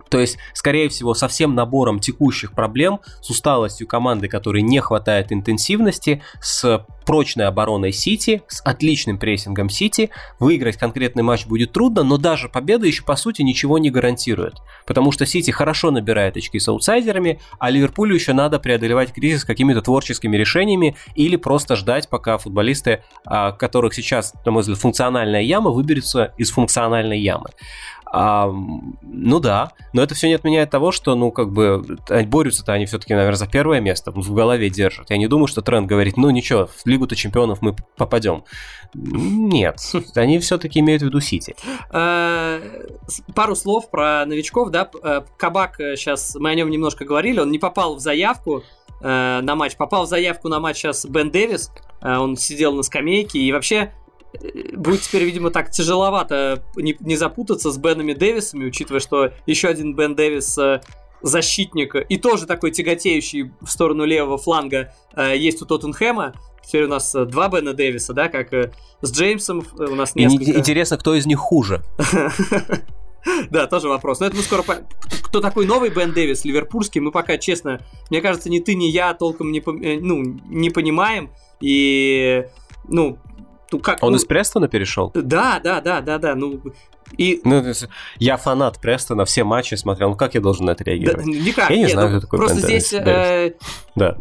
[0.09, 5.31] То есть, скорее всего, со всем набором текущих проблем, с усталостью команды, которой не хватает
[5.31, 10.09] интенсивности, с прочной обороной Сити, с отличным прессингом Сити,
[10.39, 14.55] выиграть конкретный матч будет трудно, но даже победа еще по сути ничего не гарантирует.
[14.85, 19.81] Потому что Сити хорошо набирает очки с аутсайдерами, а Ливерпулю еще надо преодолевать кризис какими-то
[19.81, 25.71] творческими решениями или просто ждать, пока футболисты, а, которых сейчас, на мой взгляд, функциональная яма,
[25.71, 27.49] выберутся из функциональной ямы.
[28.17, 28.49] А,
[29.01, 31.83] ну да, но это все не отменяет того, что, ну, как бы,
[32.27, 35.09] борются-то они все-таки, наверное, за первое место, в голове держат.
[35.09, 38.45] Я не думаю, что тренд говорит, ну ничего, в Лигу-то чемпионов мы попадем.
[38.93, 39.81] Нет,
[40.15, 41.57] они все-таки имеют в виду Сити.
[41.89, 42.61] А,
[43.35, 44.89] пару слов про новичков, да.
[45.03, 48.63] Э, Кабак сейчас, э, мы о нем немножко говорили, он не попал в заявку
[49.01, 51.69] э, на матч, попал в заявку на матч сейчас Бен Дэвис,
[52.01, 53.91] он сидел на скамейке, и вообще
[54.73, 59.95] будет теперь, видимо, так тяжеловато не, не запутаться с Бенами Дэвисами, учитывая, что еще один
[59.95, 60.81] Бен Дэвис э,
[61.21, 66.33] защитник и тоже такой тяготеющий в сторону левого фланга э, есть у Тоттенхэма.
[66.65, 68.51] Теперь у нас э, два Бена Дэвиса, да, как
[69.01, 70.57] с Джеймсом у нас несколько.
[70.57, 71.83] Интересно, кто из них хуже?
[73.49, 74.19] Да, тоже вопрос.
[74.19, 74.63] Но это мы скоро...
[75.23, 79.13] Кто такой новый Бен Дэвис, ливерпульский, мы пока, честно, мне кажется, ни ты, ни я
[79.13, 81.31] толком не, ну, не понимаем.
[81.59, 82.45] И,
[82.87, 83.17] ну,
[83.71, 85.11] ну, как, Он ну, из Престона перешел?
[85.13, 86.35] Да, да, да, да, да.
[86.35, 86.61] Ну,
[87.17, 87.41] и...
[87.43, 87.63] Ну,
[88.17, 90.09] я фанат Престона, все матчи смотрел.
[90.09, 91.25] Ну, как я должен на это реагировать?
[91.25, 91.69] Да, никак.
[91.69, 92.93] Я не Нет, знаю, ну, кто такой Просто Бен здесь...
[92.93, 93.53] Э,
[93.95, 94.17] да.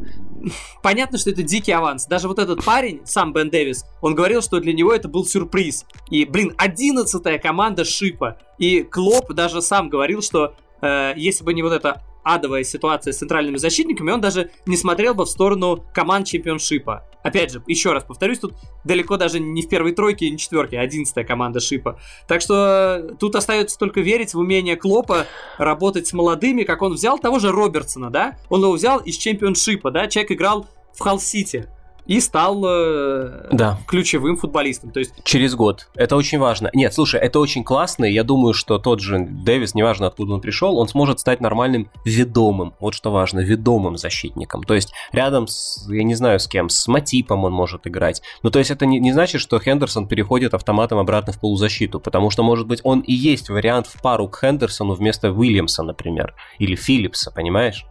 [0.83, 2.07] Понятно, что это дикий аванс.
[2.07, 5.87] Даже вот этот парень, сам Бен Дэвис, он говорил, что для него это был сюрприз.
[6.11, 8.39] И, блин, одиннадцатая команда Шипа.
[8.59, 13.19] И Клоп даже сам говорил, что э, если бы не вот это адовая ситуация с
[13.19, 17.05] центральными защитниками, он даже не смотрел бы в сторону команд чемпионшипа.
[17.25, 18.53] Опять же, еще раз повторюсь, тут
[18.85, 21.99] далеко даже не в первой тройке, не четверке, а одиннадцатая команда шипа.
[22.29, 25.27] Так что э, тут остается только верить в умение Клопа
[25.57, 28.37] работать с молодыми, как он взял того же Робертсона, да?
[28.51, 30.07] Он его взял из чемпионшипа, да?
[30.07, 31.67] Человек играл в Халл-Сити
[32.07, 33.79] и стал э, да.
[33.87, 34.91] ключевым футболистом.
[34.91, 35.13] То есть...
[35.25, 35.89] Через год.
[35.95, 36.71] Это очень важно.
[36.75, 38.05] Нет, слушай, это очень классно.
[38.05, 42.75] Я думаю, что тот же Дэвис, неважно откуда он пришел, он сможет стать нормальным ведомым.
[42.81, 44.63] Вот что важно, ведомым защитником.
[44.65, 48.23] То есть рядом с, я не знаю с кем, с Матипом он может играть.
[48.43, 52.31] Ну, то есть это не, не значит, что Хендерсон переходит автоматом обратно в полузащиту, потому
[52.31, 56.75] что, может быть, он и есть вариант в пару к Хендерсону вместо Уильямса, например, или
[56.75, 57.87] Филлипса, понимаешь?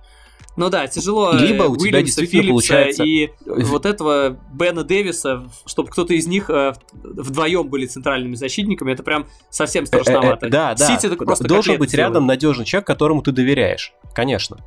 [0.56, 3.04] Ну да, тяжело Либо у тебя действительно Филлипса получается...
[3.04, 9.04] и вот этого Бена Дэвиса, чтобы кто-то из них э, вдвоем были центральными защитниками, это
[9.04, 10.46] прям совсем страшновато.
[10.46, 11.00] Э, э, да, да.
[11.00, 13.94] Сити просто Должен быть рядом надежный человек, которому ты доверяешь.
[14.14, 14.58] Конечно.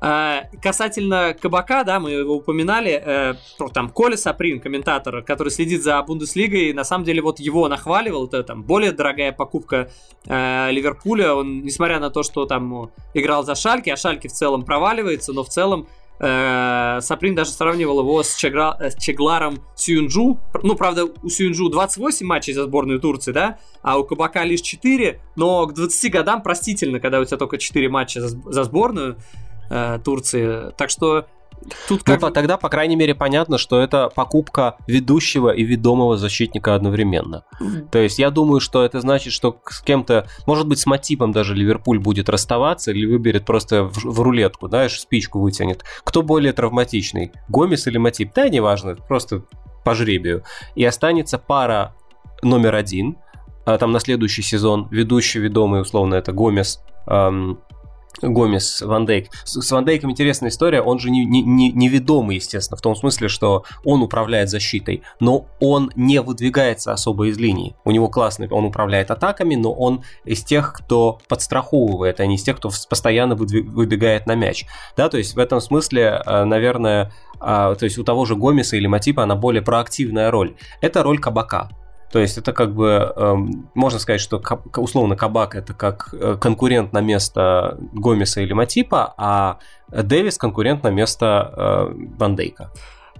[0.00, 3.34] А, касательно Кабака, да, мы его упоминали, э,
[3.72, 8.42] там Коля Саприн, комментатор, который следит за Бундеслигой, на самом деле вот его нахваливал, это
[8.42, 9.90] там более дорогая покупка
[10.26, 14.64] э, Ливерпуля, он, несмотря на то, что там играл за Шальки, а Шальки в целом
[14.64, 15.88] проваливается, но в целом
[16.20, 20.38] э, Саприн даже сравнивал его с, Чегра, с Чегларом Сюнджу.
[20.62, 25.20] Ну, правда, у Сюнджу 28 матчей за сборную Турции, да, а у Кабака лишь 4,
[25.36, 29.16] но к 20 годам простительно, когда у тебя только 4 матча за, за сборную
[29.70, 30.72] э, Турции.
[30.76, 31.26] Так что
[31.88, 32.20] Тут как...
[32.20, 37.44] Ну, тогда, по крайней мере, понятно, что это покупка ведущего и ведомого защитника одновременно.
[37.90, 41.54] То есть я думаю, что это значит, что с кем-то, может быть, с Матипом даже
[41.54, 45.84] Ливерпуль будет расставаться или выберет просто в, в рулетку, да, спичку вытянет.
[46.04, 48.32] Кто более травматичный, Гомес или Матип?
[48.34, 49.44] Да, неважно, просто
[49.84, 50.44] по жребию.
[50.74, 51.94] И останется пара
[52.42, 53.16] номер один,
[53.64, 57.60] а там на следующий сезон ведущий, ведомый, условно, это Гомес, эм,
[58.22, 59.30] Гомес, Ван Дейк.
[59.44, 62.96] С, с Ван Дейком интересная история, он же не, не, не, неведомый, естественно, в том
[62.96, 67.76] смысле, что он управляет защитой, но он не выдвигается особо из линии.
[67.84, 72.42] У него классный, он управляет атаками, но он из тех, кто подстраховывает, а не из
[72.42, 74.66] тех, кто постоянно выбегает на мяч.
[74.96, 78.76] Да, то есть в этом смысле, э, наверное, а, то есть у того же Гомеса
[78.76, 80.56] или Матипа она более проактивная роль.
[80.80, 81.68] Это роль кабака.
[82.10, 84.40] То есть это как бы, эм, можно сказать, что
[84.76, 89.58] условно Кабак это как э, конкурент на место Гомеса или Матипа, а
[89.88, 92.70] Дэвис конкурент на место э, Бандейка.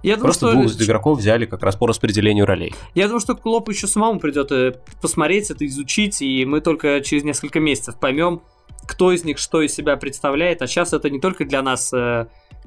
[0.01, 0.61] Я думаю, Просто что...
[0.61, 2.73] двух игроков взяли как раз по распределению ролей.
[2.93, 7.23] Я думаю, что Клопу еще самому придет э, посмотреть это, изучить, и мы только через
[7.23, 8.41] несколько месяцев поймем,
[8.87, 10.61] кто из них что из себя представляет.
[10.61, 11.91] А сейчас это не только для нас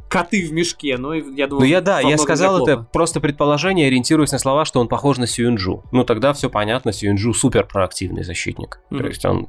[0.09, 1.61] коты в мешке, но я думаю...
[1.61, 5.27] Ну я да, я сказал это просто предположение, ориентируясь на слова, что он похож на
[5.27, 5.85] Сюнджу.
[5.93, 8.81] Ну тогда все понятно, Сюнджу супер проактивный защитник.
[8.91, 8.99] Mm-hmm.
[8.99, 9.49] То есть он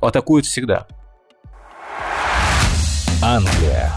[0.00, 0.86] атакует всегда.
[3.22, 3.92] Англия.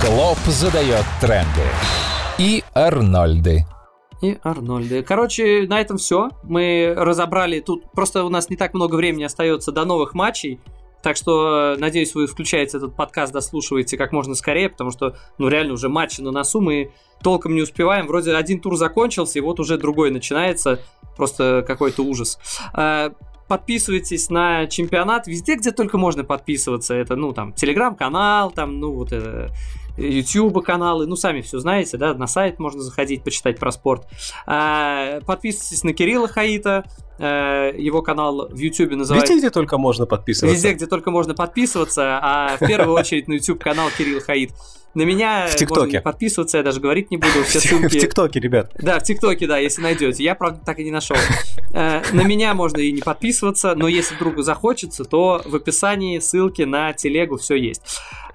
[0.00, 1.62] Клоп задает тренды.
[2.38, 3.66] И Арнольды.
[4.22, 5.02] И Арнольды.
[5.02, 6.30] Короче, на этом все.
[6.44, 7.60] Мы разобрали.
[7.60, 10.60] Тут просто у нас не так много времени остается до новых матчей.
[11.02, 15.74] Так что, надеюсь, вы включаете этот подкаст, дослушиваете как можно скорее, потому что, ну, реально
[15.74, 16.92] уже матчи на носу, мы
[17.22, 18.06] толком не успеваем.
[18.06, 20.80] Вроде один тур закончился, и вот уже другой начинается.
[21.16, 22.38] Просто какой-то ужас.
[22.72, 23.12] А,
[23.48, 26.94] подписывайтесь на чемпионат везде, где только можно подписываться.
[26.94, 29.50] Это, ну, там, телеграм-канал, там, ну, вот это
[29.96, 34.06] YouTube каналы, ну, сами все знаете, да, на сайт можно заходить, почитать про спорт.
[34.46, 36.84] А, подписывайтесь на Кирилла Хаита,
[37.18, 39.32] его канал в YouTube называется...
[39.32, 40.54] Везде, где только можно подписываться.
[40.54, 44.52] Везде, где только можно подписываться, а в первую очередь на YouTube канал Кирилл Хаит.
[44.94, 46.00] На меня в ТикТоке.
[46.02, 47.44] подписываться, я даже говорить не буду.
[47.44, 47.86] Все ссылки...
[47.86, 48.72] В ТикТоке, ребят.
[48.78, 50.22] Да, в ТикТоке, да, если найдете.
[50.22, 51.16] Я, правда, так и не нашел.
[51.74, 56.62] Э, на меня можно и не подписываться, но если вдруг захочется, то в описании ссылки
[56.62, 57.80] на телегу все есть.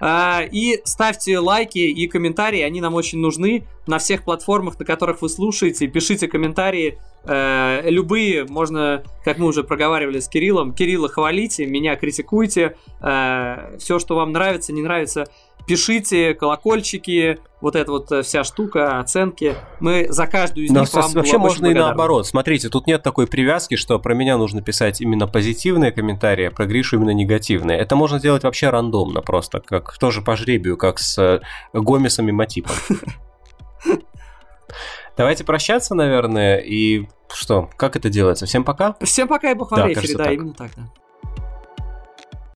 [0.00, 5.22] Э, и ставьте лайки и комментарии, они нам очень нужны на всех платформах, на которых
[5.22, 5.86] вы слушаете.
[5.86, 12.76] Пишите комментарии, э, любые, можно, как мы уже проговаривали с Кириллом, Кирилла хвалите, меня критикуйте,
[13.00, 15.26] все, что вам нравится, не нравится,
[15.68, 19.54] пишите, колокольчики, вот эта вот э, вся штука, оценки.
[19.80, 22.26] Мы за каждую из Но них вам Вообще можно и наоборот.
[22.26, 26.66] Смотрите, тут нет такой привязки, что про меня нужно писать именно позитивные комментарии, а про
[26.66, 27.78] Гришу именно негативные.
[27.78, 31.40] Это можно делать вообще рандомно просто, как тоже по жребию, как с э,
[31.72, 32.74] Гомесом и Матипом.
[35.16, 38.46] Давайте прощаться, наверное, и что, как это делается?
[38.46, 38.96] Всем пока?
[39.00, 40.92] Всем пока и бог да, да, именно так, да.